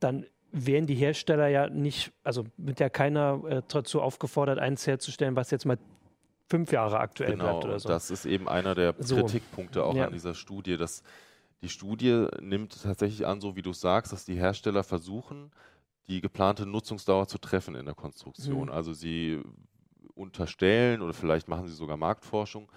dann 0.00 0.26
wären 0.52 0.86
die 0.86 0.94
Hersteller 0.94 1.48
ja 1.48 1.68
nicht, 1.68 2.12
also 2.22 2.44
wird 2.58 2.78
ja 2.80 2.88
keiner 2.90 3.42
äh, 3.48 3.62
dazu 3.68 4.00
aufgefordert, 4.02 4.58
eins 4.58 4.86
herzustellen, 4.86 5.34
was 5.34 5.50
jetzt 5.50 5.64
mal 5.64 5.78
fünf 6.48 6.70
Jahre 6.72 7.00
aktuell 7.00 7.32
Genau, 7.32 7.44
bleibt 7.44 7.64
oder 7.64 7.78
so. 7.78 7.88
das 7.88 8.10
ist 8.10 8.26
eben 8.26 8.48
einer 8.48 8.74
der 8.74 8.94
So. 8.98 9.16
Kritikpunkte 9.16 9.84
auch 9.84 9.94
Ja. 9.94 10.06
an 10.06 10.12
dieser 10.12 10.34
Studie, 10.34 10.76
dass 10.76 11.02
die 11.62 11.68
Studie 11.70 12.26
nimmt 12.40 12.82
tatsächlich 12.82 13.26
an, 13.26 13.40
so 13.40 13.56
wie 13.56 13.62
du 13.62 13.72
sagst, 13.72 14.12
dass 14.12 14.24
die 14.24 14.34
Hersteller 14.34 14.82
versuchen, 14.84 15.50
die 16.08 16.20
geplante 16.20 16.66
Nutzungsdauer 16.66 17.28
zu 17.28 17.38
treffen 17.38 17.74
in 17.74 17.86
der 17.86 17.94
Konstruktion. 17.94 18.64
Mhm. 18.66 18.72
Also 18.72 18.92
sie 18.92 19.40
unterstellen 20.14 21.00
oder 21.00 21.14
vielleicht 21.14 21.48
machen 21.48 21.66
sie 21.68 21.74
sogar 21.74 21.96
Marktforschung, 21.96 22.70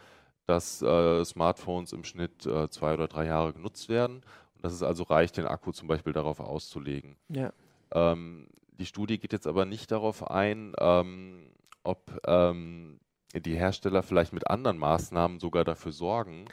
dass 0.45 0.81
äh, 0.81 1.25
Smartphones 1.25 1.91
im 1.91 2.03
Schnitt 2.03 2.45
äh, 2.45 2.69
zwei 2.69 2.93
oder 2.93 3.07
drei 3.07 3.25
Jahre 3.25 3.51
genutzt 3.51 3.89
werden 3.89 4.17
und 4.53 4.63
dass 4.63 4.71
es 4.71 4.83
also 4.83 5.03
reicht, 5.03 5.37
den 5.37 5.47
Akku 5.47 5.71
zum 5.71 5.87
Beispiel 5.87 6.13
darauf 6.13 6.39
auszulegen. 6.39 7.17
ja. 7.29 7.51
Ähm, 7.93 8.47
die 8.77 8.85
Studie 8.85 9.17
geht 9.19 9.33
jetzt 9.33 9.47
aber 9.47 9.65
nicht 9.65 9.91
darauf 9.91 10.29
ein, 10.29 10.73
ähm, 10.79 11.47
ob 11.83 12.19
ähm, 12.27 12.99
die 13.33 13.55
Hersteller 13.55 14.01
vielleicht 14.01 14.31
mit 14.31 14.49
anderen 14.49 14.77
Maßnahmen 14.77 15.39
sogar 15.39 15.65
dafür 15.65 15.91
sorgen, 15.91 16.45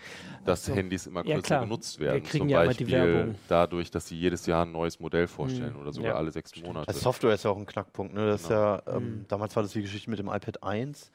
dass 0.45 0.65
so. 0.65 0.75
Handys 0.75 1.07
immer 1.07 1.25
Ja, 1.25 1.37
kürzer 1.37 1.61
Wir 1.99 2.07
werden. 2.07 2.25
Zum 2.25 2.49
ja 2.49 2.65
Beispiel 2.65 3.35
dadurch, 3.49 3.91
dass 3.93 4.09
sie 4.09 4.17
jedes 4.19 4.47
Jahr 4.47 4.65
ein 4.65 4.73
neues 4.73 4.99
Modell 4.99 5.29
vorstellen 5.29 5.75
Mhm. 5.75 5.81
oder 5.81 5.93
sogar 5.93 6.11
Ja, 6.13 6.17
alle 6.17 6.33
sechs 6.33 6.55
Monate. 6.61 6.89
Also 6.89 6.99
Software 7.01 7.35
ist 7.35 7.45
ja 7.45 7.51
auch 7.53 7.57
ein 7.57 7.67
Knackpunkt. 7.67 8.15
Ne? 8.15 8.27
Das 8.27 8.43
ist 8.43 8.49
Genau. 8.49 8.61
ja, 8.61 8.83
ähm, 8.89 9.19
Mhm. 9.21 9.25
Damals 9.29 9.55
war 9.55 9.63
das 9.63 9.73
die 9.73 9.83
Geschichte 9.83 10.11
mit 10.11 10.19
dem 10.19 10.27
iPad 10.29 10.63
1, 10.65 11.13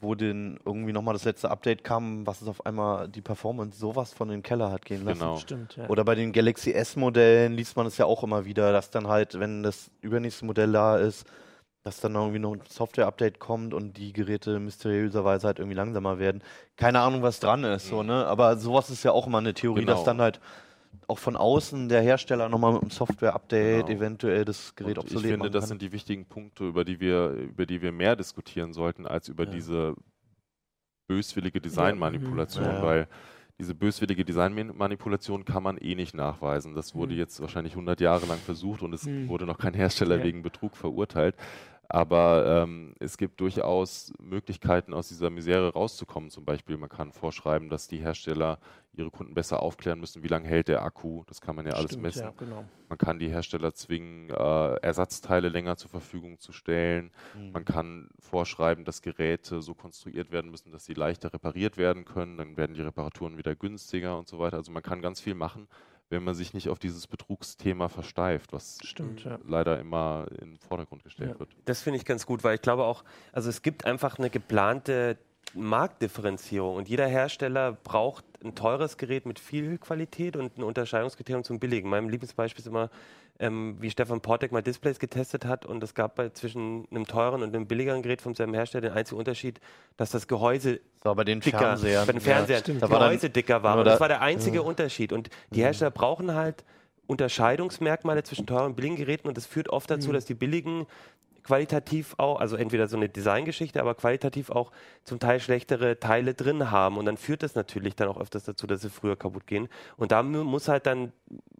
wo 0.00 0.14
denn 0.14 0.58
irgendwie 0.64 0.92
nochmal 0.92 1.14
das 1.14 1.24
letzte 1.24 1.50
Update 1.50 1.82
kam, 1.84 2.26
was 2.26 2.42
es 2.42 2.48
auf 2.48 2.64
einmal 2.66 3.08
die 3.08 3.22
Performance 3.22 3.78
sowas 3.78 4.12
von 4.12 4.28
in 4.28 4.38
den 4.38 4.42
Keller 4.42 4.70
hat 4.70 4.84
gehen 4.84 5.04
lassen. 5.04 5.20
Genau. 5.20 5.36
Stimmt, 5.38 5.76
ja. 5.76 5.88
Oder 5.88 6.04
bei 6.04 6.14
den 6.14 6.32
Galaxy 6.32 6.72
S-Modellen 6.72 7.54
liest 7.54 7.76
man 7.76 7.86
es 7.86 7.96
ja 7.98 8.04
auch 8.04 8.22
immer 8.22 8.44
wieder, 8.44 8.72
dass 8.72 8.90
dann 8.90 9.08
halt, 9.08 9.38
wenn 9.40 9.62
das 9.62 9.90
übernächste 10.02 10.44
Modell 10.44 10.72
da 10.72 10.96
ist, 10.98 11.26
dass 11.82 12.00
dann 12.00 12.14
irgendwie 12.16 12.40
noch 12.40 12.52
ein 12.52 12.62
Software-Update 12.68 13.38
kommt 13.38 13.72
und 13.72 13.96
die 13.96 14.12
Geräte 14.12 14.58
mysteriöserweise 14.58 15.46
halt 15.46 15.60
irgendwie 15.60 15.76
langsamer 15.76 16.18
werden. 16.18 16.42
Keine 16.76 17.00
Ahnung, 17.00 17.22
was 17.22 17.38
dran 17.40 17.62
ist, 17.64 17.86
so, 17.88 18.02
Mhm. 18.02 18.08
ne? 18.08 18.26
Aber 18.26 18.56
sowas 18.58 18.90
ist 18.90 19.04
ja 19.04 19.12
auch 19.12 19.26
immer 19.28 19.38
eine 19.38 19.54
Theorie, 19.54 19.80
Genau. 19.82 19.92
dass 19.92 20.02
dann 20.04 20.20
halt 20.20 20.40
auch 21.08 21.18
von 21.18 21.36
außen 21.36 21.88
der 21.88 22.02
Hersteller 22.02 22.48
nochmal 22.48 22.72
mit 22.72 22.82
einem 22.82 22.90
Software-Update 22.90 23.86
Genau. 23.86 23.98
eventuell 23.98 24.44
das 24.44 24.74
Gerät 24.74 24.98
Und 24.98 25.04
ich 25.06 25.10
obsolet 25.12 25.30
finde, 25.30 25.38
machen 25.46 25.52
das 25.52 25.68
sind 25.68 25.82
die 25.82 25.92
wichtigen 25.92 26.26
Punkte, 26.26 26.64
über 26.66 26.84
die 26.84 26.98
wir, 27.00 27.30
über 27.30 27.64
die 27.66 27.80
wir 27.82 27.92
mehr 27.92 28.16
diskutieren 28.16 28.72
sollten, 28.72 29.06
als 29.06 29.28
über 29.28 29.44
Ja. 29.44 29.50
diese 29.50 29.94
böswillige 31.08 31.60
Designmanipulation, 31.60 32.64
Ja. 32.64 32.82
weil 32.82 33.08
diese 33.58 33.74
böswillige 33.74 34.24
Designmanipulation 34.24 35.44
kann 35.44 35.62
man 35.62 35.78
eh 35.78 35.94
nicht 35.94 36.14
nachweisen. 36.14 36.74
Das 36.74 36.94
wurde 36.94 37.12
Mhm. 37.14 37.20
jetzt 37.20 37.40
wahrscheinlich 37.40 37.74
100 37.74 38.00
Jahre 38.00 38.26
lang 38.26 38.38
versucht 38.38 38.82
und 38.82 38.92
es 38.92 39.04
Mhm. 39.04 39.28
wurde 39.28 39.46
noch 39.46 39.58
kein 39.58 39.72
Hersteller 39.74 40.18
Ja. 40.18 40.24
wegen 40.24 40.42
Betrug 40.42 40.76
verurteilt. 40.76 41.36
Aber 41.88 42.64
ähm, 42.64 42.94
es 42.98 43.16
gibt 43.16 43.40
durchaus 43.40 44.12
Möglichkeiten, 44.18 44.92
aus 44.92 45.08
dieser 45.08 45.30
Misere 45.30 45.72
rauszukommen. 45.72 46.30
Zum 46.30 46.44
Beispiel, 46.44 46.76
man 46.76 46.88
kann 46.88 47.12
vorschreiben, 47.12 47.68
dass 47.68 47.86
die 47.86 47.98
Hersteller 47.98 48.58
ihre 48.92 49.10
Kunden 49.10 49.34
besser 49.34 49.62
aufklären 49.62 50.00
müssen, 50.00 50.22
wie 50.22 50.28
lange 50.28 50.48
hält 50.48 50.68
der 50.68 50.82
Akku. 50.82 51.22
Das 51.26 51.40
kann 51.40 51.54
man 51.54 51.66
ja 51.66 51.72
alles 51.72 51.90
Stimmt, 51.92 52.02
messen. 52.02 52.22
Ja, 52.22 52.32
genau. 52.36 52.64
Man 52.88 52.98
kann 52.98 53.18
die 53.18 53.28
Hersteller 53.28 53.74
zwingen, 53.74 54.30
äh, 54.30 54.74
Ersatzteile 54.76 55.48
länger 55.48 55.76
zur 55.76 55.90
Verfügung 55.90 56.38
zu 56.38 56.52
stellen. 56.52 57.10
Mhm. 57.34 57.52
Man 57.52 57.64
kann 57.64 58.08
vorschreiben, 58.18 58.84
dass 58.84 59.02
Geräte 59.02 59.60
so 59.60 59.74
konstruiert 59.74 60.32
werden 60.32 60.50
müssen, 60.50 60.72
dass 60.72 60.86
sie 60.86 60.94
leichter 60.94 61.32
repariert 61.32 61.76
werden 61.76 62.04
können. 62.04 62.36
Dann 62.36 62.56
werden 62.56 62.74
die 62.74 62.82
Reparaturen 62.82 63.36
wieder 63.36 63.54
günstiger 63.54 64.18
und 64.18 64.28
so 64.28 64.38
weiter. 64.38 64.56
Also 64.56 64.72
man 64.72 64.82
kann 64.82 65.02
ganz 65.02 65.20
viel 65.20 65.34
machen, 65.34 65.68
wenn 66.08 66.22
man 66.22 66.34
sich 66.34 66.54
nicht 66.54 66.68
auf 66.68 66.78
dieses 66.78 67.06
Betrugsthema 67.06 67.88
versteift, 67.88 68.52
was 68.52 68.78
Stimmt, 68.82 69.24
ja. 69.24 69.38
leider 69.46 69.78
immer 69.80 70.26
in 70.40 70.50
den 70.52 70.58
Vordergrund 70.58 71.02
gestellt 71.04 71.32
Ja. 71.34 71.38
wird. 71.40 71.50
Das 71.64 71.82
finde 71.82 71.98
ich 71.98 72.04
ganz 72.04 72.26
gut, 72.26 72.44
weil 72.44 72.54
ich 72.56 72.62
glaube 72.62 72.84
auch, 72.84 73.04
also 73.32 73.48
es 73.48 73.62
gibt 73.62 73.84
einfach 73.84 74.18
eine 74.18 74.30
geplante 74.30 75.18
Marktdifferenzierung 75.54 76.76
und 76.76 76.88
jeder 76.88 77.06
Hersteller 77.06 77.72
braucht 77.72 78.24
ein 78.44 78.54
teures 78.54 78.96
Gerät 78.96 79.26
mit 79.26 79.38
viel 79.38 79.78
Qualität 79.78 80.36
und 80.36 80.58
ein 80.58 80.62
Unterscheidungskriterium 80.62 81.44
zum 81.44 81.58
billigen. 81.58 81.88
Mein 81.88 82.08
Lieblingsbeispiel 82.08 82.60
ist 82.60 82.66
immer, 82.66 82.90
ähm, 83.38 83.76
wie 83.80 83.90
Stefan 83.90 84.20
Portek 84.20 84.50
mal 84.52 84.62
Displays 84.62 84.98
getestet 84.98 85.44
hat 85.44 85.66
und 85.66 85.82
es 85.82 85.94
gab 85.94 86.14
bei, 86.16 86.30
zwischen 86.30 86.86
einem 86.90 87.06
teuren 87.06 87.42
und 87.42 87.54
einem 87.54 87.66
billigeren 87.66 88.02
Gerät 88.02 88.22
von 88.22 88.34
seinem 88.34 88.54
Hersteller 88.54 88.88
den 88.88 88.92
einzigen 88.96 89.18
Unterschied, 89.18 89.60
dass 89.96 90.10
das 90.10 90.26
Gehäuse 90.26 90.80
So, 91.04 91.14
bei 91.14 91.24
den 91.24 91.40
dicker, 91.40 91.58
Fernsehern. 91.58 92.06
bei 92.06 92.12
den 92.12 92.20
Fernsehern 92.20 92.60
stimmt. 92.60 92.82
Da 92.82 92.90
war 92.90 92.98
dann- 93.00 93.08
Gehäuse 93.10 93.30
dicker 93.30 93.62
war. 93.62 93.78
Und 93.78 93.84
das 93.84 93.94
da- 93.96 94.00
war 94.00 94.08
der 94.08 94.22
einzige 94.22 94.62
Unterschied. 94.62 95.12
Und 95.12 95.28
die 95.50 95.60
Hersteller 95.62 95.90
brauchen 95.90 96.34
halt 96.34 96.64
Unterscheidungsmerkmale 97.26 98.22
zwischen 98.24 98.46
teuren 98.46 98.66
und 98.66 98.74
billigen 98.76 98.96
Geräten 98.96 99.28
und 99.28 99.36
das 99.36 99.46
führt 99.46 99.68
oft 99.68 99.90
dazu, 99.90 100.08
Mhm. 100.08 100.12
dass 100.14 100.24
die 100.24 100.34
billigen 100.34 100.86
qualitativ 101.46 102.14
auch, 102.18 102.40
also 102.40 102.56
entweder 102.56 102.88
so 102.88 102.96
eine 102.96 103.08
Designgeschichte, 103.08 103.80
aber 103.80 103.94
qualitativ 103.94 104.50
auch 104.50 104.72
zum 105.04 105.20
Teil 105.20 105.38
schlechtere 105.38 106.00
Teile 106.00 106.34
drin 106.34 106.70
haben. 106.72 106.98
Und 106.98 107.04
dann 107.04 107.16
führt 107.16 107.42
das 107.44 107.54
natürlich 107.54 107.94
dann 107.94 108.08
auch 108.08 108.20
öfters 108.20 108.44
dazu, 108.44 108.66
dass 108.66 108.82
sie 108.82 108.90
früher 108.90 109.16
kaputt 109.16 109.46
gehen. 109.46 109.68
Und 109.96 110.10
da 110.10 110.22
mu- 110.22 110.42
muss 110.42 110.66
halt 110.66 110.86
dann, 110.86 111.12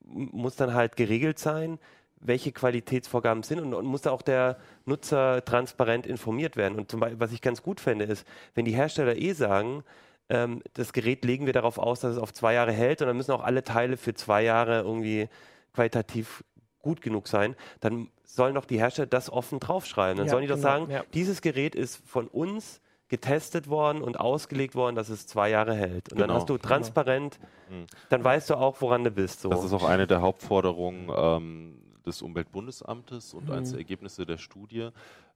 muss 0.05 0.57
dann 0.57 0.75
halt 0.75 0.97
geregelt 0.97 1.39
sein, 1.39 1.79
welche 2.21 2.51
Qualitätsvorgaben 2.51 3.45
sind 3.45 3.61
und, 3.61 3.75
und 3.75 3.87
muss 3.87 4.03
da 4.03 4.11
auch 4.11 4.23
der 4.23 4.57
Nutzer 4.87 5.45
transparent 5.45 6.07
informiert 6.07 6.57
werden. 6.57 6.79
Und 6.79 6.91
zum 6.91 6.99
Beispiel, 6.99 7.21
was 7.21 7.33
ich 7.33 7.41
ganz 7.41 7.63
gut 7.63 7.79
fände, 7.79 8.07
ist, 8.07 8.27
wenn 8.55 8.65
die 8.65 8.75
Hersteller 8.75 9.17
eh 9.17 9.35
sagen, 9.35 9.85
ähm, 10.29 10.63
das 10.75 10.93
Gerät 10.93 11.25
legen 11.25 11.47
wir 11.47 11.53
darauf 11.53 11.79
aus, 11.79 12.01
dass 12.01 12.13
es 12.13 12.19
auf 12.19 12.33
zwei 12.33 12.55
Jahre 12.55 12.73
hält 12.73 13.01
und 13.03 13.07
dann 13.07 13.17
müssen 13.17 13.31
auch 13.31 13.45
alle 13.45 13.63
Teile 13.63 13.97
für 13.97 14.15
zwei 14.15 14.43
Jahre 14.43 14.81
irgendwie 14.81 15.29
qualitativ 15.75 16.43
gut 16.87 17.01
genug 17.03 17.29
sein, 17.29 17.55
dann 17.81 18.09
sollen 18.25 18.55
doch 18.55 18.65
die 18.65 18.79
Hersteller 18.79 19.07
das 19.07 19.29
offen 19.31 19.61
draufschreiben. 19.61 20.17
Dann 20.19 20.27
Ja, 20.27 20.31
sollen 20.33 20.43
die 20.43 20.49
doch 20.49 20.57
genau, 20.57 20.69
sagen, 20.69 20.91
ja. 20.91 21.03
dieses 21.15 21.41
Gerät 21.43 21.75
ist 21.75 21.97
von 22.07 22.29
uns 22.29 22.81
getestet 23.09 23.69
worden 23.69 24.03
und 24.03 24.19
ausgelegt 24.19 24.75
worden, 24.75 24.97
dass 24.97 25.09
es 25.11 25.27
zwei 25.27 25.51
Jahre 25.51 25.75
hält. 25.75 26.11
Und 26.13 26.19
dann 26.21 26.29
Genau. 26.29 26.41
hast 26.41 26.49
du 26.51 26.59
transparent, 26.59 27.39
Mhm. 27.71 27.87
dann 28.09 28.25
weißt 28.25 28.51
du 28.51 28.55
auch, 28.57 28.81
woran 28.81 29.05
du 29.05 29.11
bist. 29.11 29.43
So. 29.43 29.49
Das 29.49 29.63
ist 29.65 29.73
auch 29.73 29.85
eine 29.85 30.07
der 30.09 30.21
Hauptforderungen 30.23 31.11
ähm, 31.17 31.79
des 32.05 32.21
Umweltbundesamtes 32.23 33.33
und 33.35 33.51
als 33.51 33.73
Mhm. 33.73 33.79
Ergebnisse 33.79 34.27
der 34.27 34.39
Studie. 34.39 34.89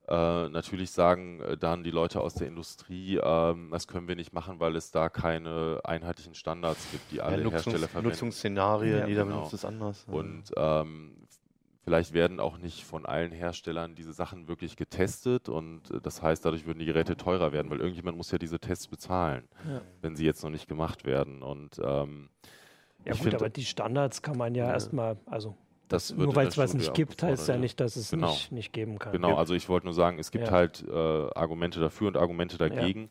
Äh, 0.07 0.49
natürlich 0.49 0.91
sagen 0.91 1.39
äh, 1.41 1.55
dann 1.57 1.83
die 1.83 1.91
Leute 1.91 2.19
aus 2.21 2.33
der 2.33 2.47
Industrie, 2.47 3.17
ähm, 3.23 3.69
das 3.71 3.87
können 3.87 4.07
wir 4.07 4.15
nicht 4.15 4.33
machen, 4.33 4.59
weil 4.59 4.75
es 4.75 4.91
da 4.91 5.07
keine 5.09 5.79
einheitlichen 5.83 6.33
Standards 6.33 6.89
gibt, 6.91 7.11
die 7.11 7.21
alle 7.21 7.41
Ja, 7.43 7.49
Hersteller 7.51 7.75
Nutzungs 7.77 7.91
verwenden. 7.91 8.09
Nutzungsszenarien, 8.09 8.99
Ja, 8.99 9.07
jeder 9.07 9.23
genau. 9.23 9.35
benutzt 9.37 9.53
es 9.53 9.63
anders. 9.63 10.05
Und 10.09 10.43
ähm, 10.57 11.15
vielleicht 11.83 12.13
werden 12.13 12.39
auch 12.39 12.57
nicht 12.57 12.83
von 12.83 13.05
allen 13.05 13.31
Herstellern 13.31 13.95
diese 13.95 14.13
Sachen 14.13 14.47
wirklich 14.47 14.75
getestet 14.75 15.49
und 15.49 15.91
äh, 15.91 16.01
das 16.01 16.21
heißt, 16.21 16.45
dadurch 16.45 16.65
würden 16.65 16.79
die 16.79 16.85
Geräte 16.85 17.17
teurer 17.17 17.51
werden, 17.51 17.69
weil 17.71 17.79
irgendjemand 17.79 18.17
muss 18.17 18.31
ja 18.31 18.37
diese 18.37 18.59
Tests 18.59 18.87
bezahlen, 18.87 19.47
Ja. 19.67 19.81
wenn 20.01 20.15
sie 20.15 20.25
jetzt 20.25 20.43
noch 20.43 20.49
nicht 20.51 20.67
gemacht 20.67 21.05
werden. 21.05 21.41
Und 21.41 21.79
ähm, 21.83 22.29
Ja 23.05 23.13
ich 23.13 23.19
gut, 23.19 23.23
find, 23.23 23.35
aber 23.35 23.49
die 23.49 23.65
Standards 23.65 24.21
kann 24.21 24.37
man 24.37 24.55
ja, 24.55 24.67
Ja. 24.67 24.73
erstmal, 24.73 25.17
also 25.25 25.55
nur 26.15 26.35
weil 26.35 26.47
es 26.47 26.57
was 26.57 26.73
nicht 26.73 26.93
gibt, 26.93 27.21
heißt 27.21 27.49
ja 27.49 27.57
nicht, 27.57 27.79
dass 27.79 27.95
es 27.97 28.11
Genau. 28.11 28.27
nicht, 28.27 28.51
nicht 28.51 28.73
geben 28.73 28.97
kann. 28.97 29.11
Genau, 29.11 29.35
also 29.35 29.53
ich 29.53 29.67
wollte 29.67 29.87
nur 29.87 29.93
sagen, 29.93 30.19
es 30.19 30.31
gibt 30.31 30.47
Ja. 30.47 30.53
halt 30.53 30.85
äh, 30.87 30.91
Argumente 31.35 31.79
dafür 31.79 32.07
und 32.07 32.17
Argumente 32.17 32.57
dagegen. 32.57 33.09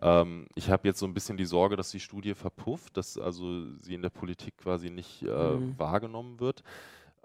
Ähm, 0.00 0.46
ich 0.54 0.70
habe 0.70 0.86
jetzt 0.86 0.98
so 1.00 1.06
ein 1.06 1.14
bisschen 1.14 1.36
die 1.36 1.44
Sorge, 1.46 1.76
dass 1.76 1.90
die 1.90 2.00
Studie 2.00 2.34
verpufft, 2.34 2.96
dass 2.96 3.18
also 3.18 3.64
sie 3.80 3.94
in 3.94 4.02
der 4.02 4.10
Politik 4.10 4.56
quasi 4.58 4.90
nicht 4.90 5.22
äh, 5.22 5.26
Mhm. 5.26 5.74
wahrgenommen 5.78 6.38
wird. 6.40 6.62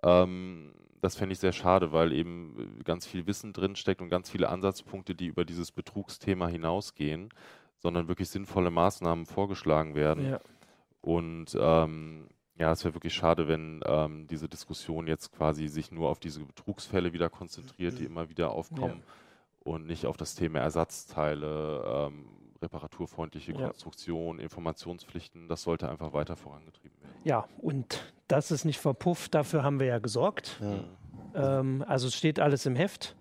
Ähm, 0.03 0.73
das 1.01 1.15
fände 1.15 1.33
ich 1.33 1.39
sehr 1.39 1.51
schade, 1.51 1.91
weil 1.91 2.13
eben 2.13 2.79
äh, 2.79 2.83
ganz 2.83 3.05
viel 3.05 3.27
Wissen 3.27 3.53
drinsteckt 3.53 4.01
und 4.01 4.09
ganz 4.09 4.29
viele 4.29 4.49
Ansatzpunkte, 4.49 5.15
die 5.15 5.27
über 5.27 5.45
dieses 5.45 5.71
Betrugsthema 5.71 6.47
hinausgehen, 6.47 7.29
sondern 7.77 8.07
wirklich 8.07 8.29
sinnvolle 8.29 8.71
Maßnahmen 8.71 9.25
vorgeschlagen 9.25 9.95
werden. 9.95 10.31
Ja. 10.31 10.39
Und 11.01 11.57
ähm, 11.59 12.27
ja, 12.57 12.71
es 12.71 12.85
wäre 12.85 12.93
wirklich 12.93 13.13
schade, 13.13 13.47
wenn 13.47 13.81
ähm, 13.85 14.27
diese 14.27 14.47
Diskussion 14.47 15.07
jetzt 15.07 15.31
quasi 15.31 15.67
sich 15.67 15.91
nur 15.91 16.09
auf 16.09 16.19
diese 16.19 16.39
Betrugsfälle 16.45 17.11
wieder 17.11 17.29
konzentriert, 17.29 17.99
die 17.99 18.05
immer 18.05 18.29
wieder 18.29 18.51
aufkommen 18.51 19.03
und 19.59 19.85
nicht 19.87 20.05
auf 20.05 20.17
das 20.17 20.35
Thema 20.35 20.59
Ersatzteile, 20.59 21.83
ähm, 21.85 22.25
reparaturfreundliche 22.63 23.51
Ja. 23.51 23.67
Konstruktion, 23.67 24.39
Informationspflichten. 24.39 25.47
Das 25.47 25.61
sollte 25.63 25.89
einfach 25.89 26.13
weiter 26.13 26.35
vorangetrieben 26.35 26.97
werden. 27.01 27.13
ja, 27.23 27.47
und 27.59 28.11
das 28.27 28.49
ist 28.51 28.65
nicht 28.65 28.79
verpufft, 28.79 29.35
dafür 29.35 29.63
haben 29.63 29.79
wir 29.79 29.87
ja 29.87 29.99
gesorgt. 29.99 30.59
Ja. 31.35 31.59
Ähm, 31.59 31.83
also 31.87 32.07
es 32.07 32.15
steht 32.15 32.39
alles 32.39 32.65
im 32.65 32.75
Heft. 32.75 33.15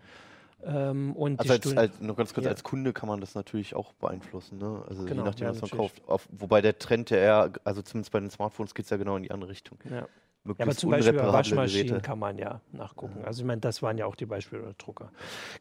Ähm, 0.64 1.14
und 1.16 1.40
Also 1.40 1.48
die 1.48 1.50
als, 1.56 1.64
Studie- 1.64 1.78
als, 1.78 2.00
nur 2.00 2.14
ganz 2.16 2.32
kurz, 2.34 2.44
Ja. 2.44 2.50
als 2.52 2.62
Kunde 2.62 2.92
kann 2.92 3.08
man 3.08 3.20
das 3.20 3.34
natürlich 3.34 3.74
auch 3.74 3.92
beeinflussen. 3.94 4.58
Ne? 4.58 4.84
Also 4.88 5.04
Genau, 5.04 5.22
je 5.22 5.28
nachdem, 5.28 5.44
ja, 5.46 5.50
was 5.50 5.60
man 5.60 5.70
natürlich. 5.70 5.94
kauft. 5.96 6.08
Auf, 6.08 6.28
wobei 6.30 6.60
der 6.62 6.78
Trend 6.78 7.10
ja 7.10 7.16
eher, 7.16 7.52
also 7.64 7.82
zumindest 7.82 8.12
bei 8.12 8.20
den 8.20 8.30
Smartphones 8.30 8.72
geht 8.74 8.84
es 8.84 8.90
ja 8.90 8.96
genau 8.96 9.16
in 9.16 9.24
die 9.24 9.30
andere 9.32 9.50
Richtung. 9.50 9.78
ja. 9.90 10.06
Ja, 10.44 10.54
aber 10.58 10.74
zum 10.74 10.90
Beispiel 10.90 11.12
bei 11.12 11.32
Waschmaschinen 11.32 11.86
Geräte. 11.86 12.02
kann 12.04 12.18
man 12.18 12.36
ja 12.36 12.60
nachgucken. 12.72 13.24
Also 13.24 13.42
ich 13.42 13.46
meine, 13.46 13.60
das 13.60 13.80
waren 13.80 13.96
ja 13.96 14.06
auch 14.06 14.16
die 14.16 14.26
Beispiele 14.26 14.62
oder 14.62 14.72
Drucker. 14.74 15.12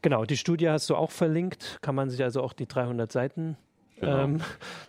Genau, 0.01 0.25
die 0.25 0.37
Studie 0.37 0.69
hast 0.71 0.89
du 0.89 0.95
auch 0.95 1.11
verlinkt. 1.11 1.77
Kann 1.83 1.93
man 1.93 2.09
sich 2.09 2.23
also 2.23 2.41
auch 2.41 2.51
die 2.53 2.65
300 2.67 3.11
Seiten 3.11 3.57
Genau. 4.01 4.17
ähm, 4.23 4.41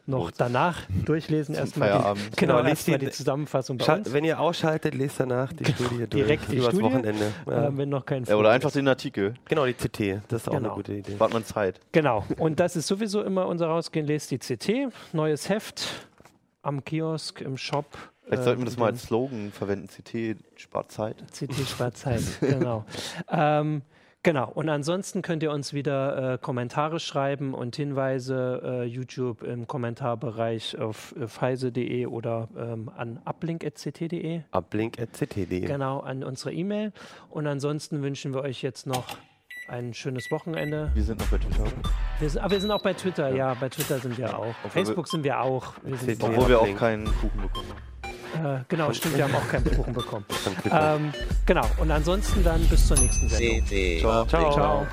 noch 0.06 0.26
sich. 0.28 0.36
danach 0.38 0.78
durchlesen. 1.04 1.54
Erstmal 1.54 1.88
die, 1.90 1.94
Feierabend. 1.98 2.36
genau, 2.36 2.56
Genau, 2.56 2.68
lest 2.68 2.86
die- 2.88 2.98
die 2.98 3.10
Zusammenfassung 3.10 3.78
bei 3.78 3.94
uns. 3.98 4.12
Wenn 4.12 4.24
ihr 4.24 4.40
ausschaltet, 4.40 4.94
lest 4.94 5.20
danach 5.20 5.52
die 5.52 5.64
Studie 5.64 5.96
durch. 5.98 6.08
direkt 6.10 6.50
die 6.50 6.56
Übers 6.56 6.68
Studie, 6.70 6.84
Wochenende. 6.84 7.32
Ja. 7.46 7.66
Ähm, 7.68 7.78
wenn 7.78 7.88
noch 7.88 8.04
kein 8.04 8.24
Ja, 8.24 8.36
oder 8.36 8.50
einfach 8.50 8.72
den 8.72 8.88
Artikel. 8.88 9.34
genau, 9.44 9.66
die 9.66 9.74
CT. 9.74 10.20
Das 10.28 10.42
ist 10.42 10.48
auch 10.48 10.52
Genau. 10.54 10.68
eine 10.70 10.74
gute 10.76 10.94
Idee. 10.94 11.12
Spart 11.12 11.32
man 11.32 11.44
Zeit. 11.44 11.78
Genau, 11.92 12.24
und 12.38 12.58
das 12.58 12.74
ist 12.74 12.86
sowieso 12.88 13.22
immer 13.22 13.46
unser 13.46 13.66
Rausgehen. 13.68 14.06
Lest 14.06 14.30
die 14.30 14.38
CT, 14.38 14.88
neues 15.12 15.48
Heft 15.48 15.86
am 16.62 16.84
Kiosk, 16.84 17.40
im 17.40 17.56
Shop. 17.56 17.86
Vielleicht 18.24 18.42
äh, 18.42 18.44
sollten 18.44 18.60
wir 18.62 18.66
das 18.66 18.76
mal 18.76 18.86
den- 18.86 18.94
als 18.94 19.02
Slogan 19.02 19.52
verwenden. 19.52 19.88
CT 19.88 20.36
spart 20.56 20.90
Zeit. 20.92 21.16
CT 21.32 21.54
Schwarzheit, 21.68 22.22
genau. 22.40 22.84
Ähm, 23.30 23.82
genau, 24.22 24.50
und 24.50 24.68
ansonsten 24.68 25.22
könnt 25.22 25.42
ihr 25.42 25.50
uns 25.52 25.72
wieder 25.72 26.34
äh, 26.34 26.38
Kommentare 26.38 27.00
schreiben 27.00 27.54
und 27.54 27.76
Hinweise, 27.76 28.60
äh, 28.64 28.84
YouTube 28.84 29.42
im 29.42 29.66
Kommentarbereich 29.66 30.78
auf, 30.78 31.14
auf 31.20 31.40
heise.de 31.40 32.06
oder 32.06 32.48
ähm, 32.56 32.90
an 32.96 33.20
uplink.ct.de, 33.24 34.42
Ablink.ct.de. 34.50 35.60
genau, 35.60 36.00
an 36.00 36.24
unsere 36.24 36.52
E-Mail. 36.52 36.92
Und 37.30 37.46
ansonsten 37.46 38.02
wünschen 38.02 38.34
wir 38.34 38.42
euch 38.42 38.62
jetzt 38.62 38.86
noch 38.86 39.16
ein 39.68 39.94
schönes 39.94 40.30
Wochenende. 40.30 40.90
Wir 40.94 41.02
sind 41.04 41.20
noch 41.20 41.28
bei 41.28 41.38
Twitter. 41.38 41.62
oder? 41.62 41.72
Wir 42.18 42.30
sind, 42.30 42.40
aber 42.42 42.50
wir 42.52 42.60
sind 42.60 42.70
auch 42.72 42.82
bei 42.82 42.92
Twitter, 42.94 43.34
ja, 43.34 43.54
bei 43.54 43.68
Twitter 43.68 43.98
sind 43.98 44.18
wir 44.18 44.36
auch. 44.38 44.54
wir- 44.62 44.70
Facebook 44.70 45.08
sind 45.08 45.24
wir 45.24 45.40
auch. 45.40 45.74
Wir. 45.84 46.16
Obwohl 46.20 46.48
wir 46.48 46.60
auch 46.60 46.76
keinen 46.76 47.04
Kuchen 47.06 47.40
bekommen 47.40 47.68
haben. 47.70 47.91
Äh, 48.34 48.60
genau, 48.68 48.92
stimmt, 48.92 49.16
wir 49.16 49.24
haben 49.24 49.34
auch 49.34 49.48
keinen 49.48 49.64
Kuchen 49.76 49.92
bekommen. 49.92 50.24
Ähm, 50.70 51.12
genau, 51.46 51.66
und 51.78 51.90
ansonsten 51.90 52.42
dann 52.44 52.66
bis 52.68 52.86
zur 52.88 52.98
nächsten 52.98 53.28
Sendung. 53.28 53.66
Ciao. 54.00 54.22
Uplink. 54.22 54.52
Ciao. 54.52 54.86